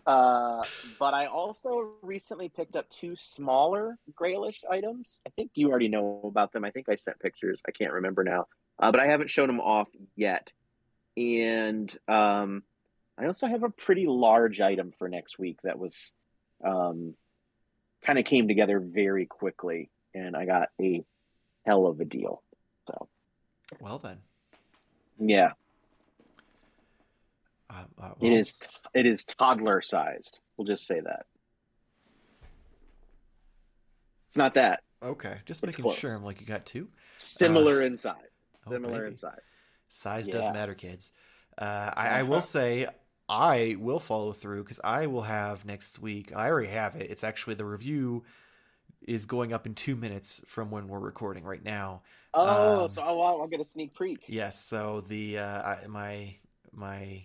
Uh, 0.06 0.62
but 0.98 1.14
I 1.14 1.26
also 1.26 1.92
recently 2.02 2.48
picked 2.48 2.76
up 2.76 2.90
two 2.90 3.16
smaller 3.16 3.96
grayish 4.14 4.62
items. 4.70 5.20
I 5.26 5.30
think 5.30 5.52
you 5.54 5.70
already 5.70 5.88
know 5.88 6.20
about 6.24 6.52
them. 6.52 6.64
I 6.64 6.70
think 6.70 6.88
I 6.88 6.96
sent 6.96 7.18
pictures. 7.20 7.62
I 7.66 7.70
can't 7.70 7.92
remember 7.92 8.22
now, 8.22 8.46
uh, 8.78 8.90
but 8.90 9.00
I 9.00 9.06
haven't 9.06 9.30
shown 9.30 9.46
them 9.46 9.60
off 9.60 9.88
yet. 10.14 10.52
And 11.16 11.96
um, 12.06 12.64
I 13.16 13.26
also 13.26 13.46
have 13.46 13.62
a 13.62 13.70
pretty 13.70 14.06
large 14.06 14.60
item 14.60 14.92
for 14.98 15.08
next 15.08 15.38
week 15.38 15.58
that 15.62 15.78
was 15.78 16.14
um, 16.62 17.14
kind 18.04 18.18
of 18.18 18.24
came 18.24 18.48
together 18.48 18.80
very 18.80 19.26
quickly, 19.26 19.90
and 20.14 20.36
I 20.36 20.44
got 20.44 20.68
a 20.80 21.02
hell 21.64 21.86
of 21.86 22.00
a 22.00 22.04
deal. 22.04 22.42
So, 22.88 23.08
well 23.80 23.98
then, 23.98 24.18
yeah, 25.18 25.52
uh, 27.70 27.74
uh, 27.74 27.84
well, 27.98 28.16
it 28.20 28.32
is 28.32 28.54
it 28.94 29.06
is 29.06 29.24
toddler 29.24 29.80
sized. 29.82 30.40
We'll 30.56 30.66
just 30.66 30.86
say 30.86 31.00
that. 31.00 31.26
It's 34.28 34.36
not 34.36 34.54
that 34.54 34.82
okay. 35.02 35.38
Just 35.46 35.64
making 35.64 35.82
close. 35.84 35.96
sure. 35.98 36.14
I'm 36.14 36.24
like, 36.24 36.40
you 36.40 36.46
got 36.46 36.64
two. 36.66 36.88
similar 37.16 37.82
in 37.82 37.96
size. 37.96 38.16
oh, 38.66 38.72
Similar 38.72 39.00
baby. 39.00 39.06
in 39.12 39.16
size. 39.16 39.50
Size 39.88 40.26
does 40.28 40.46
Yeah. 40.46 40.52
matter, 40.52 40.74
kids. 40.74 41.12
Uh, 41.56 41.90
I, 41.94 42.08
I 42.08 42.22
will 42.22 42.34
Uh-huh. 42.34 42.40
say 42.42 42.86
I 43.28 43.76
will 43.78 44.00
follow 44.00 44.32
through 44.32 44.64
because 44.64 44.80
I 44.82 45.06
will 45.06 45.22
have 45.22 45.64
next 45.64 45.98
week. 46.00 46.32
I 46.34 46.48
already 46.50 46.68
have 46.68 46.96
it. 46.96 47.10
It's 47.10 47.22
actually 47.24 47.54
the 47.54 47.64
review 47.64 48.24
is 49.06 49.24
going 49.26 49.52
up 49.52 49.66
in 49.66 49.74
two 49.74 49.94
minutes 49.96 50.40
from 50.46 50.70
when 50.70 50.88
we're 50.88 50.98
recording 50.98 51.44
right 51.44 51.62
now. 51.62 52.02
Oh, 52.32 52.84
Um, 52.84 52.88
so 52.88 53.02
I'll, 53.02 53.22
I'll 53.22 53.46
get 53.46 53.60
a 53.60 53.64
sneak 53.64 53.96
peek. 53.96 54.24
Yes. 54.26 54.58
So 54.64 55.02
the 55.02 55.38
uh, 55.38 55.62
I, 55.62 55.86
my 55.86 56.34
my 56.72 57.24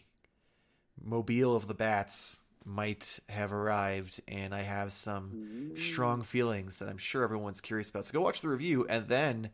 mobile 1.03 1.55
of 1.55 1.67
the 1.67 1.73
bats 1.73 2.41
might 2.65 3.19
have 3.29 3.51
arrived, 3.53 4.21
and 4.27 4.53
I 4.53 4.61
have 4.63 4.91
some 4.93 5.71
strong 5.75 6.21
feelings 6.23 6.77
that 6.79 6.89
I'm 6.89 6.97
sure 6.97 7.23
everyone's 7.23 7.61
curious 7.61 7.89
about. 7.89 8.05
So 8.05 8.13
go 8.13 8.21
watch 8.21 8.41
the 8.41 8.49
review 8.49 8.85
and 8.87 9.07
then 9.07 9.49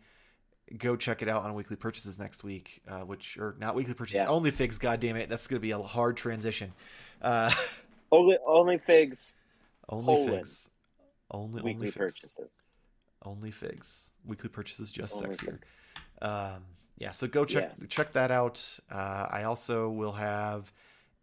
go 0.78 0.96
check 0.96 1.22
it 1.22 1.30
out 1.30 1.44
on 1.44 1.54
weekly 1.54 1.76
purchases 1.76 2.18
next 2.18 2.44
week, 2.44 2.82
uh, 2.88 3.02
which 3.02 3.38
or 3.38 3.56
not 3.60 3.76
weekly 3.76 3.94
purchases, 3.94 4.24
Yeah. 4.24 4.30
only 4.30 4.52
figs. 4.52 4.78
God 4.80 5.00
damn 5.00 5.16
it, 5.16 5.30
that's 5.30 5.48
gonna 5.48 5.60
be 5.60 5.72
a 5.72 5.80
hard 5.80 6.18
transition. 6.18 6.74
Uh, 7.22 7.52
Only, 8.12 8.38
only 8.46 8.78
figs. 8.78 9.32
only 9.90 10.06
Colon. 10.16 10.38
figs, 10.38 10.70
only 11.32 11.56
weekly 11.62 11.74
only 11.74 11.88
figs, 11.88 11.98
purchases. 11.98 12.64
only 13.26 13.52
figs. 13.52 14.12
Weekly 14.26 14.50
purchases 14.50 14.92
just 14.92 15.22
Only 15.24 15.36
sexier. 15.36 15.60
Um, 16.22 16.64
yeah, 16.98 17.12
so 17.12 17.28
go 17.28 17.46
check 17.46 17.74
check 17.90 18.14
that 18.14 18.32
out. 18.32 18.80
Uh, 18.92 19.28
I 19.30 19.44
also 19.44 19.90
will 19.90 20.14
have 20.14 20.72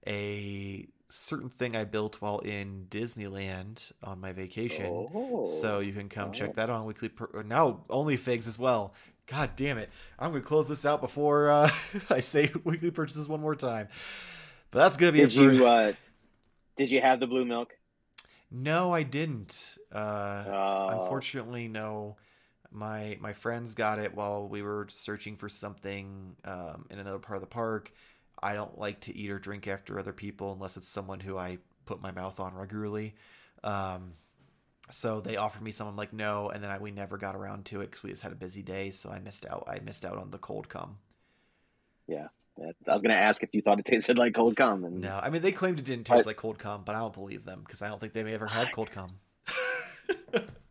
a 0.06 0.86
certain 1.08 1.48
thing 1.50 1.76
I 1.76 1.84
built 1.84 2.20
while 2.22 2.38
in 2.38 2.86
Disneyland 2.90 3.92
on 4.02 4.20
my 4.20 4.32
vacation. 4.32 4.86
Oh. 4.86 5.44
So 5.46 5.80
you 5.80 5.92
can 5.92 6.08
come 6.08 6.30
Oh. 6.30 6.32
check 6.32 6.54
that 6.54 6.70
on 6.70 6.84
weekly. 6.86 7.08
Per- 7.08 7.42
now 7.44 7.84
only 7.90 8.16
figs 8.16 8.48
as 8.48 8.58
well. 8.58 8.94
God 9.26 9.50
damn 9.56 9.78
it! 9.78 9.88
I'm 10.18 10.32
gonna 10.32 10.42
close 10.42 10.68
this 10.68 10.84
out 10.84 11.00
before 11.00 11.50
uh, 11.50 11.70
I 12.10 12.20
say 12.20 12.50
weekly 12.64 12.90
purchases 12.90 13.28
one 13.28 13.40
more 13.40 13.54
time. 13.54 13.88
But 14.70 14.80
that's 14.80 14.96
gonna 14.96 15.12
be 15.12 15.18
did 15.18 15.32
it 15.32 15.36
for. 15.36 15.52
you 15.52 15.66
uh, 15.66 15.92
did 16.76 16.90
you 16.90 17.00
have 17.00 17.20
the 17.20 17.26
blue 17.26 17.44
milk? 17.44 17.76
No, 18.50 18.92
I 18.92 19.02
didn't. 19.02 19.78
Uh, 19.94 19.98
Uh, 19.98 20.98
unfortunately, 21.00 21.68
no. 21.68 22.16
My 22.74 23.18
my 23.20 23.32
friends 23.34 23.74
got 23.74 23.98
it 23.98 24.14
while 24.14 24.48
we 24.48 24.62
were 24.62 24.86
searching 24.90 25.36
for 25.36 25.48
something 25.48 26.34
um, 26.44 26.86
in 26.90 26.98
another 26.98 27.18
part 27.18 27.36
of 27.36 27.42
the 27.42 27.46
park. 27.46 27.92
I 28.42 28.54
don't 28.54 28.78
like 28.78 29.00
to 29.02 29.16
eat 29.16 29.30
or 29.30 29.38
drink 29.38 29.68
after 29.68 29.98
other 29.98 30.12
people 30.12 30.52
unless 30.52 30.76
it's 30.76 30.88
someone 30.88 31.20
who 31.20 31.38
I 31.38 31.58
put 31.86 32.00
my 32.00 32.10
mouth 32.10 32.40
on 32.40 32.54
regularly. 32.54 33.14
Um, 33.62 34.14
so 34.90 35.20
they 35.20 35.36
offered 35.36 35.62
me 35.62 35.70
some. 35.70 35.86
I'm 35.86 35.96
like, 35.96 36.12
no, 36.12 36.50
and 36.50 36.62
then 36.62 36.70
I, 36.70 36.78
we 36.78 36.90
never 36.90 37.16
got 37.16 37.36
around 37.36 37.66
to 37.66 37.80
it 37.80 37.90
because 37.90 38.02
we 38.02 38.10
just 38.10 38.22
had 38.22 38.32
a 38.32 38.36
busy 38.36 38.62
day. 38.62 38.90
So 38.90 39.10
I 39.10 39.20
missed 39.20 39.46
out. 39.46 39.64
I 39.68 39.78
missed 39.78 40.04
out 40.04 40.18
on 40.18 40.30
the 40.30 40.38
cold 40.38 40.68
cum. 40.68 40.98
Yeah, 42.08 42.28
I 42.58 42.92
was 42.92 43.00
gonna 43.00 43.14
ask 43.14 43.42
if 43.42 43.54
you 43.54 43.62
thought 43.62 43.78
it 43.78 43.84
tasted 43.84 44.18
like 44.18 44.34
cold 44.34 44.56
cum, 44.56 44.84
and 44.84 45.00
No, 45.00 45.18
I 45.22 45.30
mean 45.30 45.40
they 45.40 45.52
claimed 45.52 45.78
it 45.78 45.84
didn't 45.84 46.04
taste 46.04 46.26
I- 46.26 46.30
like 46.30 46.36
cold 46.36 46.58
cum, 46.58 46.82
but 46.84 46.94
I 46.94 46.98
don't 46.98 47.14
believe 47.14 47.44
them 47.44 47.62
because 47.64 47.80
I 47.80 47.88
don't 47.88 48.00
think 48.00 48.12
they've 48.12 48.26
ever 48.26 48.46
had 48.48 48.72
cold 48.72 48.90
cum. 48.90 49.08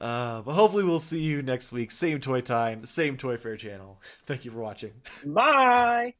uh, 0.00 0.42
but 0.42 0.52
hopefully 0.54 0.84
we'll 0.84 0.98
see 0.98 1.20
you 1.20 1.42
next 1.42 1.72
week. 1.72 1.90
Same 1.90 2.20
toy 2.20 2.40
time, 2.40 2.84
same 2.84 3.16
toy 3.16 3.36
fair 3.36 3.56
channel. 3.56 4.00
Thank 4.24 4.44
you 4.44 4.50
for 4.50 4.60
watching. 4.60 4.92
bye. 5.24 6.14